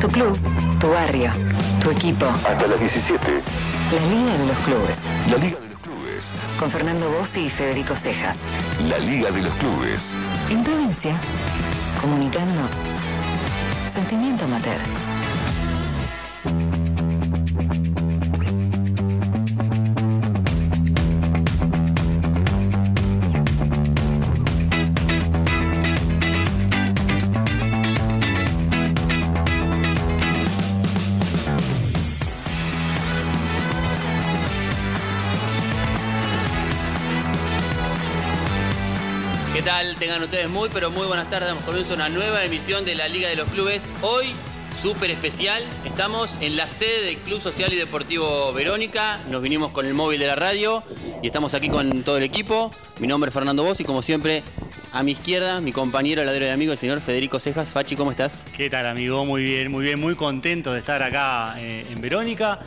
[0.00, 0.38] Tu club,
[0.78, 1.32] tu barrio,
[1.82, 2.26] tu equipo.
[2.26, 3.18] Hasta las 17.
[3.92, 5.02] La Liga de los Clubes.
[5.28, 6.34] La Liga de los Clubes.
[6.58, 8.44] Con Fernando Bossi y Federico Cejas.
[8.88, 10.14] La Liga de los Clubes.
[10.50, 11.16] En provincia.
[12.00, 12.62] Comunicando.
[13.92, 14.78] Sentimiento amateur.
[40.18, 41.48] Tengan ustedes muy, pero muy buenas tardes.
[41.48, 43.92] Damos comienzo a una nueva emisión de la Liga de los Clubes.
[44.02, 44.34] Hoy,
[44.82, 49.20] súper especial, estamos en la sede del Club Social y Deportivo Verónica.
[49.30, 50.82] Nos vinimos con el móvil de la radio
[51.22, 52.72] y estamos aquí con todo el equipo.
[52.98, 54.42] Mi nombre es Fernando Bosch y como siempre,
[54.92, 57.70] a mi izquierda, mi compañero, ladero de amigo, el señor Federico Cejas.
[57.70, 58.44] Fachi, ¿cómo estás?
[58.56, 59.24] ¿Qué tal, amigo?
[59.24, 62.58] Muy bien, muy bien, muy contento de estar acá eh, en Verónica.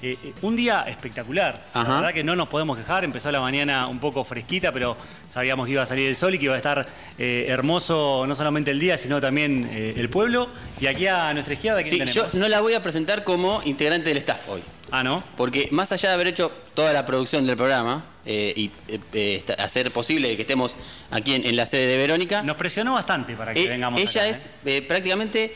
[0.00, 1.60] Eh, eh, un día espectacular.
[1.74, 1.88] Ajá.
[1.88, 3.04] La verdad que no nos podemos quejar.
[3.04, 4.96] Empezó la mañana un poco fresquita, pero
[5.28, 6.86] sabíamos que iba a salir el sol y que iba a estar
[7.18, 10.48] eh, hermoso no solamente el día, sino también el pueblo.
[10.80, 12.34] Y aquí a nuestra izquierda, ¿quién Sí, yo tenemos?
[12.34, 14.62] no la voy a presentar como integrante del staff hoy.
[14.90, 15.22] Ah, ¿no?
[15.36, 18.70] Porque más allá de haber hecho toda la producción del programa y
[19.58, 20.76] hacer posible que estemos
[21.10, 24.28] aquí en, en la sede de Verónica, Nos presionó bastante para que vengamos ella acá,
[24.30, 24.46] es
[24.86, 25.54] prácticamente,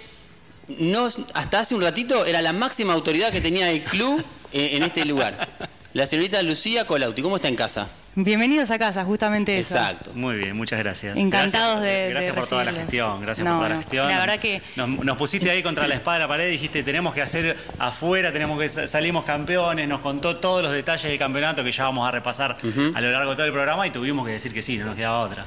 [0.79, 4.83] no, hasta hace un ratito, era la máxima autoridad que tenía el club eh, en
[4.83, 5.49] este lugar.
[5.93, 7.89] La señorita Lucía Colauti, ¿cómo está en casa?
[8.15, 9.75] Bienvenidos a casa, justamente eso.
[9.75, 10.11] Exacto.
[10.15, 11.17] Muy bien, muchas gracias.
[11.17, 14.09] Encantados Gracias- de- de Gracias por toda la gestión, gracias No, por toda la gestión.
[14.09, 17.15] la verdad que- Nos, nos pusiste ahí contra la espada de la pared, dijiste, tenemos
[17.15, 21.65] que hacer afuera, tenemos que sa- salimos campeones, nos contó todos los detalles del campeonato
[21.65, 22.59] que ya vamos a repasar
[22.95, 24.97] a lo largo de todo el programa y tuvimos que decir que sí, no nos
[24.97, 25.47] quedaba otra.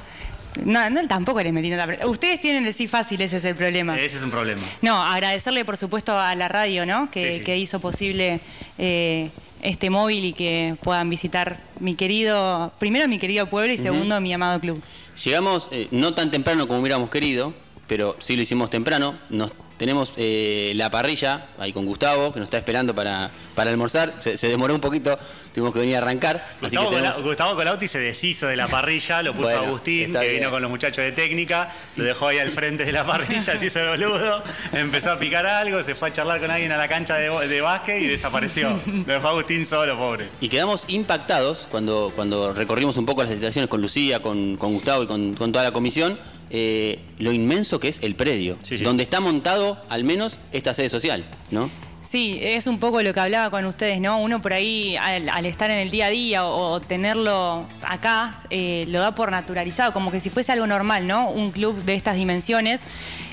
[0.64, 3.56] No, no, tampoco les metí tanta pre- Ustedes tienen el sí fácil, ese es el
[3.56, 3.98] problema.
[4.00, 4.62] Ese es un problema.
[4.82, 7.10] No, agradecerle por supuesto a la radio, ¿no?
[7.12, 7.44] Que, Sí, sí.
[7.44, 8.40] que hizo posible
[8.78, 9.30] eh,
[9.62, 14.32] este móvil y que puedan visitar mi querido, primero mi querido pueblo y segundo mi
[14.34, 14.82] amado club.
[15.24, 17.54] Llegamos eh, no tan temprano como hubiéramos querido,
[17.88, 19.16] pero sí lo hicimos temprano.
[19.30, 24.14] Nos tenemos eh, la parrilla ahí con Gustavo, que nos está esperando para, para almorzar.
[24.20, 25.18] Se, se demoró un poquito,
[25.54, 26.38] tuvimos que venir a arrancar.
[26.62, 30.14] Así Gustavo, que tenemos- Gustavo Colauti se deshizo de la parrilla, lo puso Bueno, Agustín,
[30.14, 30.36] que bien.
[30.40, 33.66] vino con los muchachos de técnica, lo dejó ahí al frente de la parrilla, se
[33.66, 36.88] hizo el boludo, empezó a picar algo, se fue a charlar con alguien a la
[36.88, 38.80] cancha de, de básquet y desapareció.
[38.86, 40.28] Lo dejó Agustín solo, pobre.
[40.42, 45.04] Y quedamos impactados cuando, cuando recorrimos un poco las instalaciones con Lucía, con, con Gustavo
[45.04, 46.18] y con, con toda la comisión,
[46.50, 48.84] eh, lo inmenso que es el predio, Sí, sí.
[48.84, 51.70] donde está montado al menos esta sede social, ¿no?
[52.02, 54.20] Sí, es un poco lo que hablaba con ustedes, ¿no?
[54.20, 58.44] Uno por ahí, al, al estar en el día a día o, o tenerlo acá,
[58.52, 61.30] eh, lo da por naturalizado, como que si fuese algo normal, ¿no?
[61.32, 62.84] Un club de estas dimensiones.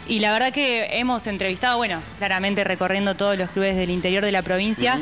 [0.08, 4.32] Y la verdad que hemos entrevistado, bueno, claramente recorriendo todos los clubes del interior de
[4.32, 5.00] la provincia.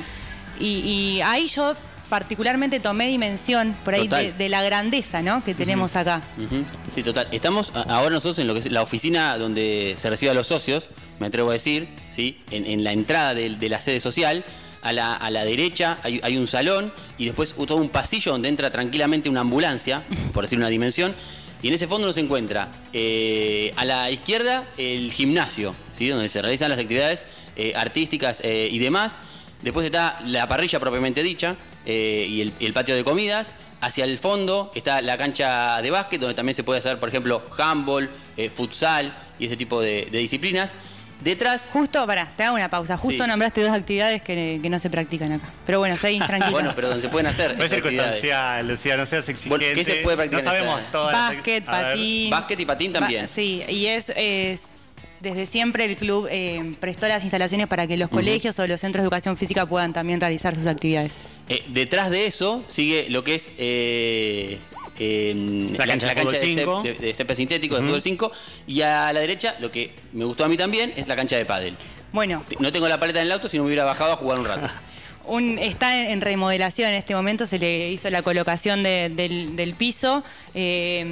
[0.59, 1.75] y, y ahí yo
[2.10, 5.43] particularmente tomé dimensión por ahí de, de la grandeza, ¿no?
[5.43, 6.21] Que tenemos acá.
[6.94, 7.28] Sí, total.
[7.32, 10.91] Estamos ahora nosotros en lo que es la oficina donde se recibe a los socios,
[11.20, 12.38] me atrevo a decir, ¿sí?
[12.50, 14.44] en, en la entrada de, de la sede social.
[14.82, 18.49] A la, a la derecha hay, hay un salón y después todo un pasillo donde
[18.49, 21.15] entra tranquilamente una ambulancia, por decir una dimensión.
[21.62, 26.09] Y en ese fondo nos encuentra eh, a la izquierda el gimnasio, ¿sí?
[26.09, 27.25] donde se realizan las actividades
[27.56, 29.19] eh, artísticas eh, y demás.
[29.62, 31.56] Después está la parrilla propiamente dicha
[31.87, 33.54] eh, y, el, y el patio de comidas.
[33.82, 37.43] Hacia el fondo está la cancha de básquet, donde también se puede hacer, por ejemplo,
[37.59, 40.75] handball, eh, futsal y ese tipo de, de disciplinas.
[41.22, 42.97] Detrás, Justo, pará, te hago una pausa.
[42.97, 43.28] Justo Sí.
[43.28, 45.47] nombraste dos actividades que, que no se practican acá.
[45.66, 46.50] Pero bueno, seguí tranquilo.
[46.53, 47.56] bueno, pero donde se pueden hacer.
[47.56, 48.20] No es esas actividades.
[48.20, 49.49] circunstancial, Lucía, no seas exigente.
[49.66, 51.87] Bueno, ¿qué se puede practicar No sabemos esa- todas las- Básquet, A ver.
[51.93, 52.31] patín.
[52.31, 53.22] Básquet y patín también.
[53.22, 54.72] Ba- sí, y es, es-
[55.20, 59.03] desde siempre el club eh, prestó las instalaciones para que los colegios o los centros
[59.03, 61.25] de educación física puedan también realizar sus actividades.
[61.48, 64.58] Eh, detrás de eso sigue lo que es eh,
[64.98, 66.82] eh, La cancha de fútbol de, cep- 5.
[66.82, 68.32] de- de césped sintético, de fútbol 5.
[68.66, 71.44] Y a la derecha, lo que me gustó a mí también, es la cancha de
[71.44, 71.75] pádel.
[72.12, 74.38] Bueno, No tengo la paleta en el auto, si no me hubiera bajado a jugar
[74.38, 74.67] un rato.
[75.31, 79.75] un, está en remodelación en este momento, se le hizo la colocación de- del, del
[79.75, 80.23] piso.
[80.55, 81.05] eh,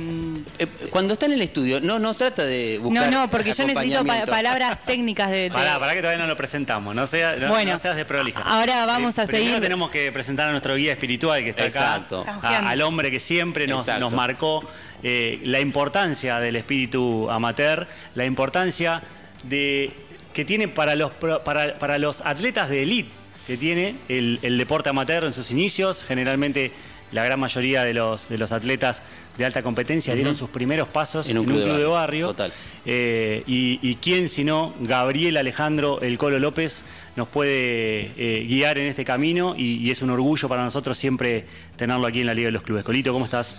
[0.59, 3.65] Eh, cuando está en el estudio, no, no trata de no, buscar no, porque yo
[3.65, 5.37] necesito pa- palabras técnicas de...
[5.45, 8.05] de- Pará, pará que todavía no lo presentamos, no, sea, no, Bueno, no seas de
[8.05, 8.41] prolija.
[8.43, 9.61] ahora vamos a Primero seguir.
[9.63, 12.23] tenemos que presentar a nuestro guía espiritual que está Exacto.
[12.23, 14.01] acá, a- al hombre que siempre nos, Exacto.
[14.01, 14.69] nos marcó
[15.05, 17.87] eh, la importancia del espíritu amateur,
[18.17, 19.01] la importancia
[19.45, 19.93] de
[20.33, 23.11] que tiene para los, pro- para, para los atletas de élite
[23.49, 26.05] que tiene el, el deporte amateur en sus inicios.
[26.05, 26.71] Generalmente
[27.11, 29.03] la gran mayoría de los, de los atletas
[29.39, 32.29] de alta competencia, dieron sus primeros pasos En un club de barrio.
[32.29, 32.53] Total.
[32.85, 36.85] Eh, y, y quién si no, Gabriel Alejandro El Colo López
[37.17, 41.47] nos puede eh, guiar en este camino y, y es un orgullo para nosotros siempre
[41.77, 42.85] tenerlo aquí en la Liga de los Clubes.
[42.85, 43.57] Colito, ¿cómo estás?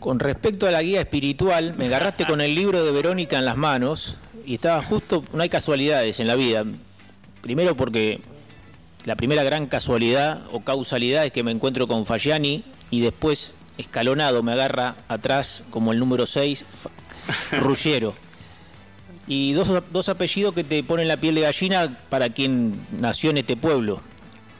[0.00, 3.56] Con respecto a la guía espiritual, me agarraste con el libro de Verónica en las
[3.56, 6.64] manos y estaba justo, no hay casualidades en la vida.
[7.42, 8.20] Primero porque
[9.04, 14.42] la primera gran casualidad o causalidad es que me encuentro con Fagiani y después escalonado
[14.42, 16.64] me agarra atrás como el número 6,
[17.60, 18.14] Ruggiero.
[19.26, 23.38] Y dos, dos apellidos que te ponen la piel de gallina para quien nació en
[23.38, 24.00] este pueblo.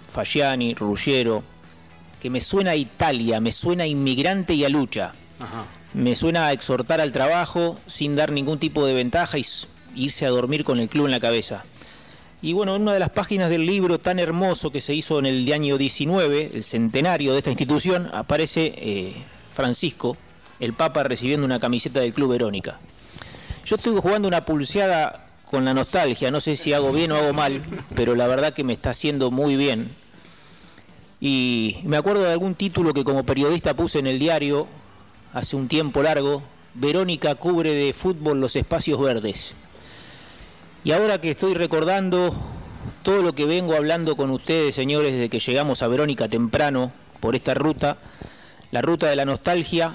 [0.09, 1.43] Fagiani, Ruggiero,
[2.21, 5.13] que me suena a Italia, me suena a inmigrante y a lucha.
[5.93, 9.47] Me suena a exhortar al trabajo sin dar ningún tipo de ventaja y
[9.95, 11.65] irse a dormir con el club en la cabeza.
[12.43, 15.27] Y bueno, en una de las páginas del libro tan hermoso que se hizo en
[15.27, 19.15] el año 19, el centenario de esta institución, aparece eh,
[19.53, 20.17] Francisco,
[20.59, 22.79] el Papa, recibiendo una camiseta del Club Verónica.
[23.67, 27.35] Yo estuve jugando una pulseada con la nostalgia, no sé si hago bien o hago
[27.35, 27.61] mal,
[27.95, 29.91] pero la verdad que me está haciendo muy bien.
[31.21, 34.67] Y me acuerdo de algún título que como periodista puse en el diario
[35.35, 36.43] hace un tiempo largo,
[36.73, 39.53] Verónica cubre de fútbol los espacios verdes.
[40.83, 42.35] Y ahora que estoy recordando
[43.03, 47.37] todo lo que vengo hablando con ustedes, señores, desde que llegamos a Verónica temprano por
[47.37, 47.99] esta ruta,
[48.71, 49.95] la ruta de la nostalgia,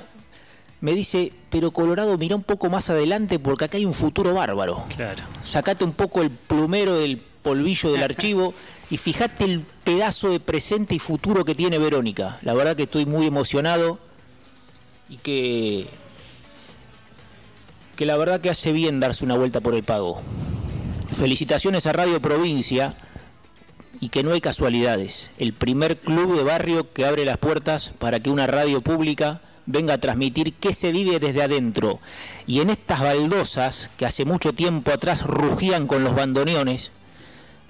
[0.82, 4.86] me dice, pero Colorado, mira un poco más adelante porque acá hay un futuro bárbaro.
[4.96, 5.24] Claro.
[5.44, 8.54] Sacate un poco el plumero del polvillo del archivo
[8.92, 12.38] y fíjate el pedazo de presente y futuro que tiene Verónica.
[12.44, 13.98] La verdad que estoy muy emocionado
[15.10, 15.88] y que
[17.96, 20.22] que la verdad que hace bien darse una vuelta por el pago.
[21.12, 22.96] Felicitaciones a Radio Provincia
[24.02, 25.32] y que no hay casualidades.
[25.38, 29.96] El primer club de barrio que abre las puertas para que una radio pública venga
[29.96, 32.00] a transmitir qué se vive desde adentro.
[32.48, 36.92] Y en estas baldosas que hace mucho tiempo atrás rugían con los bandoneones,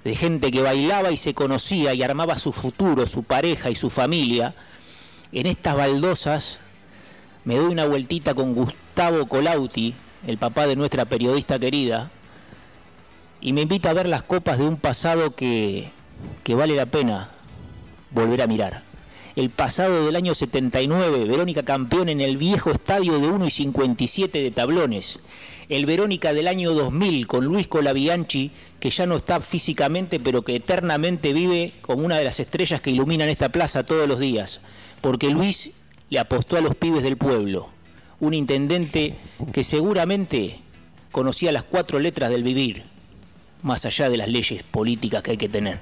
[0.03, 3.89] de gente que bailaba y se conocía y armaba su futuro, su pareja y su
[3.89, 4.53] familia,
[5.31, 6.59] en estas baldosas
[7.43, 9.95] me doy una vueltita con Gustavo Colauti,
[10.27, 12.11] el papá de nuestra periodista querida,
[13.45, 15.91] y me invita a ver las copas de un pasado que,
[16.43, 17.29] que vale la pena
[18.09, 18.81] volver a mirar.
[19.35, 24.41] El pasado del año 79, Verónica campeón en el viejo estadio de 1 y 57
[24.41, 25.19] de tablones.
[25.69, 28.49] El Verónica del año 2000 con Luis Colabianchi,
[28.79, 32.89] que ya no está físicamente, pero que eternamente vive como una de las estrellas que
[32.89, 34.59] iluminan esta plaza todos los días.
[35.01, 35.69] Porque Luis
[36.09, 37.69] le apostó a los pibes del pueblo.
[38.19, 39.13] Un intendente
[39.53, 40.61] que seguramente
[41.11, 42.94] conocía las cuatro letras del vivir,
[43.65, 45.79] más allá de las leyes políticas que hay que tener.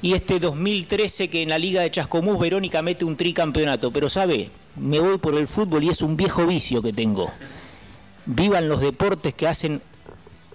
[0.00, 4.50] Y este 2013 que en la Liga de Chascomús Verónica mete un tricampeonato, pero sabe,
[4.76, 7.30] me voy por el fútbol y es un viejo vicio que tengo.
[8.24, 9.82] Vivan los deportes que hacen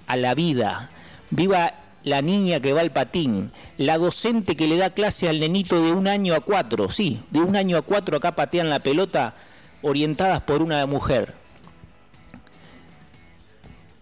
[0.07, 0.89] a la vida.
[1.31, 1.73] Viva
[2.03, 5.91] la niña que va al patín, la docente que le da clase al nenito de
[5.91, 9.35] un año a cuatro, sí, de un año a cuatro acá patean la pelota
[9.81, 11.40] orientadas por una mujer.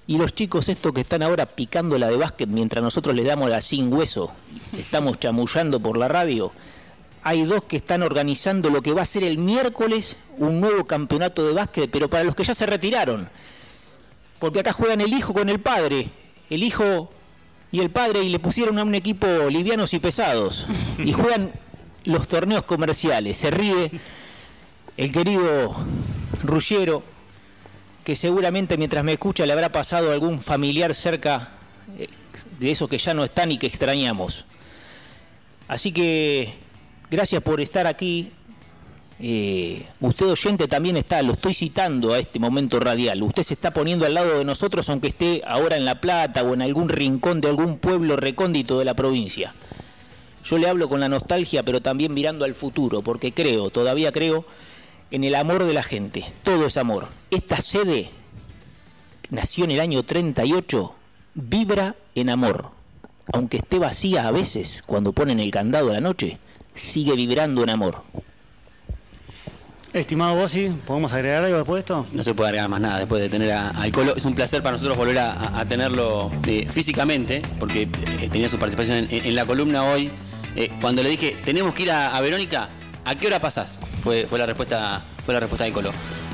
[0.10, 3.48] Y los chicos estos que están ahora picando la de básquet mientras nosotros les damos
[3.48, 4.32] la sin hueso,
[4.76, 6.52] estamos chamullando por la radio,
[7.22, 11.46] hay dos que están organizando lo que va a ser el miércoles un nuevo campeonato
[11.46, 13.30] de básquet, pero para los que ya se retiraron.
[14.40, 16.10] Porque acá juegan el hijo con el padre,
[16.50, 17.12] el hijo
[17.72, 20.66] y el padre y le pusieron a un equipo livianos y pesados.
[20.98, 21.52] Y juegan
[22.06, 23.38] los torneos comerciales.
[23.38, 23.92] Se ríe
[24.98, 25.76] el querido
[26.42, 27.04] Ruggiero,
[28.04, 31.50] que seguramente mientras me escucha le habrá pasado algún familiar cerca
[31.98, 32.08] eh,
[32.60, 34.46] de esos que ya no están y que extrañamos.
[35.68, 36.54] Así que
[37.10, 38.32] gracias por estar aquí.
[39.22, 43.22] Eh, usted oyente también está, lo estoy citando a este momento radial.
[43.22, 46.54] Usted se está poniendo al lado de nosotros aunque esté ahora en La Plata o
[46.54, 49.54] en algún rincón de algún pueblo recóndito de la provincia.
[50.44, 54.46] Yo le hablo con la nostalgia, pero también mirando al futuro, porque creo, todavía creo,
[55.12, 56.24] en el amor de la gente.
[56.44, 57.08] Todo es amor.
[57.32, 58.10] Esta sede
[59.30, 60.96] nació en el año 38,
[61.36, 62.72] vibra en amor.
[63.32, 66.40] Aunque esté vacía a veces, cuando ponen el candado a la noche,
[66.74, 68.04] sigue vibrando en amor.
[69.92, 72.06] Estimado Bossi, ¿podemos agregar algo después de esto?
[72.12, 74.16] No se puede agregar más nada después de tener a- al Colo.
[74.16, 78.48] Es un placer para nosotros volver a, a- a tenerlo eh, físicamente, porque eh, tenía
[78.50, 80.12] su participación en, en la columna hoy.
[80.56, 82.70] Eh, cuando le dije, tenemos que ir a, a Verónica,
[83.10, 83.80] ¿a qué hora pasás?
[84.04, 85.92] Fue, fue, la respuesta, fue la respuesta del Colo.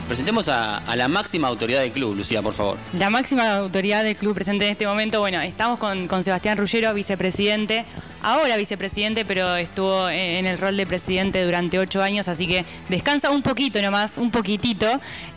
[0.08, 2.77] Presentemos a, la máxima autoridad del club, Lucía, por favor.
[3.00, 6.94] La máxima autoridad del club presente en este momento, bueno, estamos con, con Sebastián Rullero,
[6.94, 7.86] vicepresidente,
[8.22, 13.32] ahora vicepresidente, pero estuvo en el rol de presidente durante ocho años, así que descansa
[13.32, 14.86] un poquito nomás, un poquitito,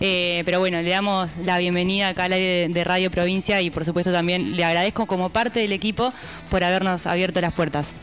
[0.00, 3.70] eh, pero bueno, le damos la bienvenida acá al aire de, de Radio Provincia y
[3.70, 6.12] por supuesto también le agradezco como parte del equipo
[6.50, 7.94] por habernos abierto las puertas.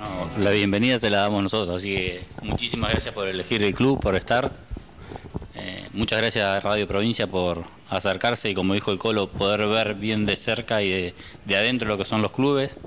[0.00, 4.00] No, la bienvenida se la damos nosotros, así que muchísimas gracias por elegir el club,
[4.00, 4.50] por estar.
[5.54, 9.96] Eh, muchas gracias a Radio Provincia por acercarse y como dijo el Colo, poder ver
[9.96, 11.14] bien de cerca y de,
[11.44, 12.78] de adentro lo que son los clubes.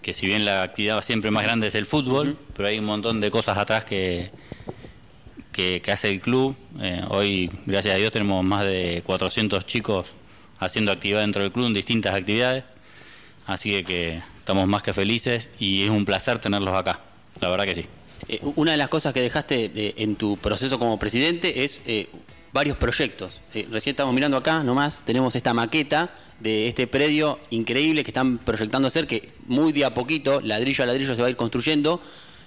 [0.00, 3.20] Que si bien la actividad siempre más grande es el fútbol, pero hay un montón
[3.20, 4.30] de cosas atrás que,
[5.52, 6.56] que, que hace el club.
[6.80, 10.06] Eh, hoy, gracias a Dios, tenemos más de 400 chicos
[10.58, 12.64] haciendo actividad dentro del club en distintas actividades.
[13.46, 17.00] Así que estamos más que felices y es un placer tenerlos acá.
[17.40, 17.86] La verdad que sí.
[18.28, 22.08] Eh, una de las cosas que dejaste eh, en tu proceso como presidente es eh,
[22.52, 23.40] varios proyectos.
[23.70, 28.86] Recién estamos mirando acá, nomás, tenemos esta maqueta de este predio increíble que están proyectando
[28.86, 32.02] hacer, que muy de a poquito, ladrillo a ladrillo, se va a ir construyendo.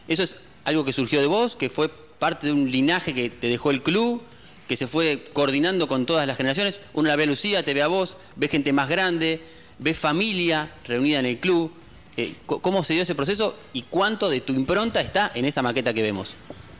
[0.08, 0.36] Eso es
[0.66, 3.82] algo que surgió de vos, que fue parte de un linaje que te dejó el
[3.82, 4.22] club,
[4.68, 6.80] que se fue coordinando con todas las generaciones.
[6.94, 9.42] Uno la ve a Lucía, te ve a vos, ve gente más grande,
[9.80, 11.72] ve familia reunida en el club.
[12.18, 15.94] Eh, ¿Cómo se dio ese proceso y cuánto de tu impronta está en esa maqueta
[15.94, 16.36] que vemos?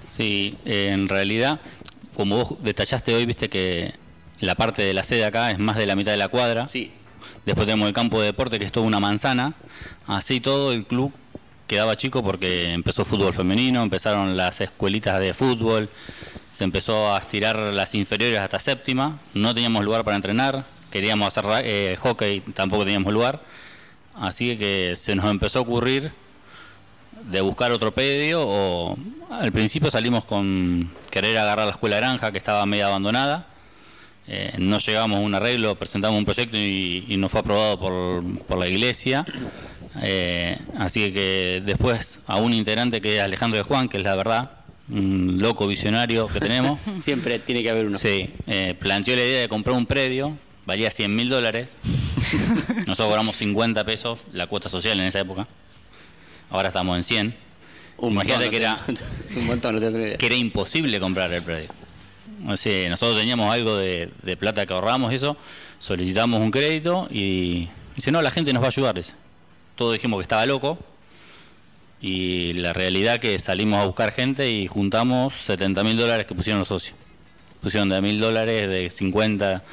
[0.08, 1.62] Sí, eh, en realidad,
[2.16, 3.94] como vos detallaste hoy, viste que
[4.40, 6.68] la parte de la sede acá es más de la mitad de la cuadra.
[6.68, 6.92] Sí,
[7.48, 9.54] Después tenemos el campo de deporte que es toda una manzana.
[10.06, 11.14] Así todo el club
[11.66, 15.90] quedaba chico porque empezó fútbol femenino, empezaron las escuelitas de fútbol,
[16.50, 21.46] se empezó a estirar las inferiores hasta séptima, no teníamos lugar para entrenar, queríamos hacer
[21.64, 23.42] eh, hockey, tampoco teníamos lugar.
[24.20, 26.12] Así que se nos empezó a ocurrir
[27.30, 28.98] de buscar otro predio o
[29.30, 33.48] al principio salimos con querer agarrar la escuela granja que estaba media abandonada.
[34.28, 38.46] Eh, no llegamos a un arreglo, presentamos un proyecto y, y no fue aprobado por,
[38.46, 39.26] por la iglesia.
[40.02, 44.16] Eh, así que después a un integrante que es Alejandro de Juan, que es la
[44.16, 44.52] verdad,
[44.90, 47.98] un loco visionario que tenemos, siempre tiene que haber uno.
[47.98, 51.72] sí, eh, planteó la idea de comprar un predio, valía 100 mil dólares.
[52.86, 55.48] Nosotros cobramos 50 pesos la cuota social en esa época.
[56.52, 57.36] Ahora estamos en 100.
[58.00, 58.80] Un Imagínate montón, que era,
[59.38, 60.18] un montón, no idea.
[60.18, 61.70] que era imposible comprar el predio.
[62.48, 65.38] O sea, nosotros teníamos algo de, de plata que ahorramos, eso,
[65.80, 69.02] solicitamos un crédito y dice, no, la gente nos va a ayudar.
[69.76, 70.78] Todos dijimos que estaba loco
[72.02, 76.60] y la realidad que salimos a buscar gente y juntamos 70 mil dólares que pusieron
[76.60, 76.96] los socios.
[77.62, 79.64] Pusieron de mil dólares, de 50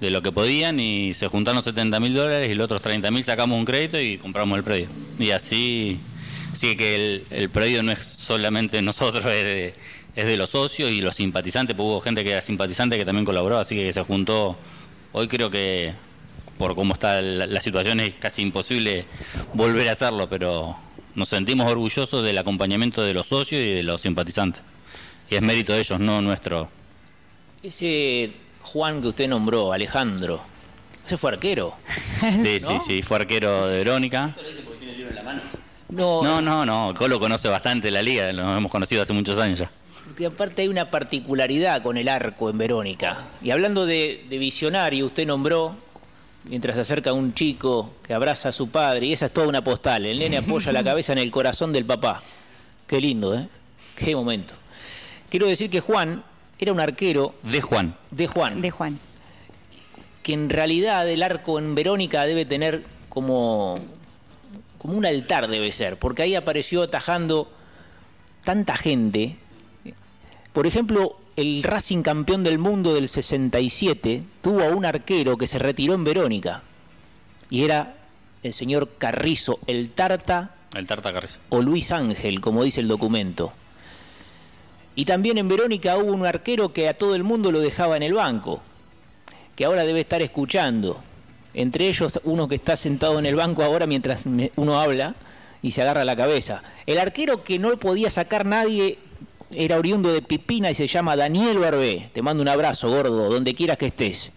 [0.00, 3.24] de lo que podían y se juntaron 70 mil dólares y los otros 30 mil
[3.24, 4.88] sacamos un crédito y compramos el predio.
[5.18, 5.98] Y así,
[6.52, 9.74] así que el, el predio no es solamente nosotros, es de,
[10.16, 13.58] es de los socios y los simpatizantes, hubo gente que era simpatizante que también colaboró,
[13.58, 14.56] así que se juntó.
[15.12, 15.92] Hoy creo que
[16.56, 19.06] por cómo está la, la situación es casi imposible
[19.54, 20.76] volver a hacerlo, pero
[21.14, 24.62] nos sentimos orgullosos del acompañamiento de los socios y de los simpatizantes.
[25.28, 26.68] Y es mérito de ellos, no nuestro.
[27.62, 28.32] Ese
[28.62, 30.40] Juan que usted nombró, Alejandro,
[31.06, 31.74] ese fue arquero.
[32.20, 34.34] Sí, sí, sí, fue arquero de Verónica.
[35.88, 39.58] No, No, no, no, Colo conoce bastante la liga, nos hemos conocido hace muchos años
[39.58, 39.70] ya.
[40.04, 43.16] Porque aparte hay una particularidad con el arco en Verónica.
[43.42, 45.74] Y hablando de, de visionario, usted nombró,
[46.44, 49.64] mientras se acerca un chico que abraza a su padre, y esa es toda una
[49.64, 50.04] postal.
[50.06, 52.22] El nene apoya la cabeza en el corazón del papá.
[52.86, 53.48] Qué lindo, ¿eh?
[53.96, 54.54] Qué momento.
[55.28, 56.22] Quiero decir que Juan
[56.64, 57.94] era un arquero De Juan.
[58.10, 58.98] de Juan, De Juan.
[60.22, 63.78] que en realidad el arco en Verónica debe tener como,
[64.78, 67.50] como un altar, debe ser, porque ahí apareció atajando
[68.44, 69.36] tanta gente.
[70.52, 75.58] Por ejemplo, el Racing campeón del mundo del 67 tuvo a un arquero que se
[75.58, 76.62] retiró en Verónica.
[77.48, 77.94] Y era
[78.42, 81.38] el señor Carrizo, el Tarta El Tarta Carrizo.
[81.50, 83.52] o Luis Ángel, como dice el documento.
[85.00, 88.02] Y también en Verónica hubo un arquero que a todo el mundo lo dejaba en
[88.02, 88.60] el banco,
[89.56, 91.00] que ahora debe estar escuchando.
[91.54, 94.24] Entre ellos uno que está sentado en el banco ahora mientras
[94.56, 95.14] uno habla
[95.62, 96.62] y se agarra la cabeza.
[96.84, 98.98] El arquero que no podía sacar nadie
[99.54, 102.10] era oriundo de Pipina y se llama Daniel Barbé.
[102.12, 104.32] Te mando un abrazo, gordo, donde quieras que estés.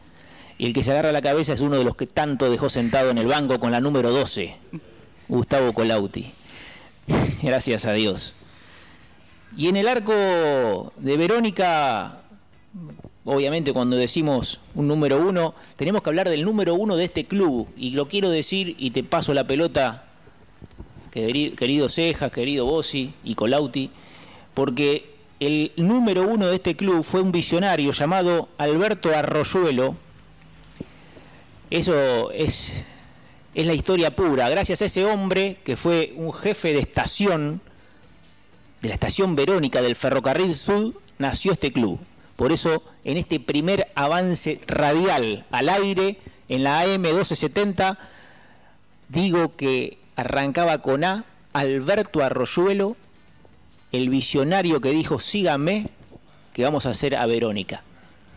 [0.58, 3.10] Y el que se agarra la cabeza es uno de los que tanto dejó sentado
[3.10, 4.56] en el banco con la número 12,
[5.28, 6.32] Gustavo Colauti.
[7.44, 8.36] Gracias a Dios.
[9.56, 12.22] Y en el arco de Verónica,
[13.24, 17.68] obviamente cuando decimos un número uno, tenemos que hablar del número uno de este club.
[17.78, 20.06] Y lo quiero decir y te paso la pelota,
[21.14, 23.92] queri- querido Cejas, querido Bossi y Colauti,
[24.56, 29.96] porque el número uno de este club fue un visionario llamado Alberto Arroyuelo.
[31.70, 32.72] Eso es,
[33.54, 34.50] es la historia pura.
[34.50, 37.62] Gracias a ese hombre que fue un jefe de estación,
[38.84, 42.00] de la estación Verónica del Ferrocarril Sur, nació este club.
[42.36, 46.18] Por eso, en este primer avance radial al aire,
[46.50, 47.98] en la AM 1270,
[49.08, 51.24] digo que arrancaba con A,
[51.54, 52.98] Alberto Arroyuelo,
[53.94, 55.88] el visionario que dijo, síganme,
[56.52, 57.84] que vamos a hacer a Verónica.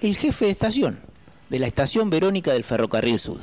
[0.00, 1.00] El jefe de estación,
[1.50, 3.41] de la estación Verónica del Ferrocarril Sur.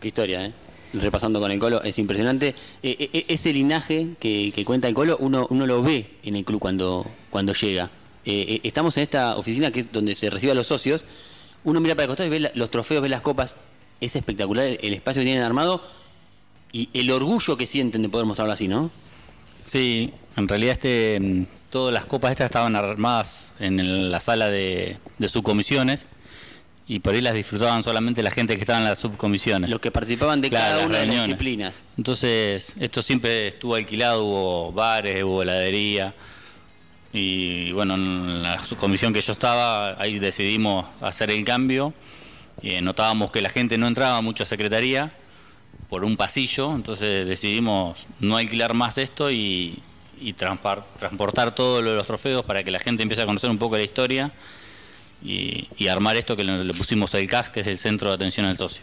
[0.00, 0.52] Qué historia, ¿eh?
[0.92, 2.54] Repasando con el Colo, es impresionante.
[2.82, 6.44] Eh, eh, ese linaje que, que cuenta el Colo, uno, uno lo ve en el
[6.44, 7.90] club cuando, cuando llega.
[8.26, 11.04] Eh, eh, estamos en esta oficina que es donde se recibe a los socios.
[11.62, 13.54] Uno mira para el costado y ve los trofeos, ve las copas.
[14.00, 15.80] Es espectacular el, espacio que tienen armado
[16.72, 18.90] y el orgullo que sienten de poder mostrarlo así, ¿no?
[19.64, 24.98] Sí, en realidad este, mm, todas las copas estas estaban armadas en la sala de,
[25.18, 26.06] de subcomisiones
[26.88, 29.68] y por ahí las disfrutaban solamente la gente que estaba en las subcomisiones.
[29.68, 31.82] Los que participaban de Claro, cada una de las disciplinas.
[31.98, 36.14] Entonces, esto siempre estuvo alquilado, hubo bares, hubo heladería.
[37.12, 41.92] Y bueno, en la subcomisión que yo estaba, ahí decidimos hacer el cambio.
[42.62, 45.10] Y notábamos que la gente no entraba mucho a secretaría
[45.90, 49.78] por un pasillo, entonces decidimos no alquilar más esto y,
[50.20, 53.82] y transportar todos los trofeos para que la gente empiece a conocer un poco la
[53.82, 54.32] historia
[55.24, 58.14] y, y armar esto que le, le pusimos el CAS, que es el Centro de
[58.14, 58.82] Atención al Socio.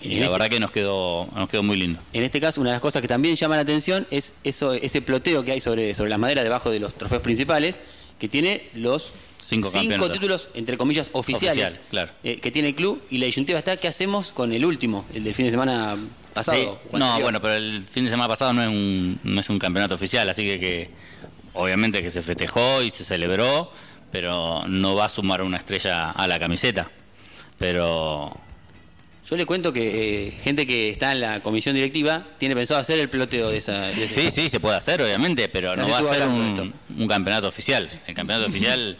[0.00, 2.00] Y la este- verdad que nos quedó, nos quedó muy lindo.
[2.12, 5.02] En este caso, una de las cosas que también llama la atención es eso, ese
[5.02, 7.80] ploteo que hay sobre, sobre las maderas debajo de los trofeos principales,
[8.18, 9.12] que tiene los
[9.42, 9.70] Cinco
[10.10, 12.10] títulos, entre comillas, oficiales Oficial, claro.
[12.22, 13.02] eh, que tiene el club.
[13.08, 15.96] Y la disyuntiva está, ¿qué hacemos con el último, el del fin de semana
[16.34, 16.58] pasado?
[16.58, 19.58] Sí, No, bueno, pero el fin de semana pasado no es un, no es un
[19.58, 20.90] campeonato oficial, así que, que
[21.54, 23.72] obviamente que se festejó y se celebró,
[24.12, 26.90] pero no va a sumar una estrella a la camiseta.
[27.58, 28.34] Pero
[29.28, 32.98] Yo le cuento que eh, gente que está en la comisión directiva tiene pensado hacer
[32.98, 33.80] el ploteo de esa...
[33.88, 37.46] de sí, sí, se puede hacer, obviamente, pero no va a ser un, un campeonato
[37.48, 37.88] oficial.
[38.06, 38.96] El campeonato oficial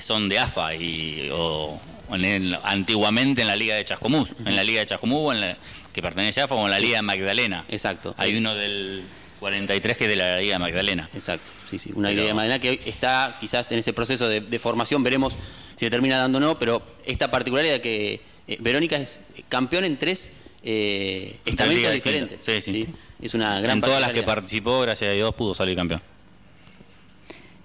[0.00, 1.78] son de AFA y o,
[2.12, 5.56] en el- antiguamente en la Liga de Chascomús, en la Liga de Chascomús, en la-
[5.92, 7.64] que pertenece a AFA o en la Liga de Magdalena.
[7.68, 8.14] Exacto.
[8.16, 9.02] Hay uno del
[9.40, 11.10] 43 que es de la Liga de Magdalena.
[11.12, 11.90] Exacto, sí, sí.
[11.94, 15.02] Una Pero- idea de Madena que hoy está quizás en ese proceso de, de formación,
[15.02, 15.34] veremos
[15.76, 19.84] si se termina dando o no, pero esta particularidad de que eh, Verónica es campeón
[19.84, 20.32] en tres
[20.64, 22.38] eh, estamentos diferentes.
[22.44, 22.64] distintas.
[22.64, 22.94] Sí, sí.
[23.22, 26.00] Es una gran en todas las que participó, gracias a Dios, pudo salir campeón.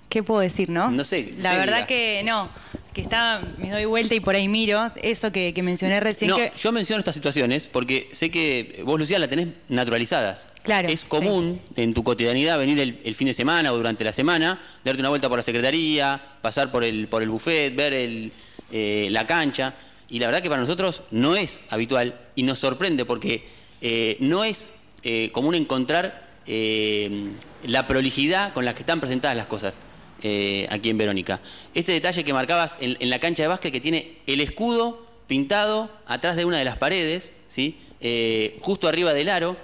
[0.10, 0.92] ¿Qué puedo decir, no?
[0.92, 1.88] No sé, La verdad diga.
[1.88, 2.50] que no,
[2.94, 6.30] que está, me doy vuelta y por ahí miro eso que, que mencioné recién.
[6.30, 10.48] No, que, yo menciono estas situaciones porque sé que vos, Lucía, la tenés naturalizadas.
[10.64, 11.08] Claro, Es sí.
[11.08, 15.02] común en tu cotidianidad venir el, el fin de semana o durante la semana, darte
[15.02, 18.32] una vuelta por la secretaría, pasar por el, por el buffet, ver el,
[18.72, 19.74] eh, la cancha.
[20.10, 23.44] Y la verdad que para nosotros no es habitual y nos sorprende porque
[23.82, 24.72] eh, no es
[25.04, 27.30] eh, común encontrar eh,
[27.66, 29.78] la prolijidad con la que están presentadas las cosas
[30.22, 31.42] eh, aquí en Verónica.
[31.74, 35.90] Este detalle que marcabas en, en la cancha de básquet que tiene el escudo pintado
[36.06, 37.78] atrás de una de las paredes, ¿sí?
[38.00, 39.58] Eh, justo arriba del aro,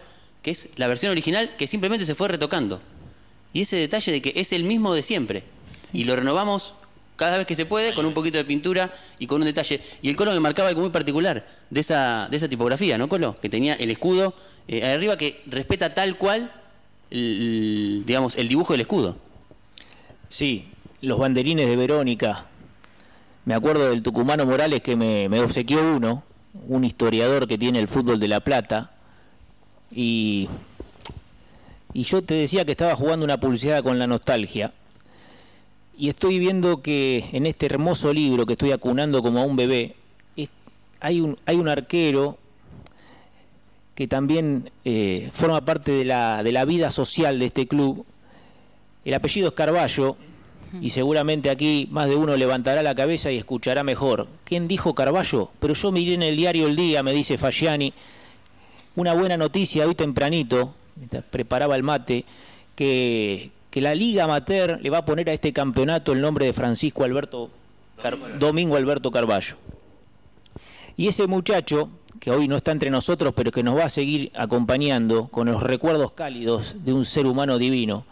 [0.49, 2.81] que es la versión original que simplemente se fue retocando.
[3.53, 5.43] Y ese detalle de que es el mismo de siempre.
[5.93, 6.73] Y lo renovamos
[7.17, 9.79] cada vez que se puede con un poquito de pintura y con un detalle.
[10.01, 13.39] Y el Colo me marcaba algo muy particular de esa, de esa tipografía, ¿no, Colo?
[13.39, 14.33] Que tenía el escudo
[14.67, 16.51] eh, arriba que respeta tal cual,
[17.11, 19.17] el- digamos, el dibujo del escudo.
[20.29, 20.67] Sí,
[21.01, 22.45] los banderines de Verónica.
[23.45, 26.23] Me acuerdo del tucumano Morales que me, me obsequió uno,
[26.67, 28.93] un historiador que tiene el fútbol de La Plata.
[29.91, 30.47] Y,
[31.93, 34.73] y yo te decía que estaba jugando una pulseada con la nostalgia.
[35.97, 39.95] Y estoy viendo que en este hermoso libro que estoy acunando como a un bebé,
[41.01, 42.37] hay, un, hay un arquero
[43.95, 48.05] que también eh, forma parte de la, de la vida social de este club,
[49.03, 50.15] el apellido es Carballo
[50.81, 54.27] y seguramente aquí más de uno levantará la cabeza y escuchará mejor.
[54.43, 55.49] ¿Quién dijo Carballo?
[55.59, 57.93] Pero yo miré en el diario El Día, me dice Fasciani,
[58.99, 62.25] una buena noticia hoy tempranito, mientras preparaba el mate,
[62.75, 66.53] que, que la Liga Amateur le va a poner a este campeonato el nombre de
[66.53, 67.49] Francisco Alberto
[68.01, 69.55] Car- Domingo Alberto Carballo.
[70.97, 74.31] Y ese muchacho, que hoy no está entre nosotros, pero que nos va a seguir
[74.35, 78.05] acompañando con los recuerdos cálidos de un ser humano divino,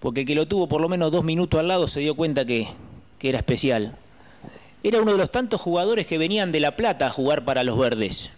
[0.00, 2.44] porque el que lo tuvo por lo menos dos minutos al lado se dio cuenta
[2.44, 2.68] que,
[3.18, 3.96] que era especial.
[4.82, 7.78] Era uno de los tantos jugadores que venían de La Plata a jugar para los
[7.78, 8.30] verdes.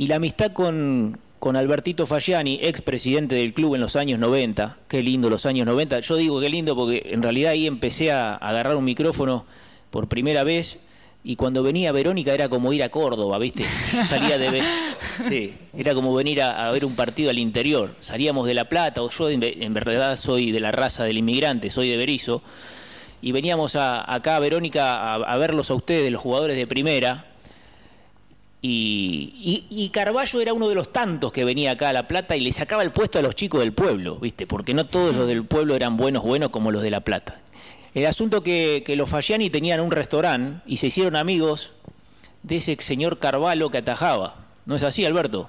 [0.00, 4.78] Y la amistad con, con Albertito Fagiani, expresidente del club en los años 90.
[4.88, 6.00] Qué lindo los años 90.
[6.00, 9.44] Yo digo qué lindo porque en realidad ahí empecé a agarrar un micrófono
[9.90, 10.78] por primera vez
[11.22, 13.62] y cuando venía Verónica era como ir a Córdoba, ¿viste?
[13.92, 14.62] Yo salía de...
[15.28, 17.94] Sí, era como venir a, a ver un partido al interior.
[17.98, 21.18] Salíamos de La Plata, o yo en, ve- en verdad soy de la raza del
[21.18, 22.42] inmigrante, soy de Berizo,
[23.20, 27.26] y veníamos a- acá, Verónica, a, a verlos a ustedes, los jugadores de primera,
[28.62, 32.52] y, Carballo era uno de los tantos que venía acá a La Plata y le
[32.52, 34.46] sacaba el puesto a los chicos del pueblo, ¿viste?
[34.46, 37.40] Porque no todos los del pueblo eran buenos, buenos como los de La Plata.
[37.94, 41.72] El asunto que, que los Fagiani tenían un restaurante y se hicieron amigos
[42.42, 44.36] de ese señor Carvalho que atajaba.
[44.66, 45.48] ¿No es así, Alberto?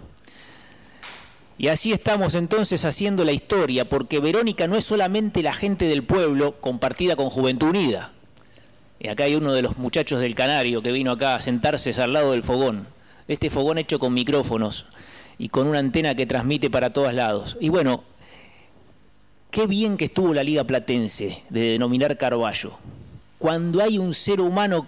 [1.57, 6.03] Y así estamos entonces haciendo la historia, porque Verónica no es solamente la gente del
[6.03, 8.11] pueblo compartida con Juventud Unida.
[8.99, 12.13] Y acá hay uno de los muchachos del Canario que vino acá a sentarse al
[12.13, 12.87] lado del fogón.
[13.31, 14.87] Este fogón hecho con micrófonos
[15.37, 17.55] y con una antena que transmite para todos lados.
[17.61, 18.03] Y bueno,
[19.51, 22.73] qué bien que estuvo la Liga Platense de denominar Carballo.
[23.39, 24.85] Cuando hay un ser humano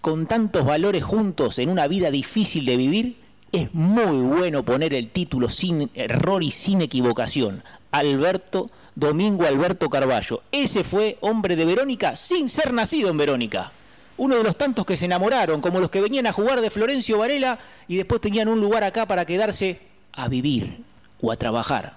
[0.00, 3.16] con tantos valores juntos en una vida difícil de vivir,
[3.52, 7.62] es muy bueno poner el título sin error y sin equivocación.
[7.90, 10.40] Alberto, Domingo Alberto Carballo.
[10.52, 13.74] Ese fue hombre de Verónica sin ser nacido en Verónica.
[14.16, 17.18] Uno de los tantos que se enamoraron, como los que venían a jugar de Florencio
[17.18, 19.80] Varela y después tenían un lugar acá para quedarse
[20.12, 20.84] a vivir
[21.20, 21.96] o a trabajar.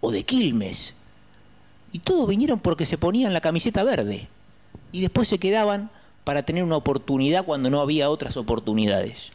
[0.00, 0.94] O de Quilmes.
[1.92, 4.28] Y todos vinieron porque se ponían la camiseta verde.
[4.92, 5.90] Y después se quedaban
[6.24, 9.32] para tener una oportunidad cuando no había otras oportunidades.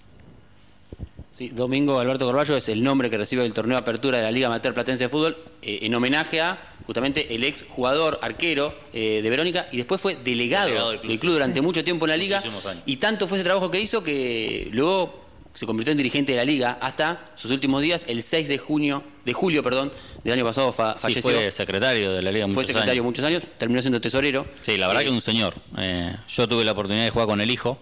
[1.40, 4.30] Sí, Domingo Alberto Carballo es el nombre que recibe el torneo de apertura de la
[4.30, 9.22] Liga Amateur Platense de Fútbol eh, en homenaje a justamente el ex jugador arquero eh,
[9.24, 12.18] de Verónica y después fue delegado, Delegado del del club, durante mucho tiempo en la
[12.26, 12.44] liga
[12.86, 16.44] y tanto fue ese trabajo que hizo que luego se convirtió en dirigente de la
[16.44, 19.92] liga hasta sus últimos días el 6 de junio de julio perdón
[20.26, 23.06] del año pasado fa- Sí, falleció fue secretario de la Liga fue secretario años.
[23.06, 25.54] muchos años terminó siendo tesorero Sí, la verdad Eh, que un señor.
[25.78, 27.78] Eh, yo tuve la oportunidad de jugar con el hijo,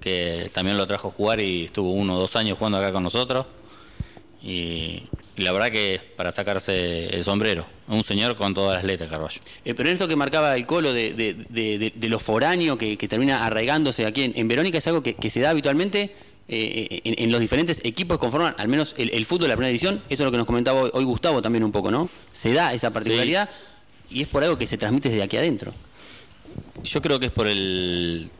[0.00, 3.02] que también lo trajo a jugar y estuvo uno o dos años jugando acá con
[3.02, 3.46] nosotros.
[4.42, 5.02] Y,
[5.36, 9.40] y la verdad que para sacarse el sombrero, un señor con todas las letras, Carballo.
[9.64, 13.06] Eh, pero en esto que marcaba el colo de, de, de- lo foráneo que, que
[13.06, 16.14] termina arraigándose aquí en, en Verónica es algo que, que se da habitualmente
[16.48, 19.54] eh, en, en los diferentes equipos que conforman al menos el, el fútbol de la
[19.56, 19.96] primera división.
[20.08, 22.08] Eso es lo que nos comentaba hoy, hoy Gustavo también un poco, ¿no?
[22.32, 23.50] Se da esa particularidad
[24.10, 25.74] y es por algo que se transmite desde aquí adentro.
[26.82, 28.30] Yo creo que es por el.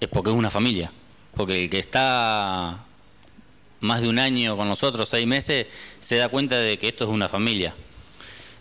[0.00, 0.92] Es porque es una familia.
[1.34, 2.84] Porque el que está
[3.80, 5.66] más de un año con nosotros, seis meses,
[6.00, 7.74] se da cuenta de que esto es una familia.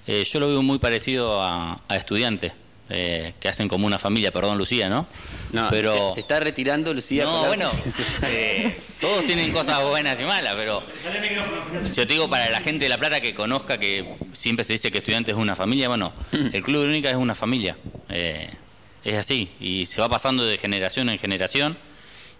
[0.05, 2.53] Eh, yo lo veo muy parecido a, a estudiantes,
[2.89, 5.05] eh, que hacen como una familia, perdón Lucía, ¿no?
[5.51, 7.25] No, pero se, se está retirando Lucía.
[7.25, 7.69] no, bueno,
[8.23, 10.81] eh, todos tienen cosas buenas y malas, pero
[11.93, 14.91] yo te digo para la gente de La Plata que conozca que siempre se dice
[14.91, 17.75] que estudiante es una familia, bueno, el Club Verónica es una familia,
[18.07, 18.49] eh,
[19.03, 21.77] es así, y se va pasando de generación en generación,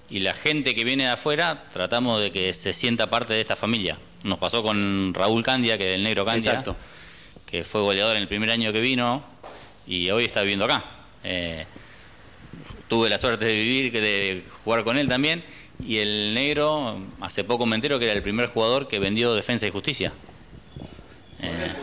[0.10, 3.56] y la gente que viene de afuera tratamos de que se sienta parte de esta
[3.56, 3.98] familia.
[4.24, 6.76] Nos pasó con Raúl Candia, que es el negro Candia, Exacto.
[7.46, 9.24] que fue goleador en el primer año que vino,
[9.86, 10.84] y hoy está viviendo acá.
[11.24, 11.66] Eh,
[12.88, 15.44] tuve la suerte de vivir, que de jugar con él también.
[15.86, 19.68] Y el negro, hace poco me entero que era el primer jugador que vendió Defensa
[19.68, 20.12] y Justicia.
[21.40, 21.74] Eh,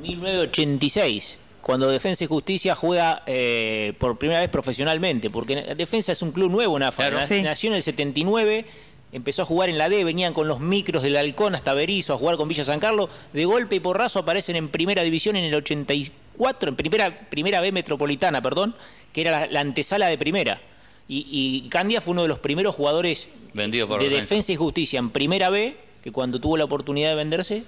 [0.00, 6.32] 1986, cuando Defensa y Justicia juega eh, por primera vez profesionalmente, porque Defensa es un
[6.32, 7.04] club nuevo, Nafa.
[7.04, 7.16] Claro.
[7.18, 7.40] Na- Sí.
[7.42, 8.64] Nació en el 79,
[9.12, 12.18] empezó a jugar en la D, venían con los micros del Halcón hasta Berizo a
[12.18, 13.08] jugar con Villa San Carlos.
[13.32, 17.72] De golpe y porrazo aparecen en primera división en el 84, en primera, primera B
[17.72, 18.74] metropolitana, perdón,
[19.12, 20.60] que era la, la antesala de primera.
[21.08, 21.26] Y,
[21.64, 24.22] y Candia fue uno de los primeros jugadores Vendido por de Defensa.
[24.22, 27.64] Defensa y Justicia en primera B, que cuando tuvo la oportunidad de venderse,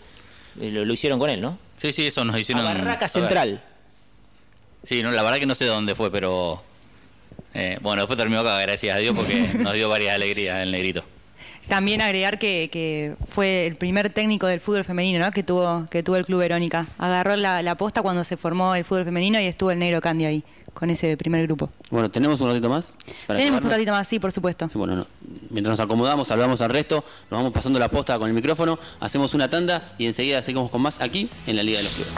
[0.60, 1.58] eh, lo, lo hicieron con él, ¿no?
[1.76, 2.64] sí, sí, eso nos hicieron.
[2.64, 3.08] Barraca a ver.
[3.10, 3.62] Central.
[4.84, 6.62] Sí, no, la verdad que no sé dónde fue, pero.
[7.54, 11.04] eh, bueno, después terminó acá, gracias a Dios, porque nos dio varias alegrías el negrito.
[11.68, 15.32] También agregar que, que fue el primer técnico del fútbol femenino ¿no?
[15.32, 16.86] que tuvo que tuvo el Club Verónica.
[16.98, 20.26] Agarró la, la posta cuando se formó el fútbol femenino y estuvo el negro Candy
[20.26, 20.44] ahí,
[20.74, 21.70] con ese primer grupo.
[21.90, 22.92] Bueno, ¿tenemos un ratito más?
[23.26, 24.68] para Tenemos un ratito más, sí, por supuesto.
[24.68, 25.06] Sí, bueno, no.
[25.48, 29.32] mientras nos acomodamos, saludamos al resto, nos vamos pasando la posta con el micrófono, hacemos
[29.32, 32.12] una tanda y enseguida seguimos con más aquí en la Liga de los Clubes.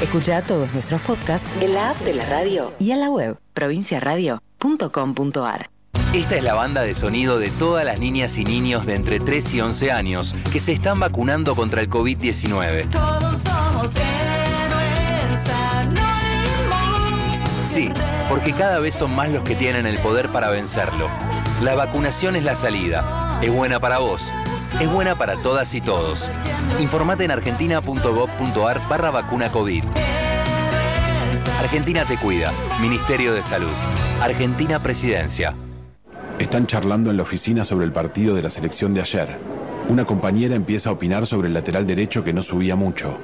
[0.00, 5.70] Escucha todos nuestros podcasts en la app de la radio y en la web provinciaradio.com.ar.
[6.14, 9.54] Esta es la banda de sonido de todas las niñas y niños de entre 3
[9.54, 12.90] y 11 años que se están vacunando contra el COVID-19.
[12.90, 17.34] Todos somos héroes anónimos.
[17.68, 17.88] Sí,
[18.28, 21.08] porque cada vez son más los que tienen el poder para vencerlo.
[21.60, 23.40] La vacunación es la salida.
[23.42, 24.22] Es buena para vos,
[24.80, 26.28] es buena para todas y todos.
[26.80, 29.84] Informate en argentina.gov.ar barra vacuna COVID.
[31.60, 32.52] Argentina te cuida.
[32.80, 33.72] Ministerio de Salud.
[34.20, 35.54] Argentina Presidencia.
[36.38, 39.38] Están charlando en la oficina sobre el partido de la selección de ayer.
[39.88, 43.18] Una compañera empieza a opinar sobre el lateral derecho que no subía mucho.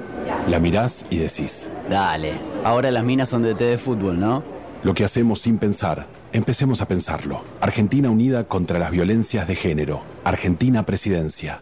[0.49, 4.43] La mirás y decís, Dale, ahora las minas son de té de fútbol, ¿no?
[4.85, 7.43] lo que hacemos sin pensar, empecemos a pensarlo.
[7.61, 10.01] Argentina unida contra las violencias de género.
[10.25, 11.61] Argentina Presidencia.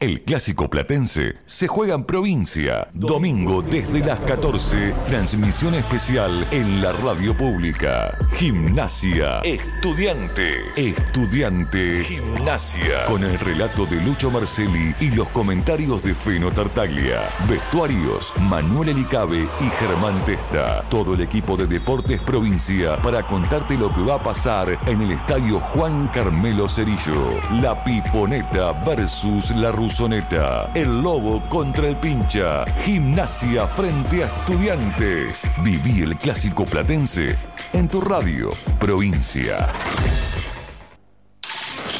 [0.00, 2.88] El clásico platense se juega en provincia.
[2.92, 4.92] Domingo desde las 14.
[5.06, 8.18] Transmisión especial en la radio pública.
[8.34, 9.38] Gimnasia.
[9.40, 10.58] Estudiantes.
[10.76, 12.08] Estudiantes.
[12.08, 13.04] Gimnasia.
[13.06, 17.28] Con el relato de Lucho Marcelli y los comentarios de Feno Tartaglia.
[17.48, 20.84] Vestuarios, Manuel Elicabe y Germán Testa.
[20.90, 25.12] Todo el equipo de Deportes Provincia para contarte lo que va a pasar en el
[25.12, 27.40] estadio Juan Carmelo Cerillo.
[27.62, 30.70] La Piponeta versus la Rusoneta.
[30.74, 32.64] El Lobo contra el Pincha.
[32.84, 35.42] Gimnasia frente a Estudiantes.
[35.62, 37.36] Viví el clásico platense
[37.74, 38.48] en tu radio,
[38.80, 39.68] provincia.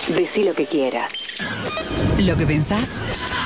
[0.08, 1.10] Decí lo que quieras.
[2.20, 2.88] Lo que pensás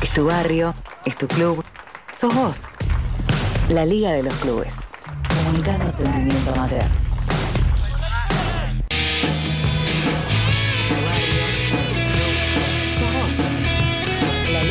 [0.00, 0.72] Es tu barrio,
[1.04, 1.62] es tu club,
[2.16, 2.64] sos.
[3.68, 4.74] La Liga de los Clubes.
[5.44, 6.84] Comunicando sentimiento amateur.
[12.98, 13.36] Sos vos.
[14.52, 14.62] La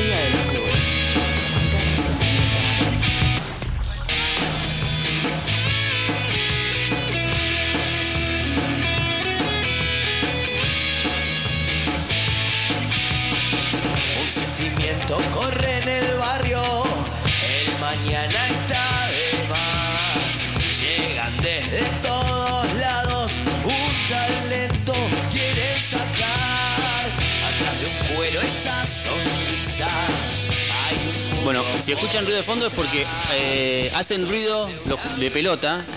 [31.44, 35.86] Bueno, si escuchan ruido de fondo es porque eh, hacen ruido los de pelota.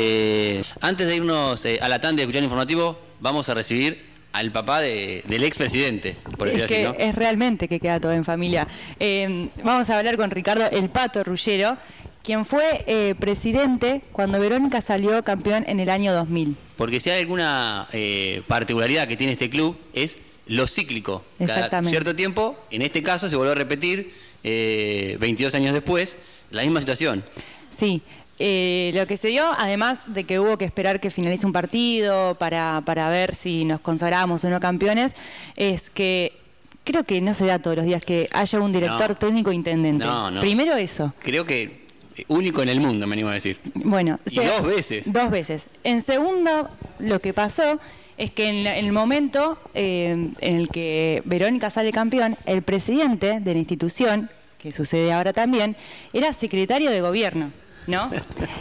[0.00, 4.52] Eh, antes de irnos eh, a la tanda de escuchar informativo, vamos a recibir al
[4.52, 6.94] papá de- del expresidente, por decir es así, que ¿no?
[6.96, 8.68] es realmente que queda todo en familia.
[9.00, 11.78] Eh, vamos a hablar con Ricardo El Pato Rullero,
[12.22, 16.54] quien fue eh, presidente cuando Verónica salió campeón en el año 2000.
[16.76, 20.16] Porque si hay alguna eh, particularidad que tiene este club es
[20.48, 21.24] lo cíclico.
[21.46, 24.12] Cada cierto tiempo, en este caso se volvió a repetir,
[24.44, 26.16] eh, 22 años después,
[26.50, 27.24] la misma situación.
[27.70, 28.02] Sí.
[28.40, 32.36] eh, lo que se dio, además de que hubo que esperar que finalice un partido
[32.36, 35.14] para, para ver si nos consagramos o no campeones,
[35.56, 36.32] es que
[36.84, 39.14] creo que no se da todos los días que haya un director No.
[39.16, 40.04] técnico intendente.
[40.04, 40.40] No, no.
[40.40, 41.12] Primero eso.
[41.18, 41.84] Creo que
[42.16, 43.58] eh, único en el mundo, me animo a decir.
[43.74, 45.12] Bueno, Y dos veces.
[45.12, 45.64] Dos veces.
[45.84, 47.78] En segundo, lo que pasó
[48.18, 53.52] es que en, el momento eh, en el que Verónica sale campeón, el presidente de
[53.52, 54.28] la institución,
[54.58, 55.76] que sucede ahora también,
[56.12, 57.52] era secretario de gobierno.
[57.86, 58.10] ¿No?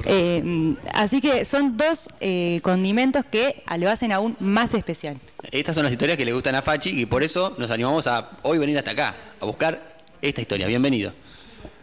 [0.09, 5.17] Eh, así que son dos eh, condimentos que lo hacen aún más especial.
[5.51, 8.37] Estas son las historias que le gustan a Fachi y por eso nos animamos a
[8.43, 10.65] hoy venir hasta acá, a buscar esta historia.
[10.67, 11.11] Bienvenido.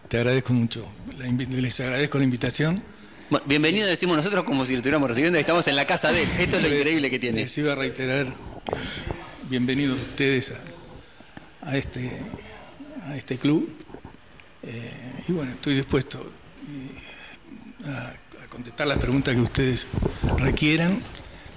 [0.08, 0.86] Te agradezco mucho.
[1.18, 2.82] Les agradezco la invitación.
[3.30, 6.28] Bueno, bienvenido decimos nosotros como si lo estuviéramos recibiendo estamos en la casa de él.
[6.38, 7.40] Esto es lo increíble que tiene.
[7.42, 8.26] Les iba a reiterar,
[9.48, 12.10] bienvenidos ustedes a, a este,
[13.06, 13.74] a este club.
[14.62, 16.32] Eh, y bueno, estoy dispuesto
[16.68, 18.08] eh, a,
[18.44, 19.86] a contestar las preguntas que ustedes
[20.36, 21.00] requieran.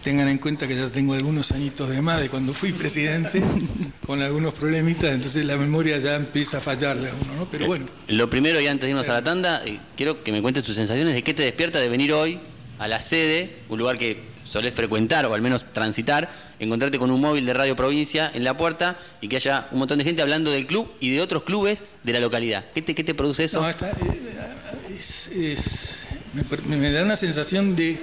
[0.08, 3.42] Tengan en cuenta que ya tengo algunos añitos de más de cuando fui presidente,
[4.06, 7.46] con algunos problemitas, entonces la memoria ya empieza a fallarle a uno, ¿no?
[7.52, 10.42] Pero bueno, Lo primero y antes de irnos a la tanda, eh, quiero que me
[10.42, 12.40] cuentes tus sensaciones de qué te despierta de venir hoy
[12.80, 17.20] a la sede, un lugar que solés frecuentar o al menos transitar, encontrarte con un
[17.20, 20.52] móvil de Radio Provincia en la puerta y que haya un montón de gente hablando
[20.52, 22.64] del club y de otros clubes de la localidad.
[22.74, 23.60] ¿Qué te, qué te produce eso?
[23.60, 28.00] No, está- eh, es- es- me, per- me da una sensación de,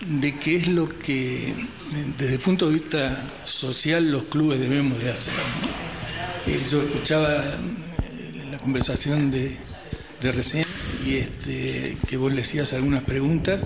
[0.00, 1.54] de que es lo que,
[2.18, 5.34] desde el punto de vista social, los clubes debemos de hacer.
[6.46, 9.56] Eh, yo escuchaba eh, conversación de,
[10.20, 10.64] de recién
[11.06, 13.64] y este, que vos le hacías algunas preguntas.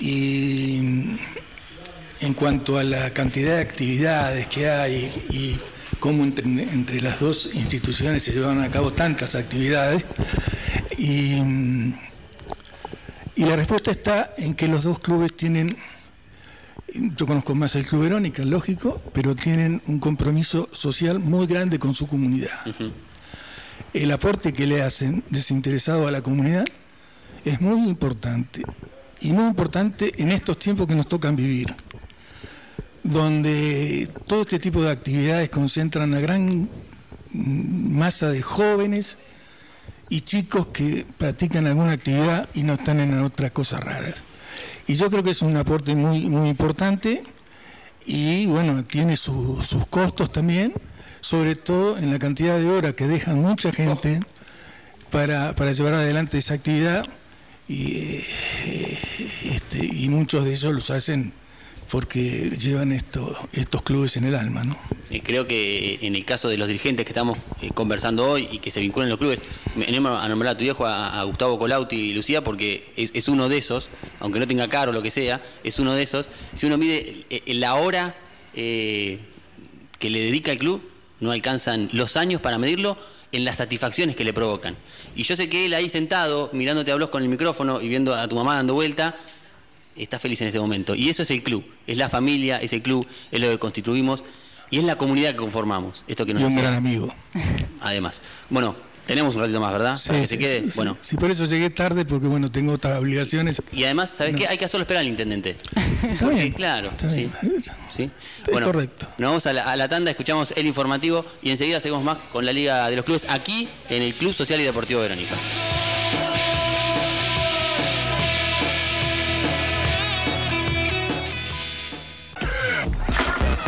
[0.00, 1.16] Y mm,
[2.20, 5.58] en cuanto a la cantidad de actividades que hay y
[5.98, 10.04] cómo entre, entre las dos instituciones se llevan a cabo tantas actividades,
[10.96, 11.94] y, mm,
[13.38, 15.76] y la respuesta está en que los dos clubes tienen
[16.92, 21.94] yo conozco más el Club Verónica, lógico, pero tienen un compromiso social muy grande con
[21.94, 22.60] su comunidad.
[23.92, 26.64] El aporte que le hacen desinteresado a la comunidad
[27.44, 28.62] es muy importante,
[29.20, 31.72] y muy importante en estos tiempos que nos tocan vivir,
[33.04, 36.68] donde todo este tipo de actividades concentran a gran
[37.32, 39.18] masa de jóvenes
[40.10, 44.24] y chicos que practican alguna actividad y no están en otras cosas raras.
[44.86, 47.22] Y yo creo que es un aporte muy, muy importante
[48.06, 50.72] y bueno, tiene su- sus costos también,
[51.20, 54.20] sobre todo en la cantidad de horas que dejan mucha gente
[55.10, 57.04] para, para llevar adelante esa actividad
[57.68, 58.22] y,
[58.64, 58.98] eh,
[59.44, 61.32] este, y muchos de ellos los hacen
[61.90, 64.78] porque llevan esto, estos clubes en el alma, ¿no?
[65.10, 68.58] Eh, creo que en el caso de los dirigentes que estamos eh, conversando hoy y
[68.58, 69.40] que se vinculan los clubes,
[69.74, 73.28] me animo a nombrar a tu viejo, a, Gustavo Colauti y Lucía, porque es, es
[73.28, 73.88] uno de esos,
[74.20, 76.28] aunque no tenga caro lo que sea, es uno de esos.
[76.54, 78.14] Si uno mide eh, la hora
[78.54, 79.20] eh,
[79.98, 80.82] que le dedica el club,
[81.20, 82.98] no alcanzan los años para medirlo
[83.32, 84.76] en las satisfacciones que le provocan.
[85.16, 88.28] Y yo sé que él ahí sentado, mirándote a con el micrófono y viendo a
[88.28, 89.16] tu mamá dando vuelta,
[89.98, 90.94] está feliz en este momento.
[90.94, 94.24] Y eso es el club, es la familia, es el club, es lo que constituimos
[94.70, 96.04] y es la comunidad que conformamos.
[96.08, 97.14] Esto que nos Y un gran amigo.
[97.80, 98.20] Además.
[98.50, 98.74] Bueno,
[99.06, 99.98] tenemos un ratito más, ¿verdad?
[100.06, 100.60] Para que se sí, quede.
[100.64, 100.76] sí, sí.
[100.76, 100.96] bueno.
[101.00, 103.62] Sí, por eso llegué tarde, porque bueno, tengo otras obligaciones.
[103.72, 104.46] Y además, ¿sabes qué?
[104.46, 105.56] Hay que hacerlo esperar al intendente.
[106.02, 107.30] Está Porque, bien, claro, está sí.
[107.42, 107.62] bien.
[107.96, 108.10] ¿Sí?
[108.46, 109.08] Es correcto.
[109.18, 112.44] Nos vamos a la, a la tanda, escuchamos el informativo y enseguida seguimos más con
[112.44, 115.34] la Liga de los Clubes aquí en el Club Social y Deportivo Verónica.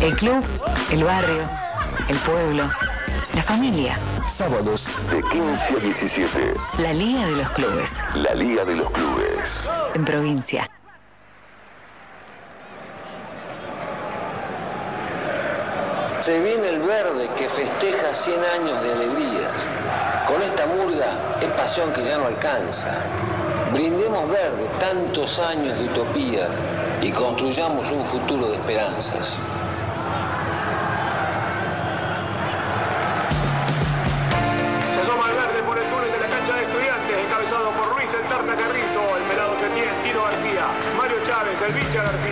[0.02, 0.42] El club,
[0.90, 1.42] el barrio,
[2.08, 2.64] el pueblo,
[3.34, 3.98] la familia.
[4.26, 6.54] Sábados de 15 a 17.
[6.78, 7.90] La Liga de los Clubes.
[8.14, 9.68] La Liga de los Clubes.
[9.92, 10.70] En provincia.
[16.20, 19.52] Se viene el verde que festeja 100 años de alegrías.
[20.26, 22.94] Con esta murga es pasión que ya no alcanza.
[23.70, 26.48] Brindemos verde tantos años de utopía
[27.02, 29.38] y construyamos un futuro de esperanzas.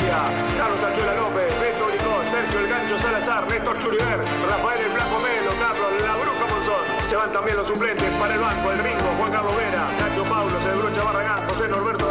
[0.08, 5.52] Carlos Tachuela López, Beto Bricón, Sergio El Gancho Salazar, Néstor Churiver, Rafael El Blanco Melo,
[5.60, 7.08] Carlos La Bruja Monzón.
[7.08, 10.56] Se van también los suplentes para el banco, el Ringo, Juan Carlos Vera, Nacho Paulo,
[10.56, 12.07] el Brocha Barragán, José Norberto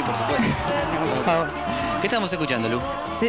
[0.00, 0.44] sí, por supuesto.
[1.14, 1.50] Por favor.
[2.00, 2.80] ¿Qué estamos escuchando, Lu?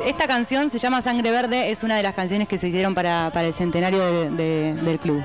[0.05, 3.29] Esta canción se llama Sangre Verde, es una de las canciones que se hicieron para,
[3.33, 5.21] para el centenario de- de- del club.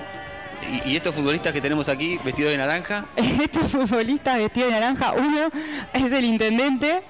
[0.85, 5.13] Y, y estos futbolistas que tenemos aquí, vestidos de naranja, Este futbolista vestido de naranja,
[5.13, 5.39] uno
[5.93, 7.03] es el intendente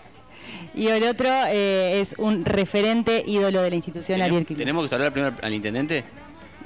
[0.74, 4.58] y el otro eh, es un referente ídolo de la institución Ariel Quiroz.
[4.58, 6.04] ¿tenemos que saludar primero al intendente?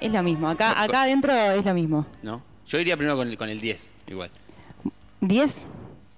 [0.01, 2.07] Es lo mismo, acá, acá adentro es lo mismo.
[2.23, 2.43] ¿No?
[2.67, 4.31] Yo iría primero con el, con el 10, igual.
[5.21, 5.51] ¿10?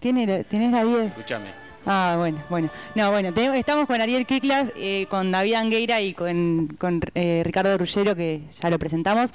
[0.02, 1.10] ¿Tiene, ¿Tienes la 10?
[1.10, 1.46] Escúchame.
[1.86, 2.70] Ah, bueno, bueno.
[2.96, 7.78] No, bueno, estamos con Ariel Kiklas, eh, con David Angueira y con, con, eh, Ricardo
[7.78, 9.32] Ruggero, que ya lo presentamos.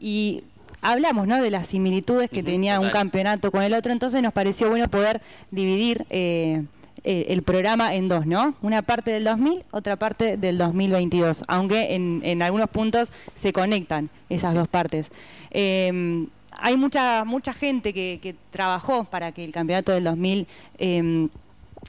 [0.00, 0.42] Y
[0.82, 4.68] hablamos, ¿no?, de las similitudes que tenía un campeonato con el otro, entonces nos pareció
[4.68, 6.64] bueno poder dividir eh,
[7.04, 8.54] eh, el programa en dos, ¿no?
[8.62, 14.10] Una parte del 2000, otra parte del 2022, aunque en, en algunos puntos se conectan
[14.28, 15.12] esas dos partes.
[15.52, 16.26] Eh,
[16.62, 20.46] hay mucha mucha gente que, que trabajó para que el campeonato del 2000
[20.78, 21.28] eh,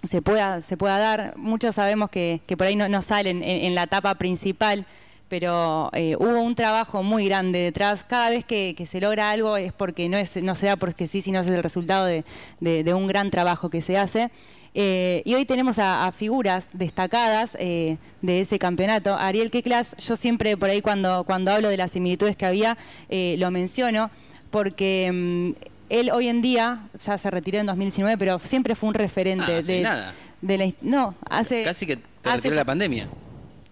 [0.03, 1.33] se pueda se pueda dar.
[1.37, 4.85] Muchos sabemos que, que por ahí no, no salen en, la etapa principal,
[5.27, 8.03] pero eh, hubo un trabajo muy grande detrás.
[8.03, 11.21] Cada vez que, se logra algo es porque no es no se da porque sí,
[11.21, 12.23] sino es el resultado de,
[12.59, 14.31] de- un gran trabajo que se hace.
[14.73, 19.15] Eh, y hoy tenemos a, a figuras destacadas eh, de ese campeonato.
[19.15, 22.77] Ariel Keklas, yo siempre por ahí cuando, cuando hablo de las similitudes que había,
[23.09, 24.09] eh, lo menciono,
[24.51, 25.51] porque mm,
[25.89, 29.57] él hoy en día, ya se retiró en 2019, pero siempre fue un referente Ah,
[29.57, 30.13] hace de, nada.
[30.41, 30.71] de la...
[30.81, 31.63] No, hace...
[31.63, 33.07] Casi que te hace- retiró la pandemia.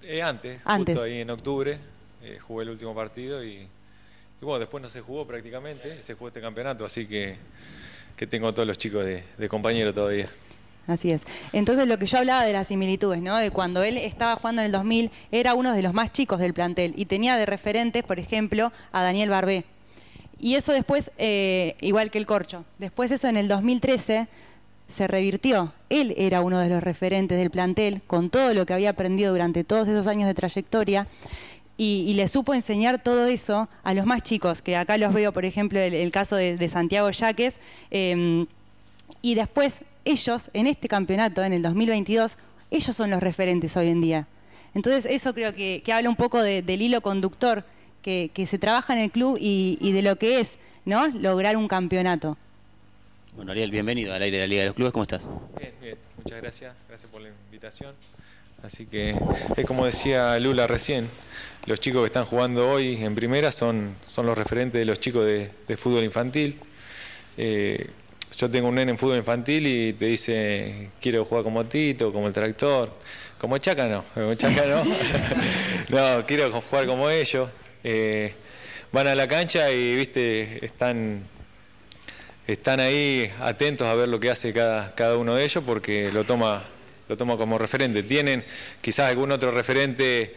[0.03, 0.95] Eh, antes, Antes.
[0.95, 1.77] justo ahí en octubre,
[2.23, 3.67] eh, jugué el último partido y, y
[4.41, 7.35] bueno, después no se jugó prácticamente, se jugó este campeonato, así que,
[8.17, 10.27] que tengo a todos los chicos de, de compañero todavía.
[10.87, 11.21] Así es.
[11.53, 13.37] Entonces lo que yo hablaba de las similitudes, ¿no?
[13.37, 16.55] De cuando él estaba jugando en el 2000, era uno de los más chicos del
[16.55, 19.63] plantel y tenía de referentes, por ejemplo, a Daniel Barbé.
[20.39, 24.27] Y eso después, eh, igual que el Corcho, después eso en el 2013
[24.87, 25.73] se revirtió.
[25.89, 29.63] Él era uno de los referentes del plantel, con todo lo que había aprendido durante
[29.63, 31.07] todos esos años de trayectoria,
[31.77, 35.45] y, le supo enseñar todo eso a los más chicos, que acá los veo, por
[35.45, 37.59] ejemplo, el, caso de, Santiago Yaques,
[37.89, 38.45] eh,
[39.21, 42.37] y después ellos, en este campeonato, en el 2022,
[42.69, 44.27] ellos son los referentes hoy en día.
[44.75, 47.63] Entonces eso creo que, habla un poco de- del hilo conductor
[48.01, 51.07] que, que se trabaja en el club y, y de lo que es ¿no?
[51.07, 52.37] lograr un campeonato.
[53.35, 55.27] Bueno, Ariel, bienvenido al aire de la Liga de los Clubes, ¿cómo estás?
[55.57, 57.95] Bien, bien, muchas gracias, gracias por la invitación.
[58.63, 59.15] Así que
[59.55, 61.09] es como decía Lula recién,
[61.65, 65.25] los chicos que están jugando hoy en primera son, son los referentes de los chicos
[65.25, 66.59] de, de fútbol infantil.
[67.37, 67.89] Eh,
[68.35, 72.27] yo tengo un nene en fútbol infantil y te dice, quiero jugar como Tito, como
[72.27, 72.91] el tractor,
[73.37, 74.83] como Chaca no, como Chaca no.
[75.89, 77.49] no, quiero jugar como ellos.
[77.83, 78.33] Eh,
[78.91, 81.23] van a la cancha y, viste, están
[82.47, 86.23] están ahí atentos a ver lo que hace cada, cada uno de ellos porque lo
[86.23, 86.63] toma,
[87.07, 88.01] lo toma como referente.
[88.01, 88.43] Tienen
[88.81, 90.33] quizás algún otro referente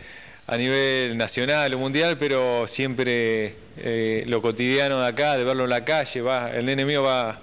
[0.47, 5.71] a nivel nacional o mundial, pero siempre eh, lo cotidiano de acá, de verlo en
[5.71, 7.41] la calle, va, el nene mío va,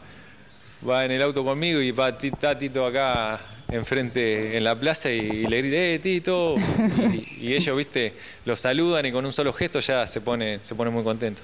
[0.88, 3.40] va en el auto conmigo y va está Tito acá
[3.72, 6.56] enfrente en la plaza y, y le grita, ¡eh, Tito!
[7.40, 8.14] Y, ellos, viste,
[8.46, 11.42] lo saludan y con un solo gesto ya se pone, se pone muy contento.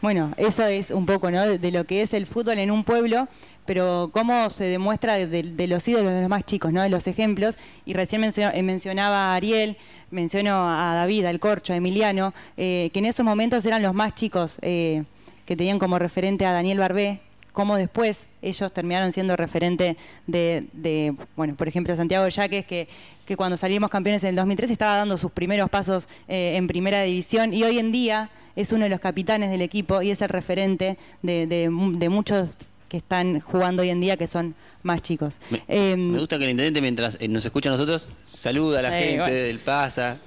[0.00, 1.44] Bueno, eso es un poco ¿no?
[1.44, 3.26] de, lo que es el fútbol en un pueblo,
[3.66, 6.82] pero cómo se demuestra de, los ídolos de los más chicos, ¿no?
[6.82, 7.58] de los ejemplos.
[7.84, 9.76] Y recién mencio- eh, mencionaba a Ariel,
[10.12, 14.14] menciono a David, al Corcho, a Emiliano, eh, que en esos momentos eran los más
[14.14, 15.02] chicos eh,
[15.46, 17.20] que tenían como referente a Daniel Barbé,
[17.58, 19.96] cómo después ellos terminaron siendo referente
[20.28, 22.86] de, de, bueno, por ejemplo, Santiago Yaques, que,
[23.26, 27.02] que cuando salimos campeones en el 2003 estaba dando sus primeros pasos eh, en primera
[27.02, 30.28] división y hoy en día es uno de los capitanes del equipo y es el
[30.28, 32.50] referente de, de mu- de muchos
[32.88, 34.54] que están jugando hoy en día que son
[34.84, 35.40] más chicos.
[35.50, 38.82] Me, Eh, me gusta que el intendente, mientras eh, nos escucha a nosotros, saluda a
[38.82, 39.34] la Eh, gente bueno.
[39.36, 40.18] del PASA.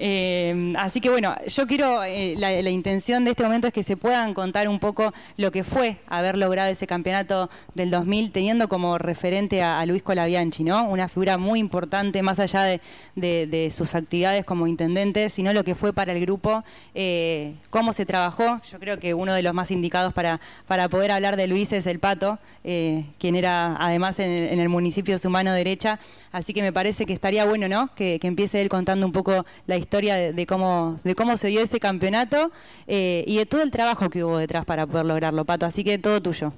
[0.00, 3.96] Eh, así que bueno, yo quiero, eh, la, intención de este momento es que se
[3.96, 8.96] puedan contar un poco lo que fue haber logrado ese campeonato del 2000, teniendo como
[8.98, 10.84] referente a, Luis Colabianchi, ¿no?
[10.88, 12.78] Una figura muy importante, más allá
[13.16, 16.62] de, sus actividades como intendente, sino lo que fue para el grupo,
[16.94, 18.60] eh, cómo se trabajó.
[18.70, 21.86] Yo creo que uno de los más indicados para, para poder hablar de Luis es
[21.86, 25.98] el Pato, quien era además en, el- municipio su mano derecha.
[26.30, 27.88] Así que me parece que estaría bueno, ¿no?
[27.94, 31.60] Que empiece él contando un poco la historia de, de cómo, de cómo se dio
[31.60, 32.52] ese campeonato
[32.86, 35.66] eh, y de todo el trabajo que hubo detrás para poder lograrlo, Pato.
[35.66, 36.52] Así que todo tuyo.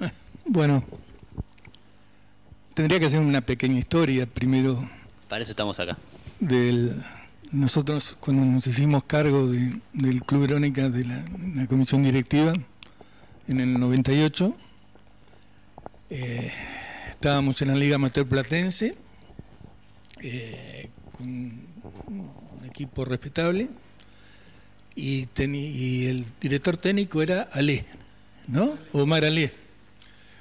[0.50, 0.82] Bueno,
[2.74, 4.78] tendría que hacer una pequeña historia primero
[5.28, 5.98] Para eso estamos acá.
[6.40, 7.02] del
[7.50, 11.22] nosotros cuando nos hicimos cargo de- del Club Verónica de la,
[11.54, 12.52] la comisión directiva
[13.46, 14.54] en el 98
[16.10, 16.50] Eh,
[17.10, 18.94] estábamos en la Liga Amateur Platense,
[20.22, 21.67] eh, con
[22.08, 23.68] un equipo respetable,
[24.96, 27.84] y, el director técnico era Ale,
[28.48, 28.72] ¿no?
[28.92, 29.52] Omar Ale,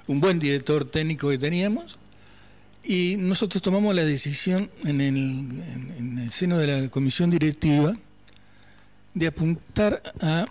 [0.08, 2.00] un buen director técnico que teníamos.
[2.84, 7.96] Y nosotros tomamos la decisión en el, en- en el seno de la comisión directiva
[9.14, 10.46] de apuntar a,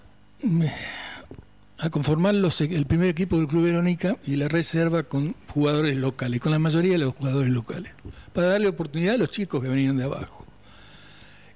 [1.90, 6.58] conformar el primer equipo del Club Verónica y la reserva con jugadores locales, con la
[6.58, 7.92] mayoría de los jugadores locales,
[8.34, 10.35] para darle oportunidad a los chicos que venían de abajo.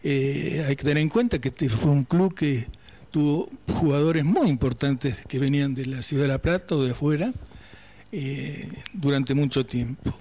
[0.03, 2.67] Eh, hay que tener en cuenta que este fue un club que
[3.11, 7.33] tuvo jugadores muy importantes que venían de la ciudad de La Plata o de afuera
[8.13, 10.15] eh, durante mucho tiempo.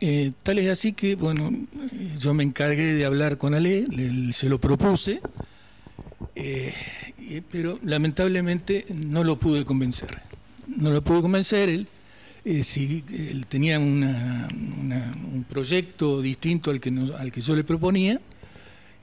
[0.00, 1.50] Eh, tal es así que, bueno,
[2.18, 5.20] yo me encargué de hablar con Ale, le- se lo propuse,
[7.50, 10.20] pero lamentablemente no lo pude convencer.
[10.76, 11.88] No lo pude convencer, él,
[12.64, 18.20] si, él tenía un proyecto distinto al que, al que yo le proponía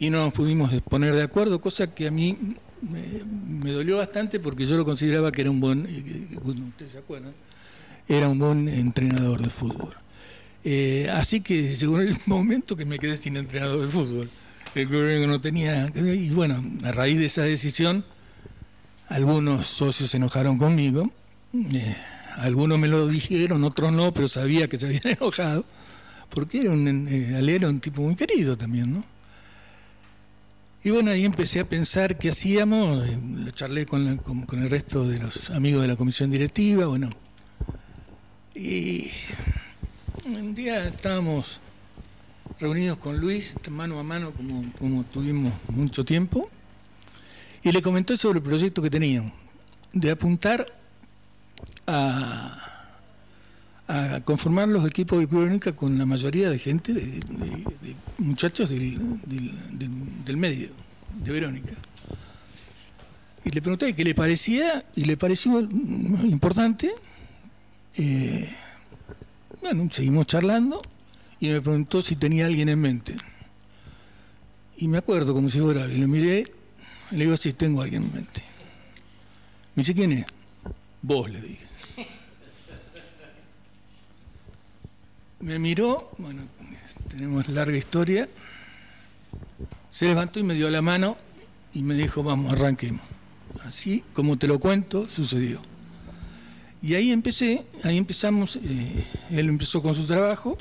[0.02, 2.36] y no nos pudimos poner de acuerdo, cosa que a mí
[2.82, 7.34] me, dolió bastante porque yo lo consideraba que era un buen, eh, ustedes se acuerdan,
[8.08, 9.94] era un buen entrenador de fútbol.
[10.64, 14.28] Eh, así que llegó el momento que me quedé sin entrenador de fútbol.
[14.74, 15.92] El club no tenía.
[15.94, 18.04] Y bueno, a raíz de esa decisión,
[19.08, 21.12] algunos socios se enojaron conmigo.
[21.54, 21.96] Eh,
[22.38, 25.64] algunos me lo dijeron, otros no, pero sabía que se habían enojado.
[26.32, 29.11] Porque era un, eh, Ale era un tipo muy querido también, ¿no?
[30.84, 33.08] Y bueno, ahí empecé a pensar qué hacíamos.
[33.08, 36.88] eh, Lo charlé con, con el resto de los amigos de la comisión directiva.
[36.88, 37.12] Bueno,
[38.56, 39.12] y
[40.26, 41.60] un día estábamos
[42.60, 46.50] reunidos con Luis, mano a mano, como, como tuvimos mucho tiempo,
[47.64, 49.34] y le comenté sobre el proyecto que teníamos,
[49.94, 50.72] de apuntar
[51.88, 52.71] a,
[53.88, 60.38] a conformar los equipos de Club Verónica con la mayoría de gente, de, muchachos del,
[60.38, 60.70] medio,
[61.24, 61.74] de Verónica.
[63.44, 66.92] Y le pregunté qué le parecía, y le pareció importante.
[67.96, 68.50] Eh,
[69.62, 70.82] bueno, seguimos charlando
[71.40, 73.16] y me preguntó si tenía alguien en mente.
[74.78, 76.52] Y me acuerdo como si fuera, y le miré,
[77.12, 78.42] le digo, sí, tengo alguien en mente.
[79.76, 80.26] Me dice, ¿quién es?
[81.02, 81.71] Vos, le dije.
[85.42, 86.44] Me miró, bueno,
[87.10, 88.30] tenemos larga historia,
[89.90, 91.18] se levantó y me dio la mano
[91.74, 93.02] y me dijo, vamos, arranquemos.
[93.66, 95.62] Así como te lo cuento, sucedió.
[96.82, 100.58] Y ahí empecé, ahí empezamos, eh, él empezó con su trabajo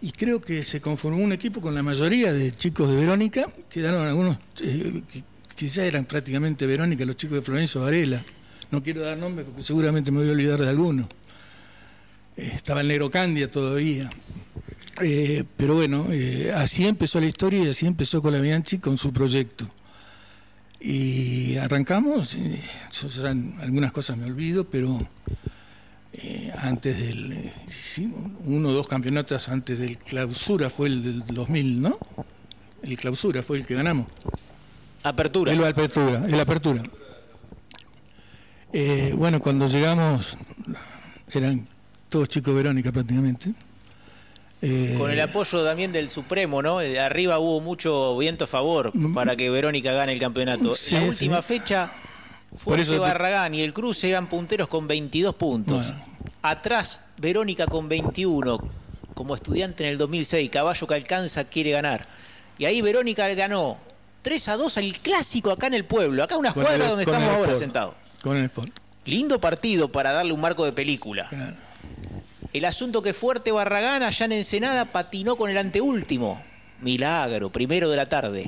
[0.00, 4.06] y creo que se conformó un equipo con la mayoría de chicos de Verónica, quedaron
[4.06, 5.02] algunos eh,
[5.56, 8.24] que, ya eran prácticamente Verónica, los chicos de Florencio Varela.
[8.72, 11.08] No quiero dar nombres porque seguramente me voy a olvidar de alguno.
[12.36, 14.10] Estaba el Negro Candia todavía.
[15.00, 18.98] Eh, pero bueno, eh, así empezó la historia y así empezó con la Bianchi con
[18.98, 19.68] su proyecto.
[20.84, 22.60] Y arrancamos, eh,
[22.90, 23.30] yo ya
[23.60, 25.06] algunas cosas me olvido, pero
[26.12, 28.12] eh, antes del, sí,
[28.44, 31.98] uno o dos campeonatos antes del clausura fue el del 2000, ¿no?
[32.82, 34.08] El clausura fue el que ganamos.
[35.04, 35.52] Apertura.
[35.52, 36.82] El apertura, el apertura.
[38.72, 40.36] Eh, bueno, cuando llegamos,
[41.30, 41.68] eran
[42.12, 43.52] todos chicos Verónica prácticamente.
[44.60, 46.78] Eh, Con el apoyo también del Supremo, ¿no?
[46.78, 50.76] De arriba hubo mucho viento a favor para que Verónica gane el campeonato.
[50.76, 51.48] Sí, la última sí.
[51.58, 51.90] fecha,
[52.50, 55.92] Por Fuerte eso te- Barragán y el Cruce eran punteros con 22 puntos.
[56.42, 58.58] Atrás, Verónica con 21,
[59.14, 60.48] como estudiante en el 2006.
[60.50, 62.06] Caballo que alcanza quiere ganar.
[62.58, 63.78] Y ahí Verónica ganó
[64.22, 66.22] 3 a 2 al clásico acá en el pueblo.
[66.22, 67.94] Acá una cuadra donde estamos ahora sentados.
[68.22, 68.70] Con el Sport.
[69.06, 71.28] Lindo partido para darle un marco de película.
[72.52, 76.42] El asunto que Fuerte Barragán allá en Ensenada patinó con el anteúltimo.
[76.80, 78.46] Milagro, primero de la tarde.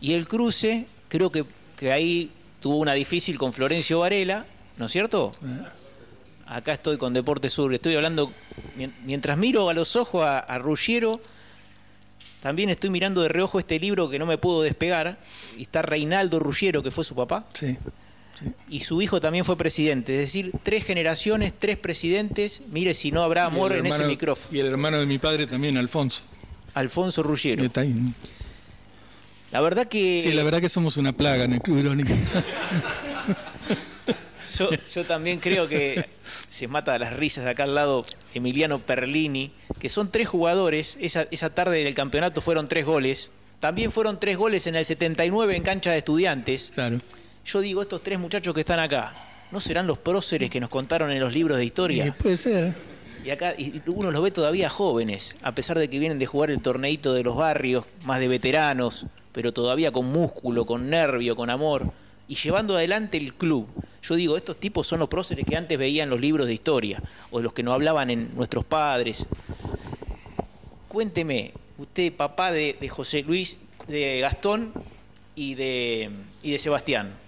[0.00, 1.44] Y el cruce, creo que,
[1.78, 2.30] que ahí
[2.60, 4.44] tuvo una difícil con Florencio Varela,
[4.76, 5.32] ¿no es cierto?
[6.46, 8.30] Acá estoy con Deporte Sur, estoy hablando,
[8.76, 11.18] mien- mientras miro a los ojos a, a Ruggiero,
[12.42, 15.16] también estoy mirando de reojo este libro que no me puedo despegar,
[15.56, 17.74] y está Reinaldo Ruggiero, que fue su papá, Sí.
[18.68, 23.22] Y su hijo también fue presidente, es decir, tres generaciones, tres presidentes, mire si no
[23.22, 24.54] habrá amor en ese micrófono.
[24.56, 26.22] Y el hermano de mi padre también, Alfonso.
[26.74, 27.64] Alfonso Ruggiero.
[27.64, 27.94] Está ahí.
[29.52, 30.20] La verdad que...
[30.20, 32.14] Sí, la verdad que somos una plaga en el Club Verónica.
[34.58, 36.06] Yo, yo también creo que
[36.48, 38.04] se mata de las risas acá al lado
[38.34, 40.96] Emiliano Perlini, que son tres jugadores.
[41.00, 43.30] Esa, esa tarde del campeonato fueron tres goles.
[43.60, 46.70] También fueron tres goles en el 79 en cancha de estudiantes.
[46.74, 47.00] Claro.
[47.44, 49.12] Yo digo, estos tres muchachos que están acá,
[49.54, 52.06] ¿No serán los próceres que nos contaron en los libros de historia?
[52.06, 52.74] Eh, puede ser.
[53.24, 56.50] Y acá y uno los ve todavía jóvenes, a pesar de que vienen de jugar
[56.50, 61.50] el torneito de los barrios, más de veteranos, pero todavía con músculo, con nervio, con
[61.50, 61.84] amor,
[62.26, 63.68] y llevando adelante el club.
[64.02, 67.40] Yo digo, estos tipos son los próceres que antes veían los libros de historia, o
[67.40, 69.24] los que nos hablaban en nuestros padres.
[70.88, 74.72] Cuénteme, usted, papá de, de José Luis, de Gastón
[75.36, 76.10] y de,
[76.42, 77.23] y de Sebastián.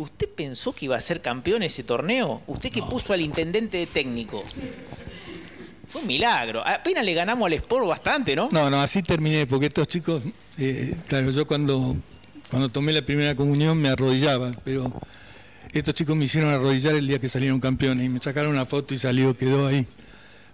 [0.00, 2.42] ¿Usted pensó que iba a ser campeón ese torneo?
[2.46, 4.40] ¿Usted que puso al intendente de técnico?
[5.86, 6.66] Fue un milagro.
[6.66, 8.48] Apenas le ganamos al Sport bastante, ¿no?
[8.52, 10.22] No, no, así terminé, porque estos chicos,
[10.58, 11.96] eh, claro, yo cuando,
[12.50, 14.92] cuando tomé la primera comunión me arrodillaba, pero
[15.72, 18.94] estos chicos me hicieron arrodillar el día que salieron campeones y me sacaron una foto
[18.94, 19.86] y salió, quedó ahí.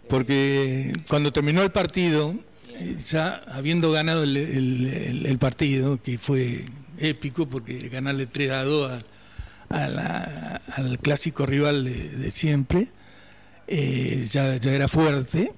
[0.08, 2.34] Porque cuando terminó el partido,
[2.74, 6.64] eh, ya habiendo ganado el, el- el- el partido, que fue
[6.98, 9.02] épico, porque ganarle 3 a 2 a-
[9.68, 12.88] a la- al clásico rival de, siempre,
[13.68, 15.52] eh, ya, ya era fuerte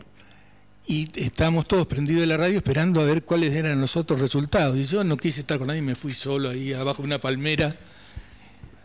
[0.86, 4.76] y estábamos todos prendidos de la radio esperando a ver cuáles eran los otros resultados.
[4.78, 7.76] Y yo no quise estar con nadie, me fui solo ahí abajo de una palmera.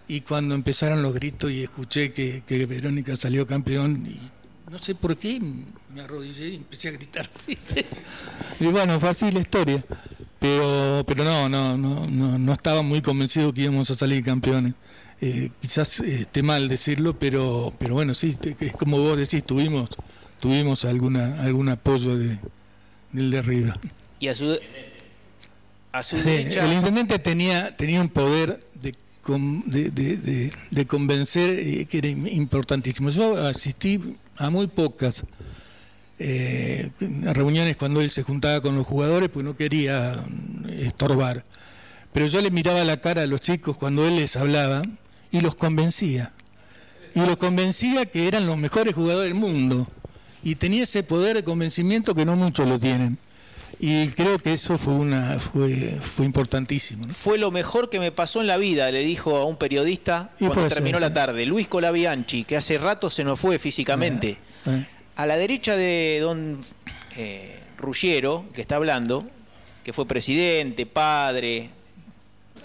[0.07, 4.19] Y cuando empezaron los gritos y escuché que, que Verónica salió campeón, y
[4.69, 5.39] no sé por qué
[5.93, 7.29] me arrodillé y empecé a gritar.
[8.59, 9.83] y bueno, fue así la historia.
[10.39, 14.73] Pero, pero no, no, no, no, no estaba muy convencido que íbamos a salir campeones.
[15.25, 19.89] Eh, quizás eh, esté mal decirlo, pero, pero bueno, sí, es como vos decís, tuvimos,
[20.41, 22.37] tuvimos alguna, algún apoyo de,
[23.13, 23.79] del de arriba.
[24.19, 24.57] Y a su,
[25.93, 26.65] a su Sí, derecha...
[26.65, 28.93] el intendente tenía, tenía un poder de,
[29.65, 33.09] de, de- de- de convencer eh, que era im- importantísimo.
[33.09, 35.23] Yo asistí a muy pocas
[36.19, 41.45] eh, reuniones cuando él se juntaba con los jugadores, pues no quería mm, estorbar.
[42.11, 44.81] Pero yo le miraba la cara a los chicos cuando él les hablaba
[45.33, 46.31] y los convencía.
[47.15, 49.87] Y los convencía que eran los mejores jugadores del mundo.
[50.43, 53.17] Y tenía ese poder de convencimiento que no muchos lo tienen.
[53.79, 57.07] Y creo que eso fue una fue, fue importantísimo.
[57.07, 57.13] ¿no?
[57.13, 60.45] Fue lo mejor que me pasó en la vida, le dijo a un periodista Y
[60.45, 61.01] cuando terminó sí.
[61.01, 61.45] la tarde.
[61.47, 64.37] Luis Colabianchi, que hace rato se nos fue físicamente.
[64.67, 66.61] Eh, A la derecha de don
[67.17, 69.27] eh, Ruggiero, que está hablando,
[69.83, 71.71] que fue presidente, padre,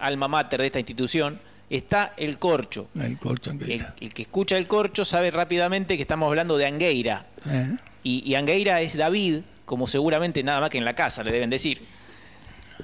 [0.00, 1.40] alma mater de esta institución,
[1.70, 2.88] está el corcho.
[2.98, 3.94] El corcho El, Angueira.
[4.00, 7.26] el que escucha el corcho sabe rápidamente que estamos hablando de Angueira.
[7.46, 11.32] Eh, Y, y Angueira es David, como seguramente nada más que en la casa le
[11.32, 11.80] deben decir.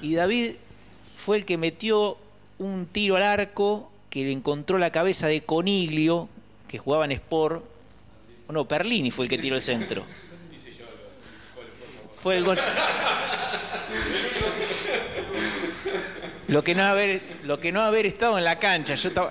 [0.01, 0.51] Y David
[1.15, 2.17] fue el que metió
[2.59, 6.29] un tiro al arco que le encontró la cabeza de Coniglio,
[6.67, 7.63] que jugaba en Sport.
[8.49, 10.05] No, Perlini fue el que tiró el centro.
[12.15, 12.57] Fue el gol.
[16.47, 18.95] Lo que no haber, lo que no haber estado en la cancha.
[18.95, 19.29] Yo estaba.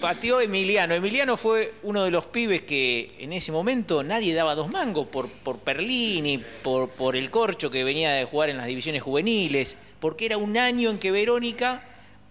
[0.00, 0.94] Pateó Emiliano.
[0.94, 5.28] Emiliano fue uno de los pibes que en ese momento nadie daba dos mangos por,
[5.28, 10.26] por Perlini, por, por el corcho que venía de jugar en las divisiones juveniles, porque
[10.26, 11.82] era un año en que Verónica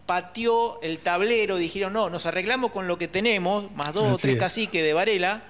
[0.06, 4.36] pateó el tablero, dijeron, no, nos arreglamos con lo que tenemos, más dos o tres
[4.36, 4.40] es.
[4.40, 5.44] caciques de Varela,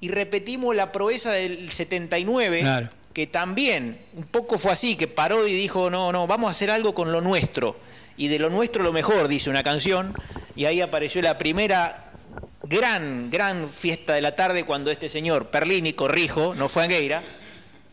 [0.00, 2.88] y repetimos la proeza del 79, Claro.
[3.12, 6.70] Que también un poco fue así, que paró y dijo, no, no, vamos a hacer
[6.70, 7.76] algo con lo nuestro.
[8.16, 10.14] Y de lo nuestro lo mejor, dice una canción,
[10.56, 12.12] y ahí apareció la primera
[12.64, 17.22] gran, gran fiesta de la tarde cuando este señor, Perlini, corrijo, no fue Angueira,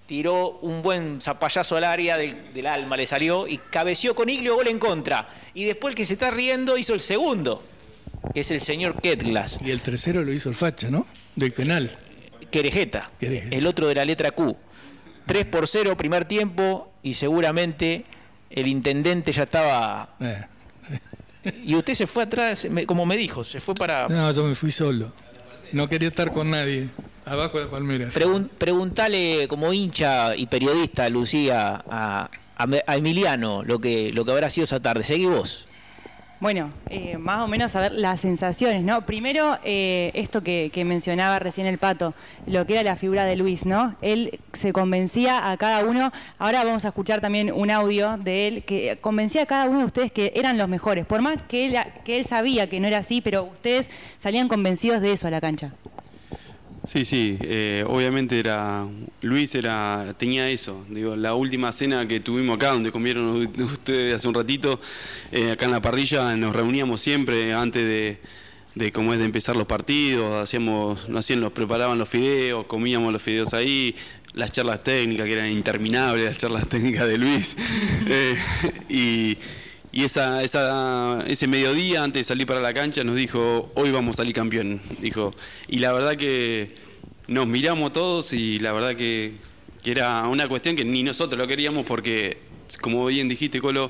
[0.05, 4.55] tiró un buen zapallazo al área del, del alma, le salió y cabeció con Iglio
[4.55, 5.30] gol en contra.
[5.53, 7.63] Y después el que se está riendo hizo el segundo,
[8.34, 9.57] que es el señor Ketglas.
[9.63, 11.05] y el tercero lo hizo el Facha, ¿no?
[11.36, 11.97] Del penal.
[12.51, 13.55] Querejeta, Querejeta.
[13.55, 14.55] el otro de la letra Q.
[15.26, 18.06] 3 por 0 primer tiempo y seguramente
[18.50, 20.16] el intendente ya estaba...
[20.20, 20.46] Eh.
[21.64, 24.08] Y usted se fue atrás, como me dijo, se fue para...
[24.08, 25.12] No, yo me fui solo.
[25.74, 26.90] No quería estar con nadie.
[27.26, 28.10] Abajo de la palmera.
[28.12, 34.50] Pregun- preguntale como hincha y periodista, Lucía, a, a Emiliano lo que, lo que habrá
[34.50, 35.04] sido esa tarde.
[35.04, 35.68] Seguí vos.
[36.42, 39.06] Bueno, eh, más o menos a ver las sensaciones, ¿no?
[39.06, 42.14] Primero, eh, esto que, que mencionaba recién el Pato,
[42.46, 43.96] lo que era la figura de Luis, ¿no?
[44.02, 48.66] Él se convencía a cada uno, ahora vamos a escuchar también un audio de él,
[48.66, 51.78] que convencía a cada uno de ustedes que eran los mejores, por más que él,
[52.04, 55.40] que él sabía que no era así, pero ustedes salían convencidos de eso a la
[55.40, 55.72] cancha.
[56.88, 58.86] Sí, sí, eh, obviamente era
[59.22, 64.28] Luis era tenía eso, digo, la última cena que tuvimos acá donde comieron ustedes hace
[64.28, 64.80] un ratito,
[65.32, 68.20] eh, acá en la parrilla nos reuníamos siempre antes de,
[68.76, 73.12] de cómo es de empezar los partidos, hacíamos, nos hacían, nos preparaban los fideos, comíamos
[73.12, 73.96] los fideos ahí,
[74.34, 77.56] las charlas técnicas que eran interminables, las charlas técnicas de Luis,
[78.08, 78.36] eh,
[78.90, 79.38] y,
[79.96, 84.16] y esa, esa, ese mediodía, antes de salir para la cancha, nos dijo, hoy vamos
[84.16, 84.82] a salir campeón.
[85.00, 85.32] Dijo,
[85.70, 86.76] y la verdad que
[87.30, 89.32] nos miramos todos y la verdad que,
[89.82, 92.39] que era una cuestión que ni nosotros lo queríamos porque,
[92.82, 93.89] como bien dijiste, Colo,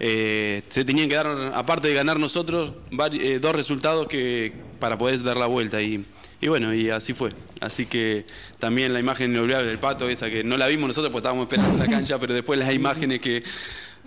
[0.00, 2.72] eh, se tenían que dar, aparte de ganar nosotros,
[3.12, 5.80] eh, dos resultados que para poder dar la vuelta.
[5.80, 6.04] Y,
[6.40, 7.30] y bueno, y así fue.
[7.60, 8.26] Así que
[8.58, 11.74] también la imagen inolvidable del pato, esa que no la vimos nosotros porque estábamos esperando
[11.74, 13.44] en la cancha, pero después las imágenes que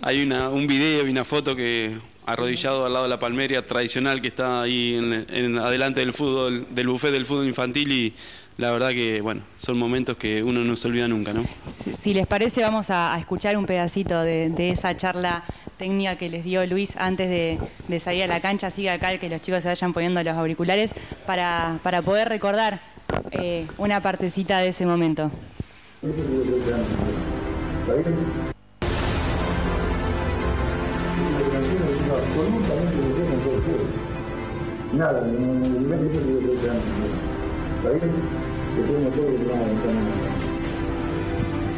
[0.02, 4.20] hay una, un video y una foto que arrodillado al lado de la palmeria tradicional
[4.20, 8.14] que está ahí en, en- adelante del fútbol, del buffet del fútbol infantil y
[8.58, 11.44] la verdad que bueno, son momentos que uno no se olvida nunca, ¿no?
[11.68, 15.44] Si, si les parece, vamos a, a escuchar un pedacito de, de esa charla
[15.78, 18.70] técnica que les dio Luis antes de, de salir a la cancha.
[18.70, 20.90] Siga acá el que los chicos se vayan poniendo los auriculares
[21.24, 22.80] para, para poder recordar
[23.30, 25.30] eh, una partecita de ese momento.
[34.92, 36.08] Nada, no, no, no, no, no,
[37.78, 38.10] ¿Está bien?
[38.74, 40.48] Que tenemos todo lo que vamos a entender.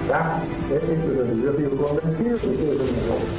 [0.02, 0.42] ¿Está?
[0.70, 3.30] Esto es lo que yo estoy convencido que ustedes son mejores.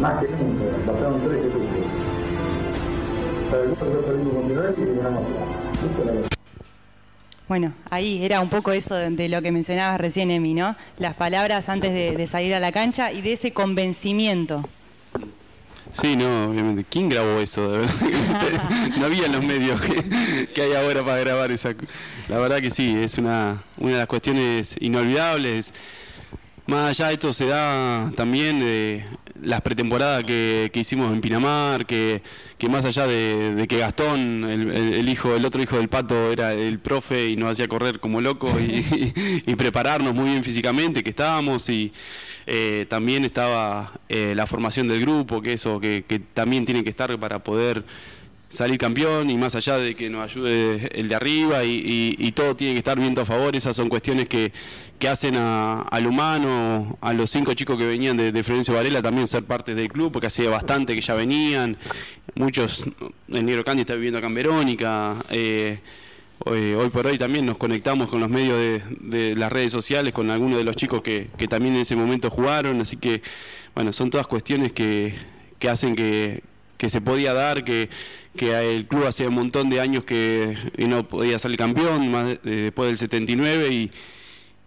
[0.00, 1.66] Más que nunca, pasaron tres que tuve.
[3.50, 5.22] Pero el otro perdimos con Mineral y ganamos.
[5.72, 6.28] Esto es la verdad.
[7.48, 10.76] Bueno, ahí era un poco eso de, de lo que mencionabas recién, Emi, ¿no?
[10.98, 14.68] Las palabras antes de, de salir a la cancha y de ese convencimiento.
[15.92, 16.84] Sí, no, obviamente.
[16.88, 17.70] ¿Quién grabó eso?
[17.72, 17.94] De verdad?
[18.98, 21.74] no había los medios que, que hay ahora para grabar esa.
[22.28, 25.72] La verdad que sí, es una, una de las cuestiones inolvidables.
[26.66, 29.02] Más allá de esto se da también de
[29.42, 32.22] las pretemporadas que, que hicimos en Pinamar, que,
[32.58, 36.78] que más allá de, que Gastón, el hijo, el otro hijo del pato, era el
[36.78, 38.84] profe y nos hacía correr como locos y,
[39.46, 41.92] y prepararnos muy bien físicamente, que estábamos y
[42.50, 47.16] eh, también estaba eh, la formación del grupo, que eso que, también tiene que estar
[47.18, 47.84] para poder
[48.48, 52.72] salir campeón y más allá de que nos ayude el de arriba y, todo tiene
[52.72, 54.50] que estar viento a favor, esas son cuestiones que,
[54.98, 59.02] que hacen a- al humano, a los cinco chicos que venían de, de Florencio Varela
[59.02, 61.76] también ser parte del club, porque hacía bastante que ya venían,
[62.34, 62.84] muchos,
[63.28, 65.80] el Negro Candy está viviendo acá en Verónica, eh,
[66.50, 70.14] Hoy, hoy por hoy también nos conectamos con los medios de, de las redes sociales,
[70.14, 73.20] con algunos de los chicos que, que también en ese momento jugaron, así que
[73.74, 75.14] bueno, son todas cuestiones que,
[75.58, 76.42] que hacen que,
[76.78, 77.90] que se podía dar, que,
[78.34, 82.62] que el club hacía un montón de años que no podía salir campeón, más de-
[82.62, 83.90] después del 79 y,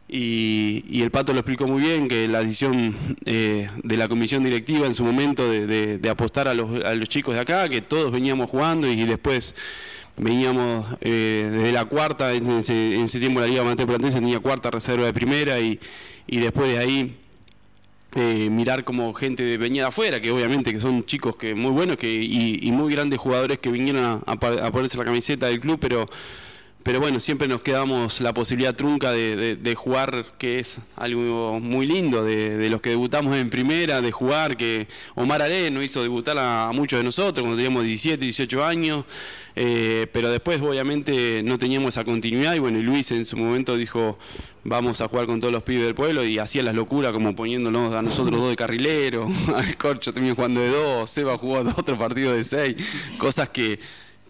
[0.07, 4.43] y, y el Pato lo explicó muy bien, que la decisión eh, de la comisión
[4.43, 7.67] directiva en su momento de, de- de apostar a los, a los chicos de acá,
[7.69, 9.55] que todos veníamos jugando y después
[10.17, 14.39] veníamos eh, desde la cuarta, en ese, en ese tiempo la Liga Amateur Platense tenía
[14.39, 15.79] cuarta reserva de primera y,
[16.27, 17.15] y después de ahí
[18.15, 21.71] eh, mirar como gente de- venía de afuera, que obviamente que son chicos que muy
[21.71, 25.77] buenos que, y, muy grandes jugadores que vinieron a, a ponerse la camiseta del club,
[25.79, 26.05] pero
[26.83, 31.59] pero bueno, siempre nos quedamos la posibilidad trunca de, de- de jugar, que es algo
[31.59, 35.83] muy lindo, de, de los que debutamos en primera, de jugar, que Omar Ale nos
[35.83, 39.05] hizo debutar a, a muchos de nosotros cuando teníamos 17, 18 años,
[39.55, 43.75] eh, pero después obviamente no teníamos esa continuidad y bueno, y Luis en su momento
[43.77, 44.17] dijo,
[44.63, 47.93] vamos a jugar con todos los pibes del pueblo y hacía las locuras como poniéndonos
[47.93, 52.33] a nosotros dos de carrilero, al Corcho también jugando de dos, Seba jugó otro partido
[52.33, 52.75] de seis,
[53.17, 53.79] cosas que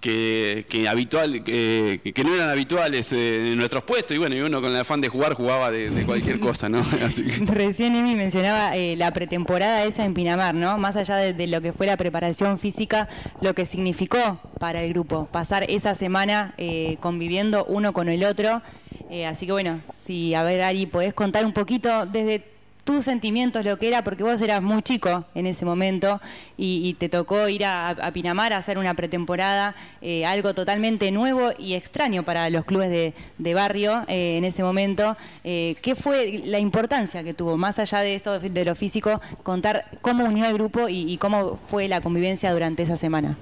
[0.02, 4.42] que, que habitual que, que no eran habituales eh, en nuestros puestos y bueno y
[4.42, 7.96] uno con el afán de jugar jugaba de, de cualquier cosa no así que Recién
[7.96, 10.78] Emi mencionaba eh, la pretemporada esa en Pinamar, ¿no?
[10.78, 13.08] Más allá de, de lo que fue la preparación física,
[13.40, 18.62] lo que significó para el grupo pasar esa semana eh, conviviendo uno con el otro.
[19.10, 22.44] Eh, así que bueno, si a ver Ari, podés contar un poquito desde
[22.84, 26.20] tus sentimientos lo que era, porque vos eras muy chico en ese momento
[26.58, 31.76] y, te tocó ir a, Pinamar a hacer una pretemporada, eh, algo totalmente nuevo y
[31.76, 35.16] extraño para los clubes de, de barrio eh, en ese momento.
[35.44, 39.86] Eh, ¿Qué fue la importancia que tuvo, más allá de esto de lo físico, contar
[40.02, 43.38] cómo unió el grupo y, y cómo fue la convivencia durante esa semana?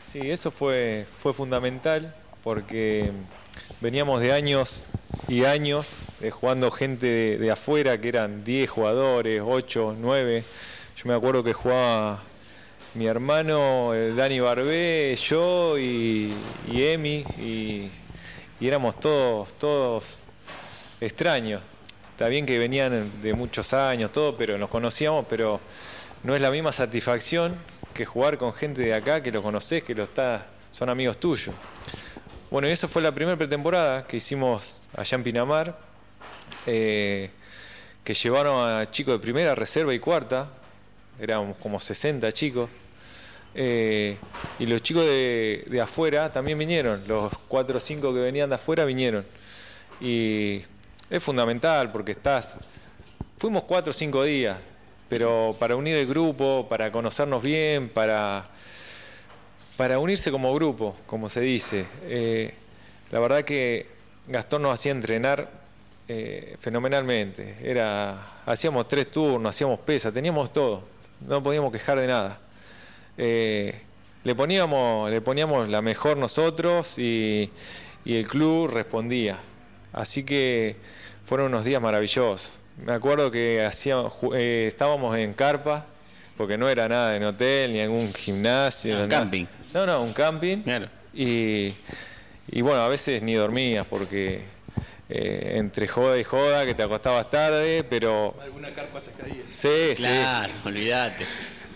[0.00, 3.12] Sí, eso fue, fue fundamental porque
[3.80, 4.86] veníamos de años
[5.26, 10.44] y años eh, jugando gente de, afuera que eran 10 jugadores, 8, 9.
[10.96, 12.22] Yo me acuerdo que jugaba
[12.94, 16.34] mi hermano eh, Dani Barbé, yo y,
[16.68, 17.88] Emi y,
[18.60, 20.24] y éramos todos, todos
[21.00, 21.62] extraños.
[22.12, 25.58] Está bien que venían de muchos años, todo, pero nos conocíamos, pero
[26.22, 27.54] no es la misma satisfacción
[27.94, 31.54] que jugar con gente de acá que lo conoces, que lo está, son amigos tuyos.
[32.50, 35.78] Bueno, y esa fue la primera pretemporada que hicimos allá en Pinamar,
[36.66, 37.30] eh,
[38.02, 40.48] que llevaron a chicos de primera, reserva y cuarta,
[41.20, 42.68] éramos como 60 chicos.
[43.54, 44.16] Eh,
[44.58, 48.56] y los chicos de, de afuera también vinieron, los 4 o 5 que venían de
[48.56, 49.24] afuera vinieron.
[50.00, 50.62] Y
[51.08, 52.58] es fundamental porque estás,
[53.38, 54.58] fuimos 4 o 5 días,
[55.08, 58.48] pero para unir el grupo, para conocernos bien, para,
[59.80, 61.86] para unirse como grupo, como se dice.
[62.02, 62.52] Eh,
[63.10, 63.86] la verdad que
[64.28, 65.50] Gastón nos hacía entrenar
[66.06, 67.56] eh, fenomenalmente.
[67.62, 70.82] Era, hacíamos tres turnos, hacíamos pesa, teníamos todo.
[71.26, 72.38] No podíamos quejar de nada.
[73.16, 73.80] Eh,
[74.22, 77.50] le, poníamos, le poníamos la mejor nosotros y,
[78.04, 79.38] el club respondía.
[79.94, 80.76] Así que
[81.24, 82.52] fueron unos días maravillosos.
[82.84, 85.86] Me acuerdo que hacíamos, estábamos en carpa,
[86.40, 88.94] porque no era nada en hotel ni en un gimnasio.
[88.94, 89.20] Un nada.
[89.20, 89.44] camping.
[89.74, 90.62] No, no, un camping.
[91.12, 91.74] Y,
[92.50, 94.40] y bueno, a veces ni dormías porque
[95.10, 99.42] eh, entre joda y joda, que te acostabas tarde, pero Alguna carpa se caía.
[99.50, 100.68] sí, Claro, sí.
[100.68, 101.26] olvídate.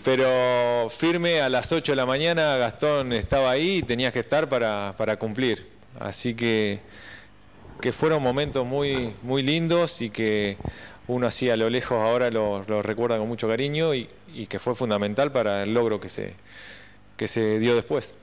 [0.03, 4.49] Pero firme a las 8 de la mañana Gastón estaba ahí y tenías que estar
[4.49, 5.67] para, para cumplir.
[5.99, 6.79] Así que,
[7.79, 10.57] que fueron momentos muy, muy lindos y que
[11.07, 14.59] uno así a lo lejos ahora lo, lo recuerda con mucho cariño y, y que
[14.59, 16.33] fue fundamental para el logro que se,
[17.17, 18.15] que se dio después.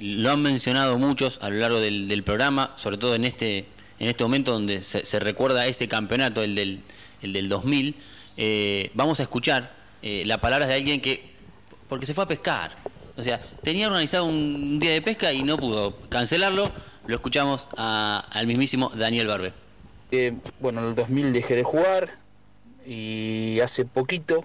[0.00, 3.66] Lo han mencionado muchos a lo largo del, del programa, sobre todo en este,
[3.98, 6.80] en este momento donde se, se recuerda ese campeonato, el del,
[7.22, 7.94] el del 2000.
[8.36, 11.30] Eh, vamos a escuchar eh, las palabras de alguien que,
[11.88, 12.76] porque se fue a pescar,
[13.16, 16.70] o sea, tenía organizado un día de pesca y no pudo cancelarlo.
[17.06, 19.52] Lo escuchamos a- al mismísimo Daniel Barbe.
[20.10, 22.10] Eh, bueno, en el 2000 dejé de jugar
[22.86, 24.44] y hace poquito,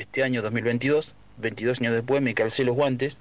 [0.00, 3.20] este año 2022, 22 años después, me calcé los guantes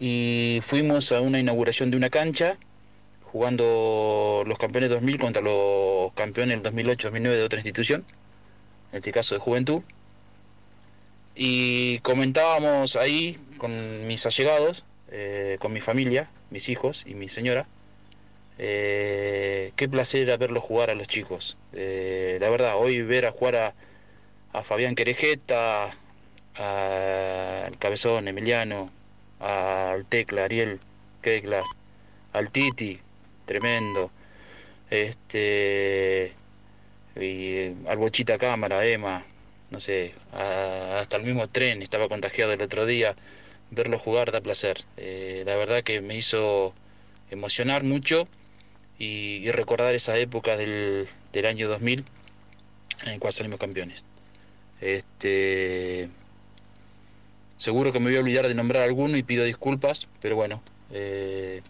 [0.00, 2.56] y fuimos a una inauguración de una cancha
[3.22, 8.04] jugando los campeones 2000 contra los campeones del 2008-2009 de otra institución,
[8.90, 9.82] en este caso de Juventud.
[11.34, 17.66] Y comentábamos ahí con mis allegados, eh, con mi familia, mis hijos y mi señora,
[18.58, 21.58] eh, qué placer era verlos jugar a los chicos.
[21.72, 23.74] Eh, la verdad, hoy ver a jugar a,
[24.52, 25.96] a Fabián Querejeta,
[26.54, 28.90] al Cabezón, Emiliano,
[29.40, 30.80] al Tecla, Ariel,
[31.22, 31.66] Keklas,
[32.32, 33.00] al Titi,
[33.46, 34.10] tremendo,
[34.90, 36.34] este,
[37.16, 39.24] eh, al Bochita Cámara, Emma,
[39.70, 43.16] no sé, hasta el mismo tren estaba contagiado el otro día.
[43.70, 44.84] Verlo jugar da placer.
[44.98, 46.74] Eh, la verdad que me hizo
[47.30, 48.28] emocionar mucho
[48.98, 52.04] y, y recordar esa época del, del año 2000
[53.04, 54.04] en el cual salimos campeones.
[54.82, 56.10] Este,
[57.56, 60.60] seguro que me voy a olvidar de nombrar alguno y pido disculpas, pero bueno,
[60.90, 61.62] eh,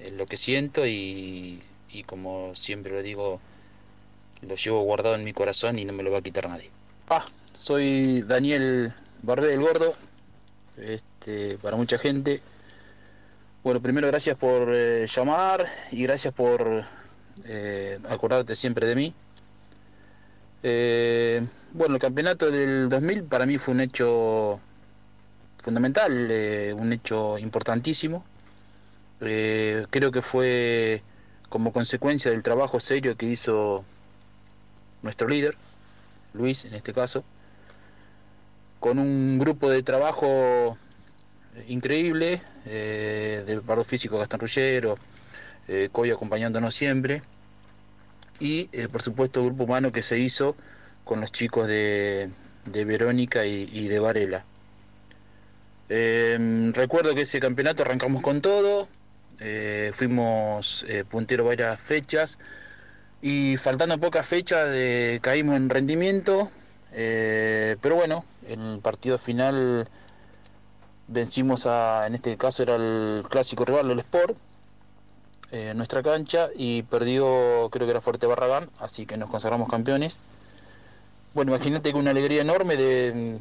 [0.00, 1.62] es lo que siento y,
[1.92, 3.38] y como siempre lo digo,
[4.40, 6.70] lo llevo guardado en mi corazón y no me lo va a quitar nadie.
[7.10, 7.26] Ah,
[7.58, 9.92] soy Daniel Barbé del Gordo,
[10.78, 12.40] este, para mucha gente.
[13.62, 16.82] Bueno, primero gracias por eh, llamar y gracias por
[17.44, 19.14] eh, acordarte siempre de mí.
[20.68, 24.58] Eh, bueno, el campeonato del 2000 para mí fue un hecho
[25.62, 28.24] fundamental, eh, un hecho importantísimo.
[29.20, 31.04] Eh, creo que fue
[31.48, 33.84] como consecuencia del trabajo serio que hizo
[35.02, 35.56] nuestro líder,
[36.34, 37.22] Luis en este caso,
[38.80, 40.76] con un grupo de trabajo
[41.68, 44.98] increíble, del paro físico Gastón Rullero,
[45.92, 47.22] Coy acompañándonos siempre,
[48.40, 50.56] y eh, por supuesto el grupo humano que se hizo
[51.04, 52.30] con los chicos de,
[52.66, 54.44] de Verónica y, de Varela.
[55.88, 58.88] Eh, recuerdo que ese campeonato arrancamos con todo,
[59.38, 62.38] eh, fuimos eh, puntero varias fechas
[63.22, 64.68] y faltando pocas fechas
[65.20, 66.50] caímos en rendimiento,
[66.92, 69.88] pero bueno, en el partido final
[71.08, 74.36] vencimos a, en este caso era el clásico rival del Sport,
[75.52, 80.18] eh, nuestra cancha y perdió creo que era Fuerte Barragán, así que nos consagramos campeones.
[81.34, 83.38] Bueno, imagínate que una alegría enorme de,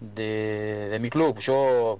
[0.00, 1.38] de, de mi club.
[1.40, 1.98] Yo,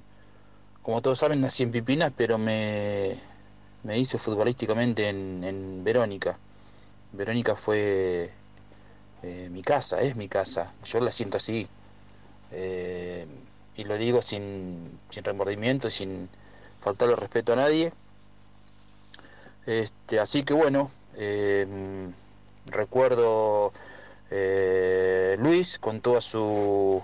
[0.82, 3.18] como todos saben, nací en Pipinas, pero me,
[3.82, 6.38] me hice futbolísticamente en, en Verónica.
[7.12, 8.30] Verónica fue
[9.22, 10.72] eh, mi casa, es mi casa.
[10.84, 11.66] Yo la siento así.
[12.52, 13.26] Eh,
[13.76, 16.28] y lo digo sin, sin remordimiento, sin
[16.80, 17.92] faltarle respeto a nadie.
[19.66, 21.66] Este, así que bueno, eh,
[22.66, 23.72] recuerdo
[24.30, 27.02] eh, Luis con toda su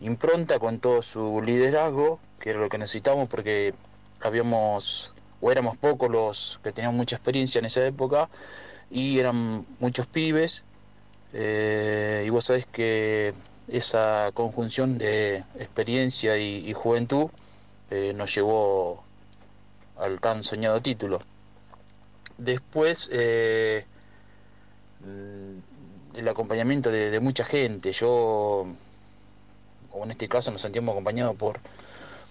[0.00, 3.74] impronta, con todo su liderazgo, que era lo que necesitábamos porque
[4.20, 8.28] habíamos o éramos pocos los que teníamos mucha experiencia en esa época
[8.90, 10.64] y eran muchos pibes
[11.32, 13.34] eh, y vos sabés que
[13.68, 17.28] esa conjunción de experiencia y, y juventud
[17.90, 19.02] eh, nos llevó
[19.96, 21.20] al tan soñado título.
[22.38, 23.84] Después, eh,
[25.00, 27.92] mm, el acompañamiento de, mucha gente.
[27.92, 28.66] Yo,
[29.92, 31.60] o en este caso, nos sentimos acompañados por,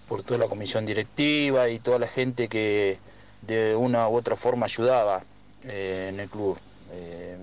[0.08, 2.98] por toda la comisión directiva y toda la gente que
[3.42, 5.22] de una u otra forma ayudaba
[5.64, 6.58] eh, en el club.
[6.92, 7.36] Eh,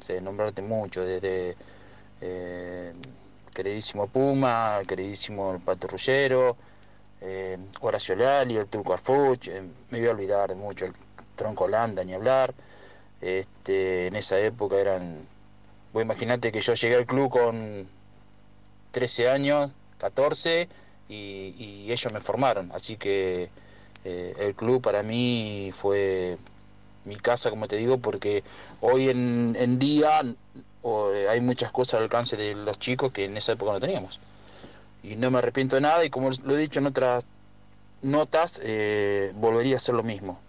[0.00, 1.56] sé, nombrarte mucho, desde
[2.20, 2.92] eh,
[3.54, 6.56] queridísimo Puma, queridísimo el Pato Rullero,
[7.80, 9.48] Horacio Lali, el Turco Arfuch,
[9.90, 10.92] me voy a olvidar de mucho, el
[11.36, 12.54] Tronco Landa, ni hablar.
[13.20, 15.26] Este, en esa época eran,
[15.92, 17.88] vos imaginate que yo llegué al club con
[18.92, 20.68] 13 años, 14,
[21.08, 23.48] y, ellos me formaron, así que
[24.04, 26.38] eh, el club para mí fue
[27.04, 28.42] mi casa, como te digo, porque
[28.80, 30.20] hoy en, día
[30.84, 34.20] eh, hay muchas cosas al alcance de los chicos que en esa época no teníamos.
[35.02, 37.26] Y no me arrepiento de nada y como lo he dicho en otras
[38.02, 40.40] notas, eh, volvería a hacer lo mismo.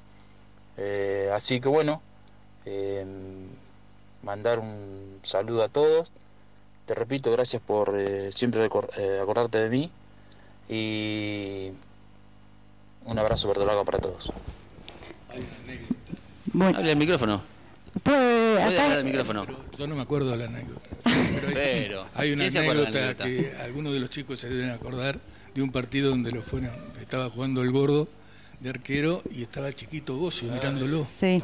[0.77, 2.01] Eh, así que bueno,
[2.65, 3.05] eh,
[4.23, 6.11] mandar un saludo a todos.
[6.85, 9.91] Te repito, gracias por eh, siempre recor- eh, acordarte de mí
[10.69, 11.71] y
[13.05, 14.31] un abrazo verdolaga para todos.
[16.53, 17.41] Hable el micrófono.
[18.03, 19.45] Puede hablar al micrófono.
[19.77, 20.81] Yo no me acuerdo de la acuerdo.
[21.53, 23.55] Pero, Hay una ¿quién se acuerda de la anécdota, anécdota?
[23.57, 25.19] que algunos de los chicos se deben acordar
[25.53, 26.71] de un partido donde lo fueron,
[27.01, 28.07] estaba jugando el gordo
[28.65, 31.07] de arquero y estaba chiquito Bocio mirándolo.
[31.17, 31.41] Sí.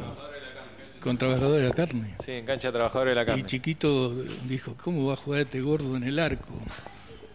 [1.00, 2.14] Con trabajadores de la carne.
[2.24, 3.42] Sí, en cancha trabajadores de la carne.
[3.42, 4.14] Y chiquito
[4.48, 6.54] dijo, ¿cómo va a jugar este gordo en el arco?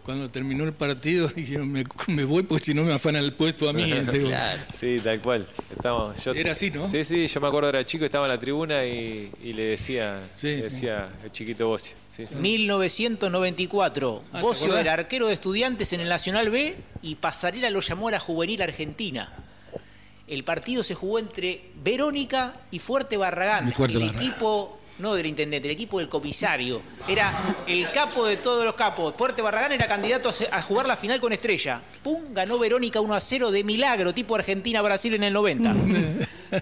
[0.03, 3.67] Cuando terminó el partido dijeron, me, me voy porque si no me afanan el puesto
[3.69, 3.91] a mí.
[4.11, 4.29] Digo,
[4.73, 5.45] Sí, tal cual.
[5.69, 6.85] Estamos, yo- Era así, ¿no?
[6.87, 10.21] Sí, sí, yo me acuerdo era chico, estaba en la tribuna y, y le decía,
[10.35, 10.61] Sí, le sí.
[10.63, 11.95] decía el chiquito Bocio.
[12.09, 12.35] Sí, sí.
[12.35, 14.23] 1994.
[14.31, 18.07] Ah, ¿te Bocio era arquero de estudiantes en el Nacional B y Pasarela lo llamó
[18.07, 19.29] a la juvenil argentina.
[20.27, 23.69] El partido se jugó entre Verónica y Fuerte Barragán.
[23.69, 24.21] Y Fuerte el Barragán.
[24.23, 26.81] equipo, no del intendente, el equipo del comisario.
[27.07, 27.33] Era
[27.65, 29.13] el capo de todos los capos.
[29.15, 31.81] Fuerte Barragán era candidato a jugar la final con Estrella.
[32.03, 35.75] Pum, ganó Verónica 1 a 0 de milagro, tipo Argentina-Brasil en el 90.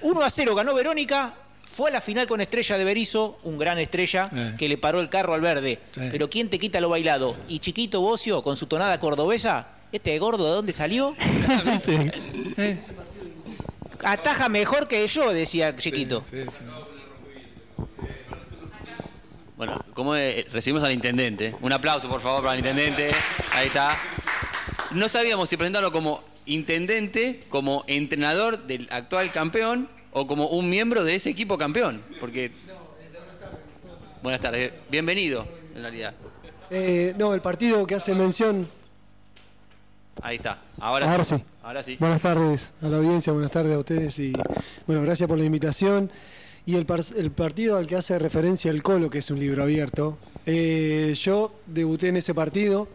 [0.02, 1.34] 1 a 0 ganó Verónica.
[1.68, 4.56] Fue a la final con Estrella de Berizo, un gran estrella, Eh.
[4.58, 5.80] que le paró el carro al verde.
[5.92, 6.02] Sí.
[6.12, 7.36] Pero ¿quién te quita lo bailado?
[7.50, 11.16] Y Chiquito Bocio, con su tonada cordobesa, este gordo, ¿de dónde salió?
[12.58, 12.80] Eh.
[14.04, 16.24] Ataja mejor que yo, decía Chiquito.
[19.58, 21.56] Bueno, como eh, recibimos al intendente.
[21.62, 23.12] Un aplauso, por favor, para el intendente.
[23.54, 23.98] Ahí está.
[24.92, 31.04] No sabíamos si presentarlo como intendente, como entrenador del actual campeón o como un miembro
[31.04, 32.02] de ese equipo campeón.
[32.20, 32.52] Porque.
[34.22, 34.74] Buenas tardes.
[34.90, 36.14] Bienvenido, en realidad.
[36.70, 38.68] Eh, no, el partido que hace mención.
[40.22, 40.62] Ahí está.
[40.80, 41.36] Ahora, Ahora sí.
[41.38, 41.44] sí.
[41.64, 41.98] Ahora sí.
[42.00, 44.34] Buenas tardes a la audiencia, buenas tardes a ustedes y
[44.88, 46.10] bueno, gracias por la invitación.
[46.66, 49.62] Y el, par- el partido al que hace referencia el Colo, que es un libro
[49.64, 52.88] abierto, eh, yo debuté en ese partido,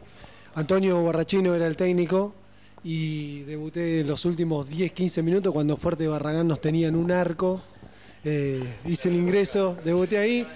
[0.56, 2.34] Antonio Barrachino era el técnico
[2.82, 7.10] y debuté en los últimos 10, 15 minutos cuando Fuerte Barragán nos tenía en un
[7.12, 7.62] arco,
[8.22, 10.46] Eh, hice el ingreso, debuté ahí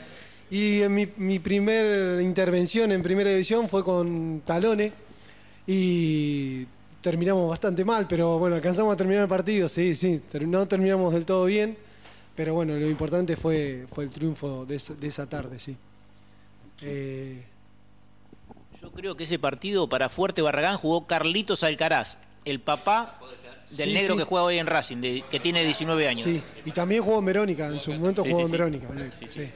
[0.50, 4.92] y en mi, mi primer intervención en primera división fue con Talone
[5.66, 6.66] y
[7.00, 11.24] terminamos bastante mal, pero bueno, alcanzamos a terminar el partido, sí, sí, no terminamos del
[11.26, 11.76] todo bien,
[12.34, 15.76] pero bueno, lo importante fue, fue el triunfo de, esa- de esa tarde, sí.
[16.82, 17.42] Eh,
[18.80, 23.18] Yo creo que ese partido para Fuerte Barragán jugó Carlitos Alcaraz, el papá
[23.70, 24.18] del Sí, negro sí.
[24.18, 26.24] que juega hoy en Racing, de- que tiene 19 años.
[26.24, 28.52] sí, y también jugó en Verónica, en su momento Sí, jugó sí, en sí.
[28.52, 28.88] Verónica.
[29.18, 29.50] Sí, sí.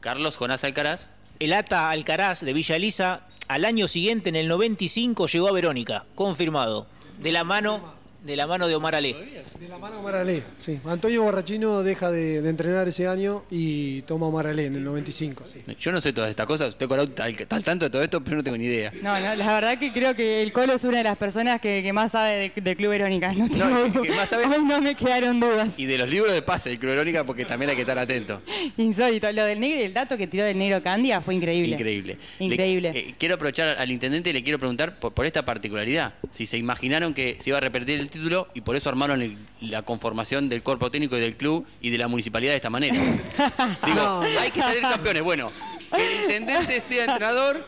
[0.00, 1.10] Carlos Jonás Alcaraz.
[1.38, 6.04] El Ata Alcaraz de Villa Elisa, al año siguiente, en el 95, llegó a Verónica,
[6.14, 6.86] confirmado,
[7.18, 7.80] de la mano
[8.24, 9.14] de, la mano de Omar Ale.
[9.58, 10.78] De la mano Omar Ale, sí.
[10.84, 15.44] Antonio Borrachino deja de, de entrenar ese año y toma Omar Ale en el 95,
[15.46, 15.60] sí.
[15.78, 16.70] Yo no sé todas estas cosas.
[16.70, 17.12] Estoy con- al,
[17.48, 18.92] al tanto de todo esto, pero no tengo ni idea.
[19.02, 21.82] No, no, la verdad que creo que el Colo es una de las personas que,
[21.82, 23.32] que más sabe de- del Club Verónica.
[23.32, 25.78] No, tengo- que más sabe- Hoy no me quedaron dudas.
[25.78, 28.40] Y de los libros de pase, el Club Verónica, porque también hay que estar atento.
[28.76, 29.30] Insólito.
[29.32, 31.72] Lo del negro y el dato que tiró del negro Candia fue increíble.
[31.74, 32.18] Increíble.
[32.38, 32.92] Increíble.
[32.92, 36.14] Le- eh, quiero aprovechar al intendente y le quiero preguntar por, por esta particularidad.
[36.30, 39.38] Si se imaginaron que se iba a repetir el título y por eso armaron el-
[39.62, 42.94] la conformación del cuerpo técnico y del club y de la municipalidad de esta manera.
[43.86, 45.22] Digo, hay que salir campeones.
[45.22, 45.50] Bueno,
[45.94, 47.66] que el intendente sea entrenador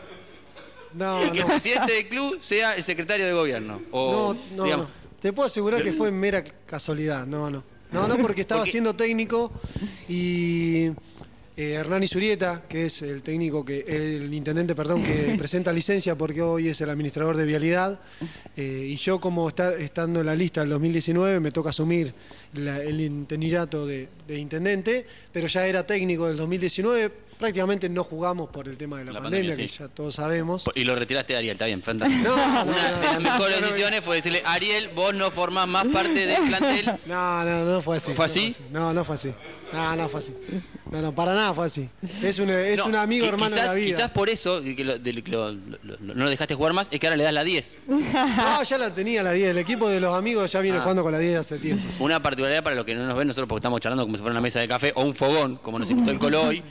[0.93, 1.49] No, y que el no.
[1.51, 3.81] presidente del club sea el secretario de gobierno.
[3.91, 4.93] O, No, no, digamos, no.
[5.19, 7.25] Te puedo asegurar que fue mera casualidad.
[7.25, 7.63] No, no.
[7.91, 9.51] No, no, porque estaba Porque- siendo técnico
[10.09, 10.89] y
[11.55, 16.41] eh, Hernán Isurieta, que es el técnico que, el intendente, perdón, que presenta licencia porque
[16.41, 17.99] hoy es el administrador de vialidad.
[18.57, 22.13] Eh, y yo, como estar, estando en la lista del 2019, me toca asumir
[22.53, 27.11] la- el interinato de, de intendente, pero ya era técnico del 2019.
[27.37, 30.65] Prácticamente no jugamos por el tema de la, La pandemia, pandemia, que ya todos sabemos.
[30.75, 32.23] Y lo retiraste a Ariel, está bien, fantástico.
[32.29, 35.13] No, no, Una no, de las no, mejores no, no, decisiones fue decirle, Ariel, vos
[35.13, 36.99] no formás más parte del plantel.
[37.05, 38.13] No, no, no fue así.
[38.13, 38.55] ¿Fue así?
[38.71, 39.33] No, no fue así.
[39.71, 40.33] No, no fue así.
[40.91, 41.89] No, no, para nada fue así.
[42.21, 43.95] Es un, es No, un amigo hermano quizás, de la vida.
[43.97, 46.87] Quizás por eso que lo- de- que lo- lo- lo- no lo dejaste jugar más,
[46.91, 47.77] es que ahora le das la 10.
[47.87, 49.49] No, ya la tenía la 10.
[49.51, 50.81] El equipo de los amigos ya viene Ah.
[50.81, 51.83] jugando con la 10 hace tiempo.
[51.99, 54.31] Una particularidad para los que no nos ven nosotros porque estamos charlando como si fuera
[54.33, 56.63] una mesa de café o un fogón, como nos invitó el Colo hoy.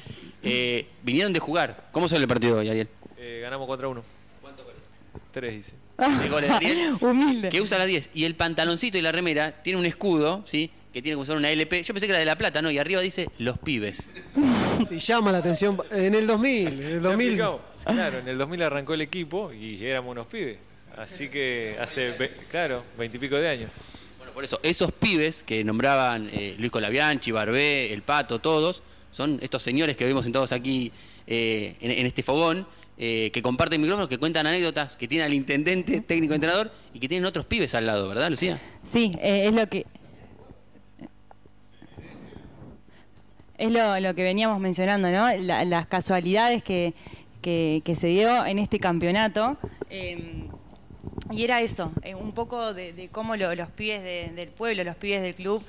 [0.43, 1.89] Eh, vinieron de jugar.
[1.93, 2.89] ¿Cómo sale el partido hoy, Ariel?
[3.17, 4.03] Eh, ganamos 4 a 1.
[4.41, 4.81] ¿Cuántos goles?
[5.33, 5.73] 3, dice.
[6.23, 7.49] de goles de Ariel, Humilde.
[7.49, 8.11] que usa la 10.
[8.15, 10.71] Y el pantaloncito y la remera tiene un escudo, ¿sí?
[10.93, 11.83] Que tiene si fuera una LP.
[11.85, 12.71] Yo pensé que era de La Plata, ¿no?
[12.71, 14.03] Y arriba dice los pibes.
[14.89, 15.79] Sí, llama la atención.
[15.93, 17.27] En el 2000, en el Ya 2000.
[17.29, 17.61] explicamos.
[17.85, 20.59] Claro, en el 2000 arrancó el equipo y éramos unos pibes.
[20.97, 23.71] Así que hace, ve- claro, veintipico de años.
[24.19, 28.83] Bueno, por eso, esos pibes que nombraban eh, Luis Colabianchi, Barbé, El Pato, todos,
[29.13, 30.91] son estos señores que vemos sentados aquí
[31.29, 32.67] eh, en, este fogón,
[32.99, 37.09] eh, que comparten micrófonos, que cuentan anécdotas, que tienen al intendente, técnico entrenador, y que
[37.09, 38.61] tienen otros pibes al lado, ¿verdad, Lucía?
[38.85, 39.87] Sí, eh, es lo que.
[43.59, 45.33] Es lo, lo que veníamos mencionando, ¿no?
[45.37, 46.95] La- las casualidades que,
[47.41, 49.57] que- se dio en este campeonato.
[51.31, 55.23] y era eso, un poco de, cómo lo- los pibes de- del pueblo, los pibes
[55.23, 55.63] del club,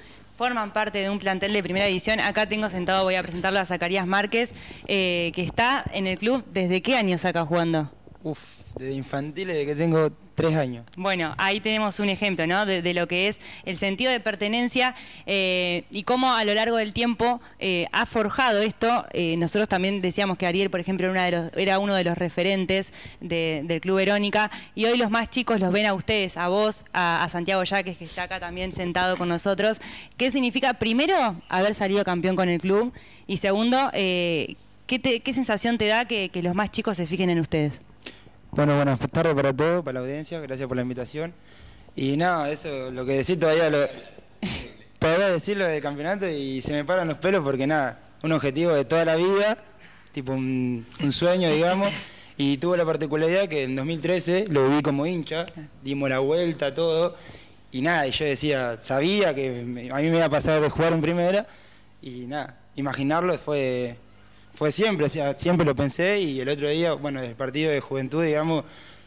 [0.44, 2.20] forman parte de un plantel de primera división.
[2.20, 4.52] Acá tengo sentado, voy a presentarlo a Zacarías Márquez,
[4.88, 6.44] eh, que está en el club.
[6.52, 7.90] ¿Desde qué años acá jugando?
[8.24, 10.86] Uf, desde infantil, desde que tengo tres años.
[10.98, 12.66] Bueno, ahí tenemos un ejemplo, ¿no?
[12.66, 16.94] De, lo que es el sentido de pertenencia eh, y cómo a lo largo del
[16.94, 19.06] tiempo eh, ha forjado esto.
[19.14, 23.82] Eh, nosotros también decíamos que Ariel, por ejemplo, era, uno de los referentes de- del
[23.82, 27.64] Club Verónica y hoy los más chicos los ven a ustedes, a vos, a, Santiago
[27.64, 29.80] Yaques, que está acá también sentado con nosotros.
[30.18, 32.94] ¿Qué significa, primero, haber salido campeón con el club?
[33.28, 34.56] Y segundo, ¿qué,
[35.02, 37.80] te- qué sensación te da que, que los más chicos se fijen en ustedes?
[38.56, 41.34] Bueno, buenas tardes para todos, para la audiencia, gracias por la invitación.
[41.96, 43.80] Y nada, eso, lo que decir todavía, lo,
[45.00, 48.72] todavía decir lo del campeonato y se me paran los pelos porque nada, un objetivo
[48.74, 49.58] de toda la vida,
[50.12, 51.90] tipo un, sueño, digamos.
[52.38, 55.48] Y tuvo la particularidad que en 2013 lo viví como hincha,
[55.82, 57.16] dimos la vuelta, todo.
[57.72, 60.94] Y nada, y yo decía, sabía que a mí me iba a pasar de jugar
[60.94, 61.48] en primera.
[62.04, 63.98] Y nada, imaginarlo fue,
[64.54, 66.20] fue siempre, o sea, siempre lo pensé.
[66.22, 68.64] Y el otro día, bueno, el partido de juventud, digamos,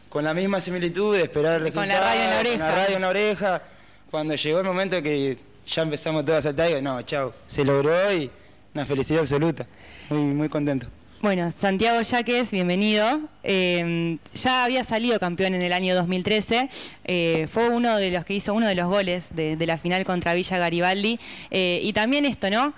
[0.09, 2.69] con la misma similitud de esperar el Con la radio en la resultado, con la
[2.71, 2.85] oreja.
[2.85, 3.63] radio en la oreja.
[4.11, 5.37] Cuando llegó el momento que
[5.67, 8.31] ya empezamos todos a saltar, digo, no, chao, se logró y
[8.75, 9.67] una felicidad absoluta.
[10.11, 10.87] Muy, muy contento.
[11.23, 13.21] Bueno, Santiago Yaques, bienvenido.
[13.43, 16.69] Eh, ya había salido campeón en el año 2013.
[17.05, 20.05] eh, fue uno de los que hizo uno de los goles de, de la final
[20.05, 21.19] contra Villa Garibaldi.
[21.51, 22.75] Eh, y también esto, ¿no?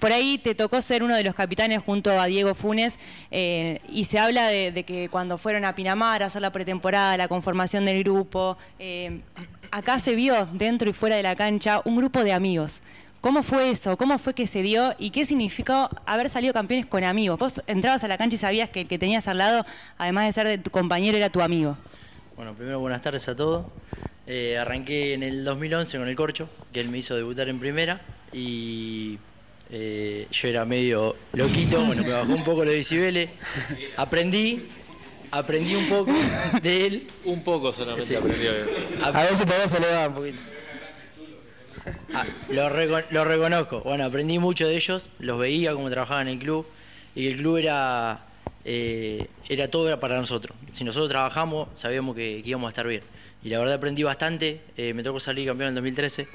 [0.00, 2.98] Por ahí te tocó ser uno de los capitanes junto a Diego Funes
[3.30, 7.28] eh, y se habla de, que cuando fueron a Pinamar a hacer la pretemporada, la
[7.28, 9.20] conformación del grupo, eh,
[9.70, 12.80] acá se vio dentro y fuera de la cancha un grupo de amigos.
[13.20, 13.98] ¿Cómo fue eso?
[13.98, 14.94] ¿Cómo fue que se dio?
[14.98, 17.38] ¿Y qué significó haber salido campeones con amigos?
[17.38, 19.66] Vos entrabas a la cancha y sabías que el que tenías al lado,
[19.98, 21.76] además de ser tu compañero, era tu amigo.
[22.36, 23.66] Bueno, primero buenas tardes a todos.
[24.26, 28.00] Eh, arranqué en el 2011 con el Corcho, que él me hizo debutar en primera
[28.32, 29.18] y
[29.72, 33.30] eh, yo era medio loquito, bueno, me bajó un poco los decibeles.
[33.96, 34.62] Aprendí,
[35.30, 36.12] aprendí un poco
[36.62, 37.06] de él.
[37.24, 38.14] Un poco solamente Sí.
[38.14, 38.50] aprendió.
[39.02, 40.38] A veces todavía se le va un poquito.
[42.12, 43.80] Ah, lo, reco- lo reconozco.
[43.80, 46.66] Bueno, aprendí mucho de ellos, los veía cómo trabajaban en el club
[47.14, 48.26] y el club era,
[48.64, 50.56] eh, era todo era para nosotros.
[50.72, 53.02] Si nosotros trabajamos, sabíamos que, que íbamos a estar bien.
[53.42, 54.60] Y la verdad aprendí bastante.
[54.76, 56.28] eh, me tocó salir campeón en el 2013.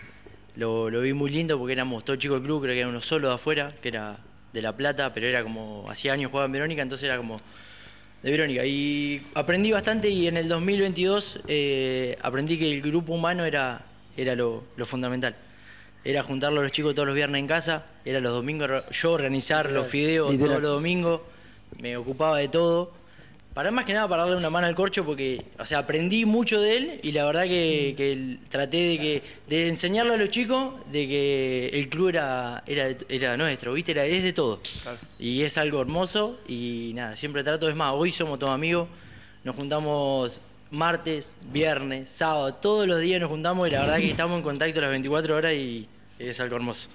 [0.56, 3.02] Lo, lo vi muy lindo porque éramos todos chicos del club, creo que era uno
[3.02, 4.18] solo de afuera, que era
[4.54, 7.40] de La Plata, pero era como, hacía años jugaba en Verónica, entonces era como
[8.24, 8.66] de Verónica.
[8.66, 14.36] Y aprendí bastante y en el 2022 eh, aprendí que el grupo humano era, era
[14.36, 15.36] lo, lo fundamental.
[16.04, 19.72] Era juntarlo a los chicos todos los viernes en casa, era los domingos yo organizar
[19.72, 21.22] los fideos todos los domingos,
[21.80, 22.94] me ocupaba de todo.
[23.56, 26.60] Para más que nada para darle una mano al corcho porque, o sea, aprendí mucho
[26.60, 30.74] de él y la verdad que, que traté de que de enseñarle a los chicos
[30.92, 33.94] de que el club era, era, era nuestro, ¿viste?
[33.94, 34.60] Era, es de todo.
[35.18, 38.90] Y es algo hermoso y nada, siempre trato, es más, hoy somos todos amigos,
[39.46, 40.42] nos juntamos
[40.72, 44.82] martes, viernes, sábado, todos los días nos juntamos y la verdad que estamos en contacto
[44.82, 45.88] las 24 horas y
[46.20, 46.90] es algo hermoso.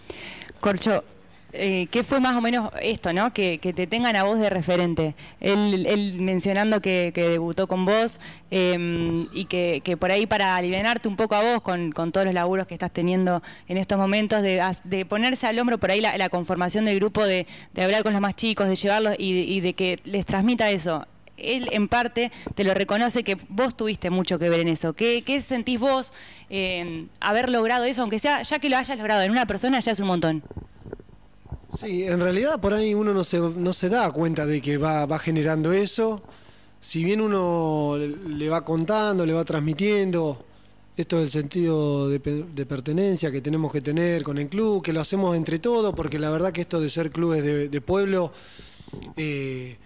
[0.60, 1.02] Corcho,
[1.52, 3.32] eh, ¿qué fue más o menos esto, no?
[3.32, 5.14] Que, te tengan a vos de referente.
[5.40, 8.20] Él, él mencionando que, debutó con vos
[8.50, 12.24] eh, y que, que por ahí para alivianarte un poco a vos con, con todos
[12.26, 16.00] los laburos que estás teniendo en estos momentos, de, de ponerse al hombro por ahí
[16.00, 19.40] la, la conformación del grupo, de, de hablar con los más chicos, de llevarlos y,
[19.40, 21.06] y de que les transmita eso.
[21.36, 24.92] Él en parte te lo reconoce que vos tuviste mucho que ver en eso.
[24.92, 26.12] ¿Qué, qué sentís vos
[26.50, 28.02] eh, haber logrado eso?
[28.02, 30.42] Aunque sea, ya que lo hayas logrado en una persona, ya es un montón.
[31.76, 35.06] Sí, en realidad por ahí uno no se, no se da cuenta de que va,
[35.06, 36.22] va generando eso.
[36.80, 40.44] Si bien uno le va contando, le va transmitiendo
[40.96, 45.00] esto del sentido de, de pertenencia que tenemos que tener con el club, que lo
[45.00, 48.32] hacemos entre todos, porque la verdad que esto de ser clubes de, pueblo,
[49.16, 49.76] eh,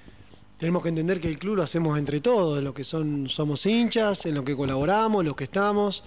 [0.59, 3.66] tenemos que entender que el club lo hacemos entre todos, en lo que son, somos
[3.66, 6.02] hinchas, en lo que colaboramos, en los que estamos.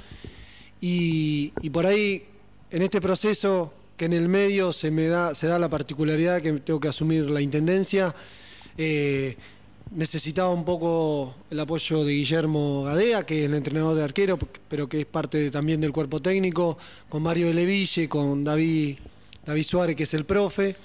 [0.82, 2.26] Y por ahí,
[2.72, 6.54] en este proceso que en el medio se me da, se da la particularidad que
[6.54, 8.14] tengo que asumir la intendencia,
[8.78, 9.36] eh,
[9.92, 14.38] necesitaba un poco el apoyo de Guillermo Gadea, que es el entrenador de arquero,
[14.70, 16.78] pero que es parte también del cuerpo técnico,
[17.10, 19.00] con Mario de Leville, con David,
[19.46, 20.76] David Suárez, que es el profe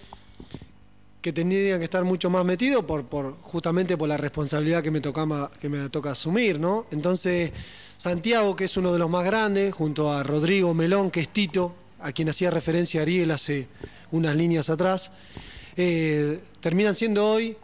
[1.20, 5.00] que tendrían que estar mucho más metidos por, por justamente por la responsabilidad que me
[5.00, 6.86] toca que me toca asumir, ¿no?
[6.90, 7.52] Entonces,
[7.96, 11.76] Santiago, que es uno de los más grandes, junto a Rodrigo Melón, que es Tito,
[12.02, 13.68] a quien hacía referencia Ariel hace
[14.10, 15.10] unas líneas atrás,
[15.76, 17.56] eh, terminan siendo hoy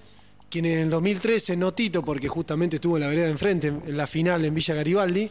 [0.51, 3.97] quienes en el 2013, no Tito, porque justamente estuvo en la vereda de enfrente, en
[3.97, 5.31] la final en Villa Garibaldi,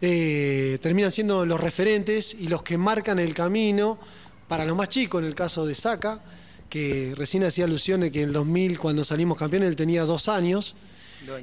[0.00, 3.98] eh, terminan siendo los referentes y los que marcan el camino
[4.46, 6.22] para los más chicos, en el caso de Saca,
[6.70, 10.28] que recién hacía alusión de que en el 2000, cuando salimos campeones, él tenía dos
[10.28, 10.76] años,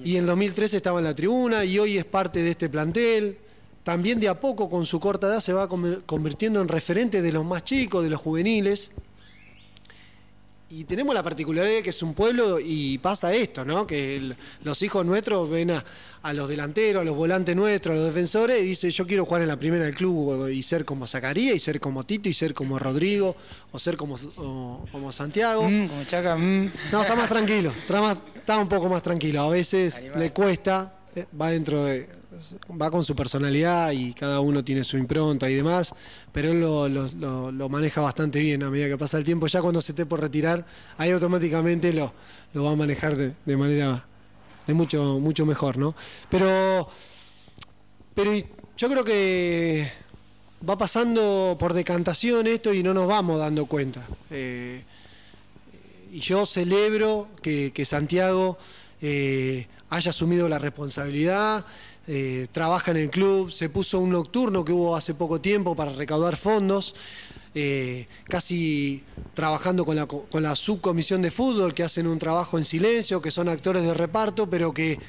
[0.04, 3.38] y en el 2013 estaba en la tribuna y hoy es parte de este plantel.
[3.86, 7.46] También de a poco, con su corta edad, se va convirtiendo en referente de los
[7.46, 8.92] más chicos, de los juveniles.
[10.68, 13.86] Y tenemos la particularidad de que es un pueblo y pasa esto, ¿no?
[13.86, 15.86] Que el- los hijos nuestros ven a,
[16.24, 19.44] a los delanteros, a los volantes nuestros, a los defensores y dicen yo quiero jugar
[19.44, 22.56] en la primera del club y ser como Zacarías y ser como Tito y ser
[22.56, 23.36] como Rodrigo
[23.72, 25.70] o ser como, o- como Santiago.
[25.70, 26.72] Mm, como Chaca, mm.
[26.92, 29.44] No, está más tranquilo, está, más- está un poco más tranquilo.
[29.44, 32.10] A veces le cuesta, eh, va dentro de.
[32.70, 35.96] Va con su personalidad y cada uno tiene su impronta y demás,
[36.32, 39.48] pero él lo, maneja bastante bien a medida que pasa el tiempo.
[39.48, 40.66] Ya cuando se esté por retirar,
[40.98, 42.14] ahí automáticamente lo,
[42.56, 44.06] va a manejar de, manera
[44.66, 45.96] de mucho, mucho mejor, ¿no?
[46.30, 46.88] Pero,
[48.14, 48.34] pero
[48.78, 49.92] yo creo que
[50.68, 54.06] va pasando por decantación esto y no nos vamos dando cuenta.
[54.32, 54.84] Eh,
[56.12, 58.58] y yo celebro que, que Santiago
[59.02, 61.66] eh, haya asumido la responsabilidad,
[62.08, 65.92] eh, trabaja en el club, se puso un nocturno que hubo hace poco tiempo para
[65.94, 66.96] recaudar fondos,
[67.56, 69.04] eh, casi
[69.34, 73.22] trabajando con la, co- con la subcomisión de fútbol, que hacen un trabajo en silencio,
[73.22, 75.00] que son actores de reparto, pero que,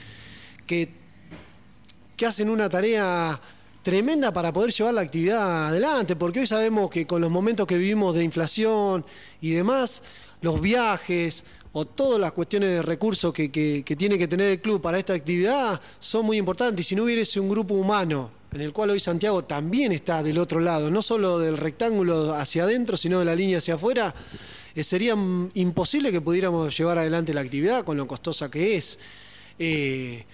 [0.66, 3.40] que hacen una tarea
[3.82, 7.77] tremenda para poder llevar la actividad adelante, porque hoy sabemos que con los momentos que
[7.78, 9.05] vivimos de inflación
[9.40, 10.02] y demás,
[10.40, 11.44] los viajes
[11.78, 15.12] o todas las cuestiones de recursos que, que- tiene que tener el club para esta
[15.12, 16.86] actividad son muy importantes.
[16.86, 20.39] Y si no hubiese un grupo humano, en el cual hoy Santiago también está del
[20.39, 24.15] otro lado, no solo del rectángulo hacia adentro, sino de la línea hacia afuera,
[24.74, 25.15] eh, sería
[25.53, 28.98] imposible que pudiéramos llevar adelante la actividad con lo costosa que es.
[29.59, 30.24] Eh,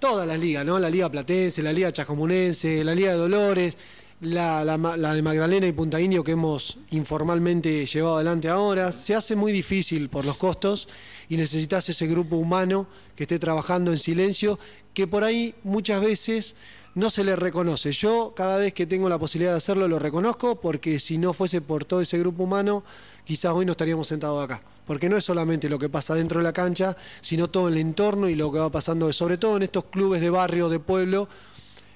[0.00, 0.76] todas las ligas, ¿no?
[0.80, 3.78] La Liga Platense, la Liga Chacomunense, la Liga de Dolores,
[4.20, 8.92] la, de Magdalena y Punta Indio que hemos informalmente llevado adelante ahora.
[8.92, 10.88] Se hace muy difícil por los costos
[11.28, 12.86] y necesitas ese grupo humano
[13.16, 14.58] que esté trabajando en silencio,
[14.92, 16.54] que por ahí muchas veces
[16.94, 17.92] no se le reconoce.
[17.92, 21.62] Yo cada vez que tengo la posibilidad de hacerlo lo reconozco porque si no fuese
[21.62, 22.84] por todo ese grupo humano,
[23.24, 24.62] quizás hoy no estaríamos sentados acá.
[24.86, 28.28] Porque no es solamente lo que pasa dentro de la cancha, sino todo el entorno
[28.28, 31.28] y lo que va pasando, sobre todo en estos clubes de barrio, de pueblo,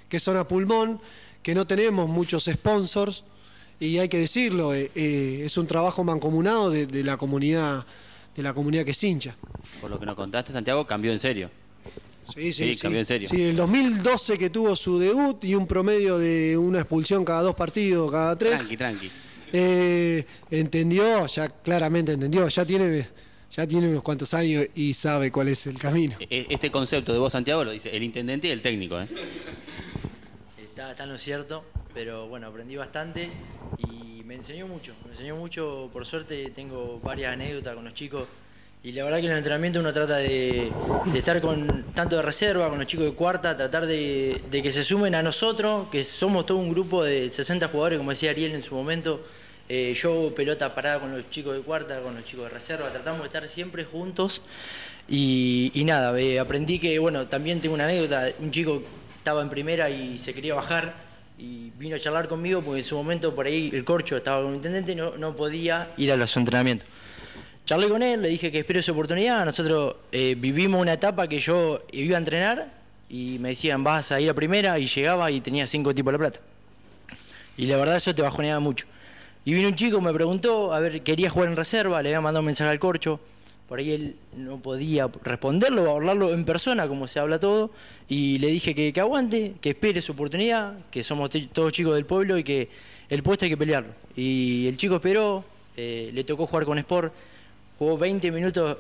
[0.09, 1.01] que son a pulmón,
[1.45, 3.23] que no tenemos muchos sponsors,
[3.79, 7.87] y hay que decirlo, eh, eh, es un trabajo mancomunado de, de la comunidad
[8.35, 9.37] de la comunidad que es hincha.
[9.81, 11.51] Por lo que nos contaste, Santiago cambió en serio.
[12.35, 13.29] Sí, sí, Sí, cambió en serio.
[13.29, 17.55] Sí, el 2012 que tuvo su debut y un promedio de una expulsión cada dos
[17.55, 18.57] partidos, cada tres.
[18.57, 19.11] Tranqui, tranqui.
[19.53, 23.07] Eh, entendió, ya claramente entendió, ya tiene,
[23.53, 26.16] ya tiene unos cuantos años y sabe cuál es el camino.
[26.29, 29.01] E- Este concepto de vos, Santiago, lo dice el intendente y el técnico.
[29.01, 29.07] ¿eh?
[30.75, 31.63] Está, está en lo cierto,
[31.95, 33.31] pero bueno, aprendí bastante
[33.79, 34.93] y me enseñó mucho.
[35.05, 38.27] Me enseñó mucho, por suerte tengo varias anécdotas con los chicos
[38.83, 40.73] y la verdad que en el entrenamiento uno trata de,
[41.15, 45.15] estar con tanto de reserva, con los chicos de cuarta, tratar de, que se sumen
[45.15, 48.75] a nosotros, que somos todo un grupo de 60 jugadores, como decía Ariel en su
[48.75, 49.23] momento,
[49.67, 53.21] Eh, yo pelota parada con los chicos de cuarta, con los chicos de reserva, tratamos
[53.21, 54.43] de estar siempre juntos.
[55.09, 58.83] Y, y nada, eh, aprendí que, bueno, también tengo una anécdota, un chico
[59.25, 60.93] estaba en primera y se quería bajar
[61.39, 64.51] y vino a charlar conmigo porque en su momento por ahí el corcho estaba con
[64.51, 66.87] el intendente y no, no podía ir a los entrenamientos.
[67.65, 69.43] Charlé con él, le dije que espero su oportunidad.
[69.47, 72.71] Nosotros eh, vivimos una etapa que yo iba a entrenar
[73.09, 76.19] y me decían, vas a ir a primera y llegaba y tenía cinco tipos de
[76.19, 76.41] plata.
[77.57, 78.85] Y la verdad eso te bajoneaba mucho.
[79.47, 82.41] Y vino un chico, me preguntó, a ver, quería jugar en reserva, le había mandado
[82.41, 83.21] un mensaje al corcho.
[83.69, 87.70] Por ahí él no podía responderlo o hablarlo en persona, como se habla todo.
[88.09, 92.05] Y le dije que, que aguante, que espere su oportunidad, que somos todos chicos del
[92.05, 92.69] pueblo y que
[93.09, 93.93] el puesto hay que pelearlo.
[94.16, 95.45] Y el chico esperó,
[95.77, 97.12] eh, le tocó jugar con Sport,
[97.78, 98.77] jugó 20 minutos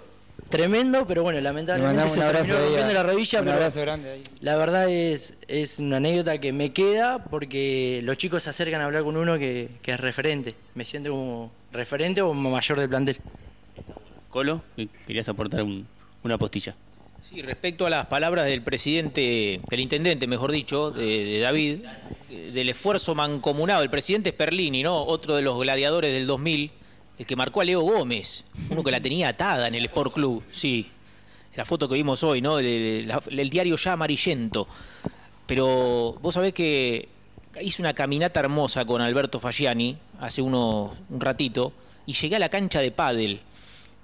[0.48, 3.38] tremendo, pero bueno, Le lamentablemente mandamos se terminó rompiendo la rodilla.
[3.38, 4.22] un pero abrazo grande ahí.
[4.40, 8.84] La verdad es, es una anécdota que me queda porque los chicos se acercan a
[8.84, 10.54] hablar con uno que, que es referente.
[10.74, 13.16] Me siento como referente o mayor del plantel.
[14.34, 14.62] Colo,
[15.06, 15.86] querías aportar un-
[16.24, 16.74] una postilla.
[17.30, 21.84] Sí, respecto a las palabras del presidente, del intendente, mejor dicho, de, David,
[22.52, 25.04] del esfuerzo mancomunado, el presidente es Perlini, ¿no?
[25.04, 26.72] Otro de los gladiadores del 2000,
[27.16, 30.42] el que marcó a Leo Gómez, uno que la tenía atada en el Sport Club,
[30.50, 30.90] sí.
[31.54, 32.58] La foto que vimos hoy, ¿no?
[32.58, 34.66] El, diario ya amarillento.
[35.46, 37.08] Pero vos sabés que
[37.60, 41.72] hice una caminata hermosa con Alberto Fagiani hace unos, un ratito
[42.04, 43.40] y llegué a la cancha de pádel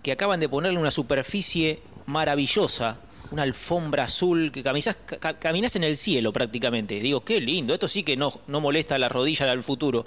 [0.02, 2.98] que acaban de ponerle una superficie maravillosa,
[3.32, 7.00] una alfombra azul, que camisás- ca- ca- caminás en el cielo prácticamente.
[7.00, 10.06] Digo, qué lindo, esto sí que no, no molesta la rodilla al futuro.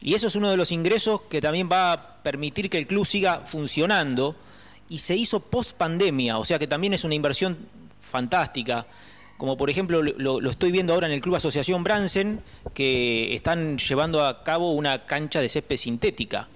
[0.00, 3.06] Y eso es uno de los ingresos que también va a permitir que el club
[3.06, 4.34] siga funcionando.
[4.88, 7.56] Y se hizo post pandemia, o sea que también es una inversión
[8.00, 8.86] fantástica.
[9.38, 12.40] Como por ejemplo lo, lo estoy viendo ahora en el Club Asociación Bransen,
[12.74, 16.48] que están llevando a cabo una cancha de césped sintética.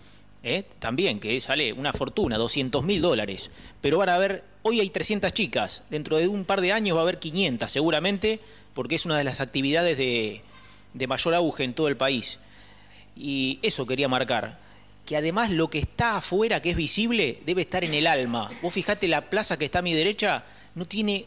[0.47, 0.64] ¿Eh?
[0.78, 3.51] También, que sale una fortuna, 200 mil dólares.
[3.81, 7.01] Pero van a ver, hoy hay 300 chicas, dentro de un par de años va
[7.01, 8.40] a haber 500 seguramente,
[8.74, 10.43] porque es una de las actividades de,
[10.94, 12.39] de mayor auge en todo el país.
[13.16, 14.59] Y eso quería marcar.
[15.05, 18.51] Que además lo que está afuera, que es visible, debe estar en el alma.
[18.62, 20.44] Vos fijate la plaza que está a mi derecha,
[20.74, 21.24] no tiene.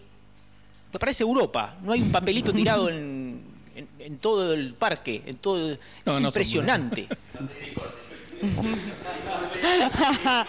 [0.93, 1.77] Me parece Europa.
[1.83, 3.41] No hay un papelito tirado en,
[3.75, 5.21] en- en todo el parque.
[5.25, 7.07] En todo, es No, no son impresionante.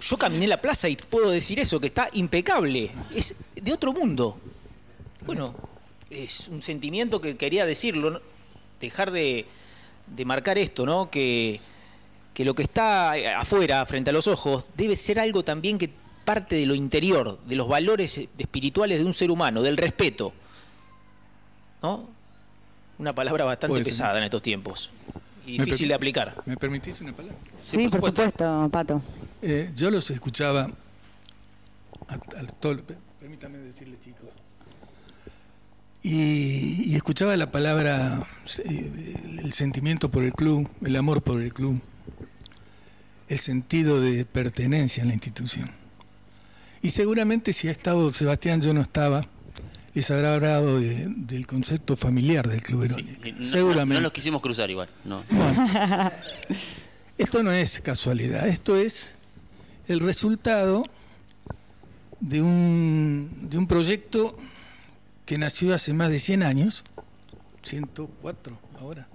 [0.00, 2.90] Yo caminé la plaza y puedo decir eso, que está impecable.
[3.14, 4.38] Es de otro mundo.
[5.26, 5.54] Bueno,
[6.08, 8.22] es un sentimiento que quería decirlo,
[8.80, 9.46] dejar de,
[10.06, 11.10] de marcar esto, ¿no?
[11.10, 11.60] Que,
[12.32, 15.90] que lo que está eh, afuera, frente a los ojos, debe ser algo también que
[16.24, 20.32] parte de lo interior, de los valores espirituales de un ser humano, del respeto.
[21.82, 22.08] ¿No?
[23.00, 23.92] Una palabra bastante Puede ser.
[23.94, 24.90] pesada en estos tiempos
[25.46, 26.34] y ¿Me difícil de aplicar.
[26.44, 27.38] ¿Me permitís una palabra?
[27.58, 29.00] Sí, por supuesto, Pato.
[29.40, 30.70] Eh, yo los escuchaba,
[32.08, 32.82] a, a todo-
[33.18, 34.28] permítame decirle chicos,
[36.02, 38.26] y, y escuchaba la palabra,
[38.64, 39.14] eh,
[39.44, 41.80] el sentimiento por el club, el amor por el club,
[43.28, 45.70] el sentido de pertenencia a la institución.
[46.82, 49.22] Y seguramente si ha estado Sebastián, yo no estaba,
[49.94, 53.28] les habrá hablado de- del concepto familiar del club Verónica.
[53.28, 53.94] Eh, no- seguramente.
[53.94, 54.88] No, los quisimos cruzar igual.
[55.04, 55.22] No.
[57.18, 59.12] Esto no es casualidad, esto es
[59.88, 60.84] el resultado
[62.20, 64.36] de un, de un proyecto
[65.26, 66.84] que nació hace más de 100 años,
[67.62, 69.06] 104 ahora,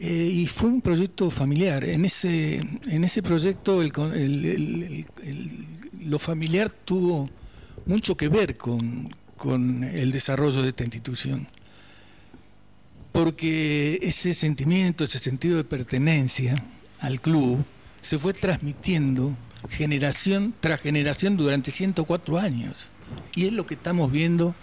[0.00, 1.84] Eh, y fue un proyecto familiar.
[1.84, 5.06] En ese, en ese proyecto el-
[6.00, 7.30] lo familiar tuvo
[7.86, 11.46] mucho que ver con, con el desarrollo de esta institución
[13.12, 16.54] porque ese sentimiento, ese sentido de pertenencia
[17.00, 17.64] al club
[18.00, 19.36] se fue transmitiendo
[19.70, 22.90] generación tras generación durante 104 años.
[23.36, 24.54] Y es lo que estamos viendo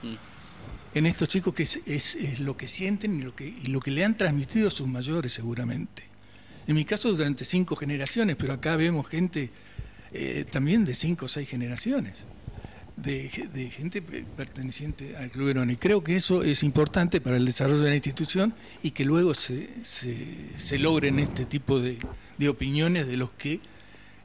[0.93, 3.79] en estos chicos, que es, es- es lo que sienten y lo que, y lo
[3.79, 6.03] que le han transmitido a sus mayores seguramente.
[6.67, 9.49] En mi caso durante cinco generaciones, pero acá vemos gente
[10.11, 12.25] eh, también de cinco o seis generaciones
[12.97, 15.69] de, de gente pe- perteneciente al Club Verón.
[15.71, 18.53] Y creo que eso es importante para el desarrollo de la institución
[18.83, 20.15] y que luego se, se,
[20.55, 21.97] se logren este tipo de,
[22.37, 23.59] de opiniones de los que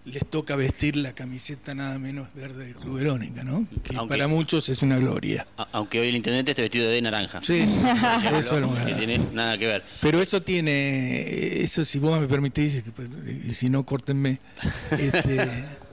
[0.05, 3.67] les toca vestir la camiseta nada menos verde del Club Verónica, ¿no?
[3.83, 5.49] Que Aunque- para muchos es una gloria.
[5.57, 7.41] A- Aunque hoy el intendente esté vestido de naranja.
[7.43, 7.81] Sí, sí,
[8.39, 9.83] eso que tiene nada que ver.
[10.01, 12.85] Pero eso tiene, eso si vos me permitís,
[13.49, 14.39] y si no, córtenme.
[14.93, 15.65] este,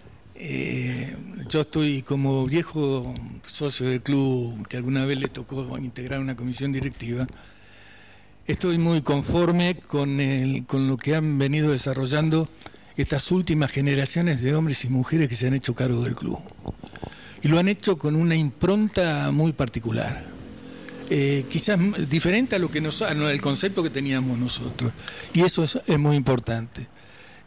[0.45, 1.15] eh,
[1.47, 3.13] yo estoy como viejo
[3.47, 7.25] socio del club que alguna vez le tocó integrar una comisión directiva.
[8.45, 10.19] Estoy muy conforme con,
[10.67, 12.49] con lo que han venido desarrollando
[12.97, 16.39] estas últimas generaciones de hombres y mujeres que se han hecho cargo del club.
[17.41, 20.25] Y lo han hecho con una impronta muy particular.
[21.09, 21.79] Eh, quizás
[22.09, 24.91] diferente a lo que nos, al concepto que teníamos nosotros.
[25.33, 26.89] Y eso es, es muy importante.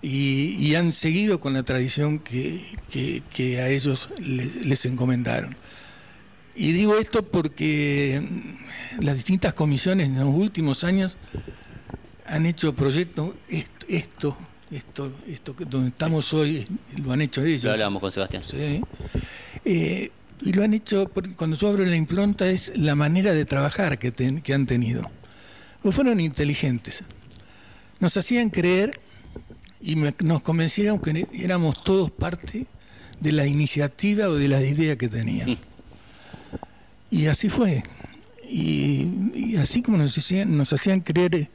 [0.03, 5.57] Y, y han seguido con la tradición que, que- que a ellos les, les encomendaron.
[6.55, 8.23] Y digo esto porque
[9.01, 11.17] las distintas comisiones en los últimos años
[12.27, 13.33] han hecho proyectos,
[13.89, 14.37] esto,
[14.71, 16.67] esto, esto, donde estamos hoy,
[17.03, 17.65] lo han hecho ellos.
[17.65, 18.43] Lo hablábamos con Sebastián.
[18.43, 18.81] Sí.
[19.65, 20.11] Eh,
[20.43, 23.99] y lo han hecho, porque cuando yo abro la impronta es la manera de trabajar
[23.99, 25.11] que, ten- que han tenido.
[25.83, 27.03] Pues fueron inteligentes.
[28.01, 28.99] Nos hacían creer
[29.87, 32.67] y me- nos convencieron que éramos todos parte
[33.21, 35.57] de la iniciativa o de la idea que tenían.
[37.11, 37.83] Y así fue.
[38.49, 41.49] Y, y así como nos hacían, nos hacían creer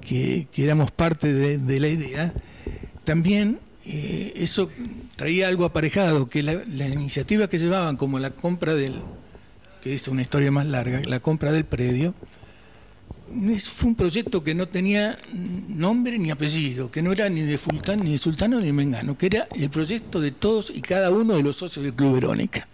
[0.00, 2.32] que, que éramos parte de, de la idea,
[3.04, 4.70] también eh, eso
[5.16, 8.94] traía algo aparejado, que la, la iniciativa que llevaban, como la compra del,
[9.82, 12.14] que es una historia más larga, la compra del predio,
[13.60, 15.18] fue un proyecto que no tenía
[15.68, 19.16] nombre ni apellido, que no era ni de Fultán, ni de Sultano, ni de Mengano,
[19.18, 22.68] que era el proyecto de todos y cada uno de los socios del Club Verónica.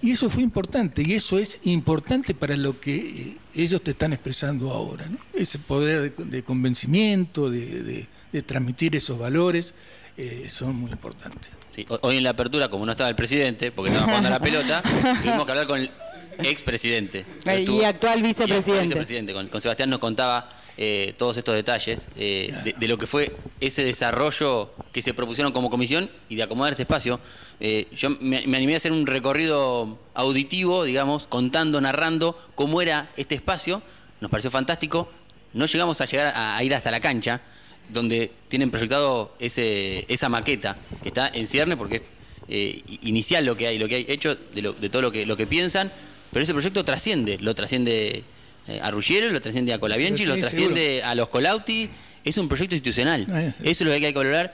[0.00, 4.12] Y eso fue importante, y eso es importante para lo que eh, ellos te están
[4.12, 5.06] expresando ahora.
[5.08, 5.18] ¿no?
[5.34, 9.72] Ese poder de, de convencimiento, de, de- de transmitir esos valores,
[10.18, 11.50] eh, son muy importantes.
[11.70, 14.82] Sí, Hoy en la apertura, como no estaba el presidente, porque estaba jugando la pelota,
[15.22, 15.90] tuvimos que hablar con el
[16.38, 17.24] expresidente.
[17.80, 18.82] Y actual y vicepresidente.
[18.84, 19.32] vicepresidente.
[19.32, 23.34] Con, con Sebastián nos contaba eh, todos estos detalles eh, de, de lo que fue
[23.60, 27.18] ese desarrollo que se propusieron como comisión y de acomodar este espacio.
[27.60, 33.10] Eh, yo me, me animé a hacer un recorrido auditivo, digamos, contando, narrando cómo era
[33.16, 33.82] este espacio.
[34.20, 35.10] Nos pareció fantástico.
[35.54, 37.40] No llegamos a llegar a, a ir hasta la cancha,
[37.88, 42.02] donde tienen proyectado ese, esa maqueta, que está en cierne porque es
[42.48, 45.24] eh, inicial lo que hay, lo que hay hecho, de, lo- de todo lo que,
[45.26, 45.90] lo que piensan,
[46.32, 48.22] pero ese proyecto trasciende, lo trasciende
[48.68, 51.88] eh, a Ruggiero, lo trasciende a Colabianchi, Sí, lo trasciende a los Colauti,
[52.24, 53.68] es un proyecto institucional, Ah, sí.
[53.68, 54.52] eso es lo que hay que valorar.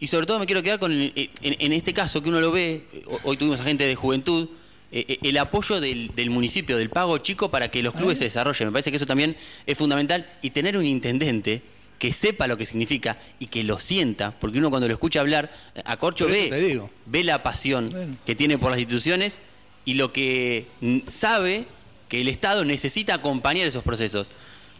[0.00, 2.52] Y sobre todo me quiero quedar con, el- en, en este caso que uno lo
[2.52, 4.48] ve, eh, hoy tuvimos a gente de juventud,
[4.92, 8.24] eh, eh, el apoyo del, del municipio, del pago chico para que los clubes se
[8.24, 8.68] desarrollen.
[8.68, 9.36] Me parece que eso también
[9.66, 10.26] es fundamental.
[10.42, 11.62] Y tener un intendente
[11.98, 15.50] que sepa lo que significa y que lo sienta, porque uno cuando lo escucha hablar,
[15.74, 18.16] eh, a Corcho ve, ve la pasión Bueno.
[18.26, 19.40] que tiene por las instituciones
[19.84, 20.66] y lo que
[21.08, 21.66] sabe
[22.08, 24.28] que el Estado necesita acompañar esos procesos.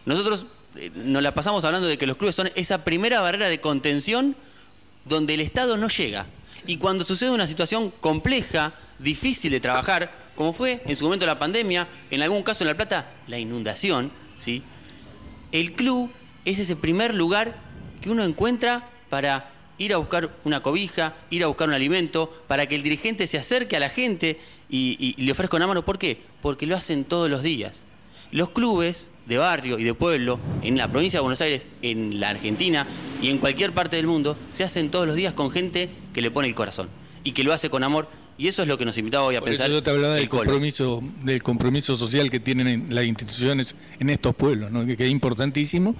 [0.05, 0.45] Nosotros
[0.75, 4.35] eh, nos la pasamos hablando de que los clubes son esa primera barrera de contención
[5.05, 6.25] donde el Estado no llega.
[6.67, 11.39] Y cuando sucede una situación compleja, difícil de trabajar, como fue en su momento la
[11.39, 14.63] pandemia, en algún caso en La Plata, la inundación, ¿sí?
[15.51, 16.11] el club
[16.43, 17.55] es ese primer lugar
[18.01, 22.65] que uno encuentra para ir a buscar una cobija, ir a buscar un alimento, para
[22.65, 24.39] que el dirigente se acerque a la gente
[24.69, 25.83] y, y- y le ofrezca una mano.
[25.85, 26.19] ¿Por qué?
[26.41, 27.81] Porque lo hacen todos los días.
[28.31, 32.29] Los clubes de barrio y de pueblo, en la provincia de Buenos Aires, en la
[32.29, 32.85] Argentina
[33.21, 36.31] y en cualquier parte del mundo, se hacen todos los días con gente que le
[36.31, 36.89] pone el corazón
[37.23, 38.07] y que lo hace con amor.
[38.37, 39.71] Y eso es lo que nos invitaba hoy a Por eso pensar.
[39.71, 40.43] yo te hablaba del Colo.
[40.43, 44.85] compromiso, del compromiso social que tienen en las instituciones en estos pueblos, ¿no?
[44.85, 45.95] que es importantísimo,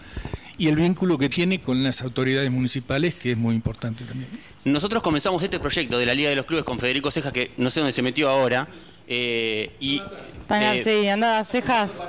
[0.57, 4.29] y el vínculo que tiene con las autoridades municipales, que es muy importante también.
[4.63, 7.69] Nosotros comenzamos este proyecto de la Liga de los Clubes con Federico Cejas, que no
[7.69, 8.67] sé dónde se metió ahora.
[9.07, 9.97] eh, y
[10.49, 12.01] eh, así, anda cejas.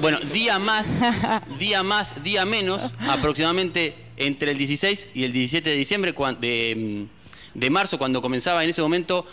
[0.00, 0.88] bueno, día más,
[1.58, 7.08] día más, día menos, aproximadamente entre el 16 y el 17 de diciembre de,
[7.54, 9.26] mm, de marzo, cuando comenzaba en ese momento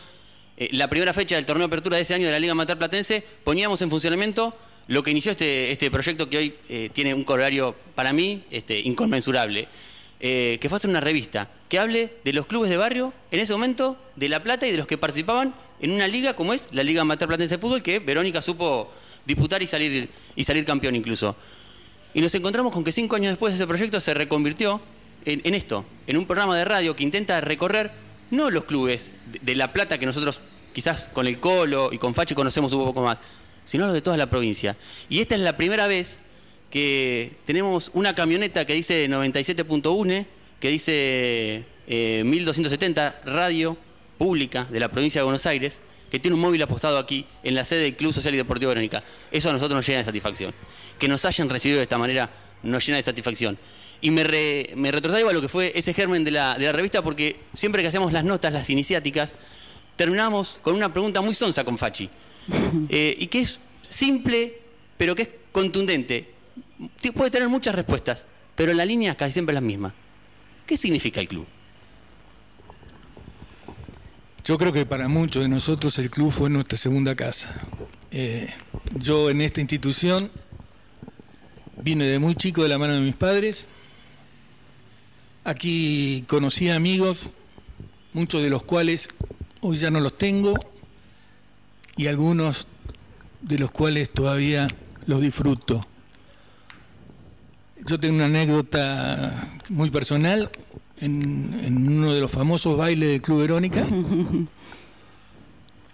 [0.57, 2.78] eh, la primera fecha del torneo de apertura de ese año de la Liga Matar
[2.78, 4.56] Platense, poníamos en funcionamiento
[4.88, 8.80] lo que inició este, este proyecto que hoy eh, tiene un corolario para mí este,
[8.80, 9.68] inconmensurable,
[10.19, 13.53] eh, que fue hacer una revista que hable de los clubes de barrio en ese
[13.53, 16.84] momento, de La Plata y de los que participaban en una liga como es la
[16.84, 18.91] Liga Amateur Platense de Fútbol, que Verónica supo
[19.26, 21.35] disputar y salir, y salir campeón incluso.
[22.14, 24.81] Y nos encontramos con que cinco años después ese proyecto se reconvirtió
[25.26, 27.91] en, esto, en un programa de radio que intenta recorrer
[28.30, 30.41] no los clubes de, de La Plata que nosotros
[30.73, 33.19] quizás con el Colo y con Fachi conocemos un poco más,
[33.65, 34.77] sino los de toda la provincia.
[35.10, 36.19] Y esta es la primera vez
[36.69, 40.26] que tenemos una camioneta que dice 97.1,
[40.60, 43.77] que dice eh, 1270, radio
[44.18, 45.80] pública de la provincia de Buenos Aires,
[46.10, 49.03] que tiene un móvil apostado aquí en la sede del Club Social y Deportivo Verónica.
[49.31, 50.53] Eso a nosotros nos llena de satisfacción.
[50.99, 52.30] Que nos hayan recibido de esta manera
[52.61, 53.57] nos llena de satisfacción.
[53.99, 57.02] Y me, re- retrotraigo a lo que fue ese germen de la, de la revista,
[57.02, 59.34] porque siempre que hacemos las notas, las iniciáticas,
[59.95, 62.10] terminamos con una pregunta muy sonsa con Fachi.
[62.90, 64.60] Eh, y que es simple,
[64.98, 66.32] pero que es contundente.
[67.15, 68.26] Puede tener muchas respuestas,
[68.56, 69.94] pero la línea casi siempre la misma.
[70.65, 71.45] ¿Qué significa el club?
[74.45, 77.56] Yo creo que para muchos de nosotros el club fue nuestra segunda casa.
[78.11, 78.49] Eh,
[78.95, 80.30] yo en esta institución
[81.82, 83.68] vine de muy chico de la mano de mis padres.
[85.45, 87.30] Aquí conocí amigos,
[88.11, 89.07] muchos de los cuales
[89.61, 90.53] hoy ya no los tengo
[91.98, 92.68] y algunos
[93.41, 94.68] de los cuales todavía
[95.06, 95.86] los disfruto.
[97.86, 100.49] Yo tengo una anécdota muy personal
[100.99, 103.86] en, en uno de los famosos bailes del Club Verónica.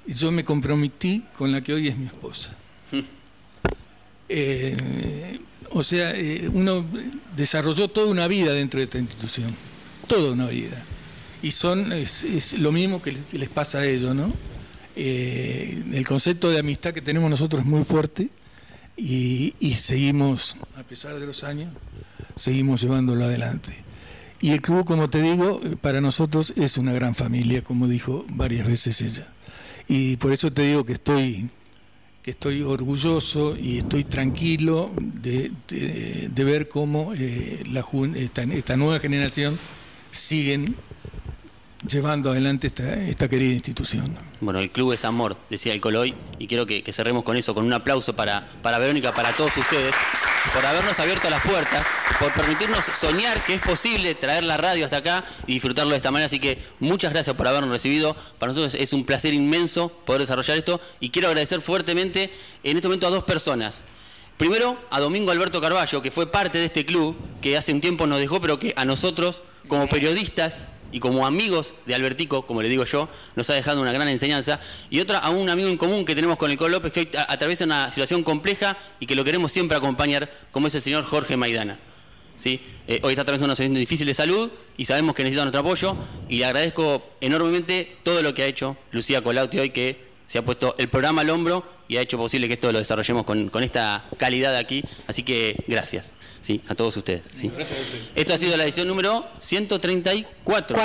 [0.06, 2.56] y yo me comprometí con la que hoy es mi esposa.
[4.32, 5.40] Eh,
[5.72, 6.86] o sea, eh, uno
[7.36, 9.56] desarrolló toda una vida dentro de esta institución,
[10.06, 10.84] toda una vida.
[11.42, 14.32] Y son es, es lo mismo que les, les pasa a ellos, ¿no?
[15.02, 18.28] Eh, el concepto de amistad que tenemos nosotros es muy fuerte
[18.98, 21.70] y, seguimos, a pesar de los años,
[22.36, 23.72] seguimos llevándolo adelante.
[24.42, 28.68] Y el club, como te digo, para nosotros es una gran familia, como dijo varias
[28.68, 29.30] veces ella.
[29.88, 31.50] Y por eso te digo que estoy
[32.22, 37.86] que estoy orgulloso y estoy tranquilo de, de- ver cómo eh, la
[38.18, 39.58] esta, esta nueva generación
[40.12, 40.76] siguen
[41.88, 44.18] llevando adelante esta, querida institución.
[44.42, 47.54] Bueno, el club es amor, decía el Coloy, y quiero que, que cerremos con eso,
[47.54, 49.94] con un aplauso para, para Verónica, para todos ustedes,
[50.54, 51.86] por habernos abierto las puertas,
[52.20, 56.12] por permitirnos soñar que es posible traer la radio hasta acá y disfrutarlo de esta
[56.12, 56.26] manera.
[56.28, 58.16] Así que muchas gracias por habernos recibido.
[58.38, 62.32] Para nosotros es un placer inmenso poder desarrollar esto y quiero agradecer fuertemente
[62.64, 63.84] en este momento a dos personas.
[64.38, 68.08] Primero, a Domingo Alberto Carballo, que fue parte de este club, que hace un tiempo
[68.08, 72.70] nos dejó, pero que a nosotros, como periodistas y como amigos de Albertico, como le
[72.70, 74.60] digo yo, nos ha dejado una gran enseñanza.
[74.90, 77.10] Y otra, a un amigo en común que tenemos con el Col López, que hoy
[77.28, 81.38] atraviesa una situación compleja y que lo queremos siempre acompañar, como es el señor Jorge
[81.38, 81.80] Maidana.
[82.38, 82.62] ¿sí?
[82.88, 85.96] Eh, hoy está atravesando una situación difícil de salud y sabemos que necesita nuestro apoyo
[86.28, 90.46] y le agradezco enormemente todo lo que ha hecho Lucía Colauti hoy que se ha
[90.46, 93.64] puesto el programa al hombro y ha hecho posible que esto lo desarrollemos con, con
[93.64, 94.84] esta calidad aquí.
[95.08, 96.14] Así que gracias
[96.50, 96.62] ¿sí?
[96.68, 97.22] a todos ustedes.
[97.36, 97.52] ¿sí?
[98.16, 100.78] Esto ha sido la edición número 134.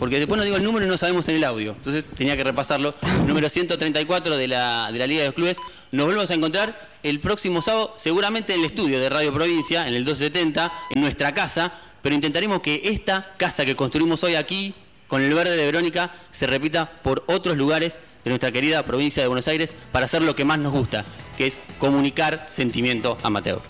[0.00, 1.72] Porque después no digo el número y no sabemos en el audio.
[1.72, 2.94] Entonces tenía que repasarlo.
[3.26, 5.58] Número 134 de la, de la Liga de los Clubes.
[5.92, 9.94] Nos volvemos a encontrar el próximo sábado, seguramente en el estudio de Radio Provincia, en
[9.94, 11.72] el 270, en nuestra casa.
[12.02, 14.74] Pero intentaremos que esta casa que construimos hoy aquí,
[15.06, 19.28] con el verde de Verónica, se repita por otros lugares de nuestra querida provincia de
[19.28, 21.04] Buenos Aires para hacer lo que más nos gusta,
[21.36, 23.60] que es comunicar sentimiento amateur.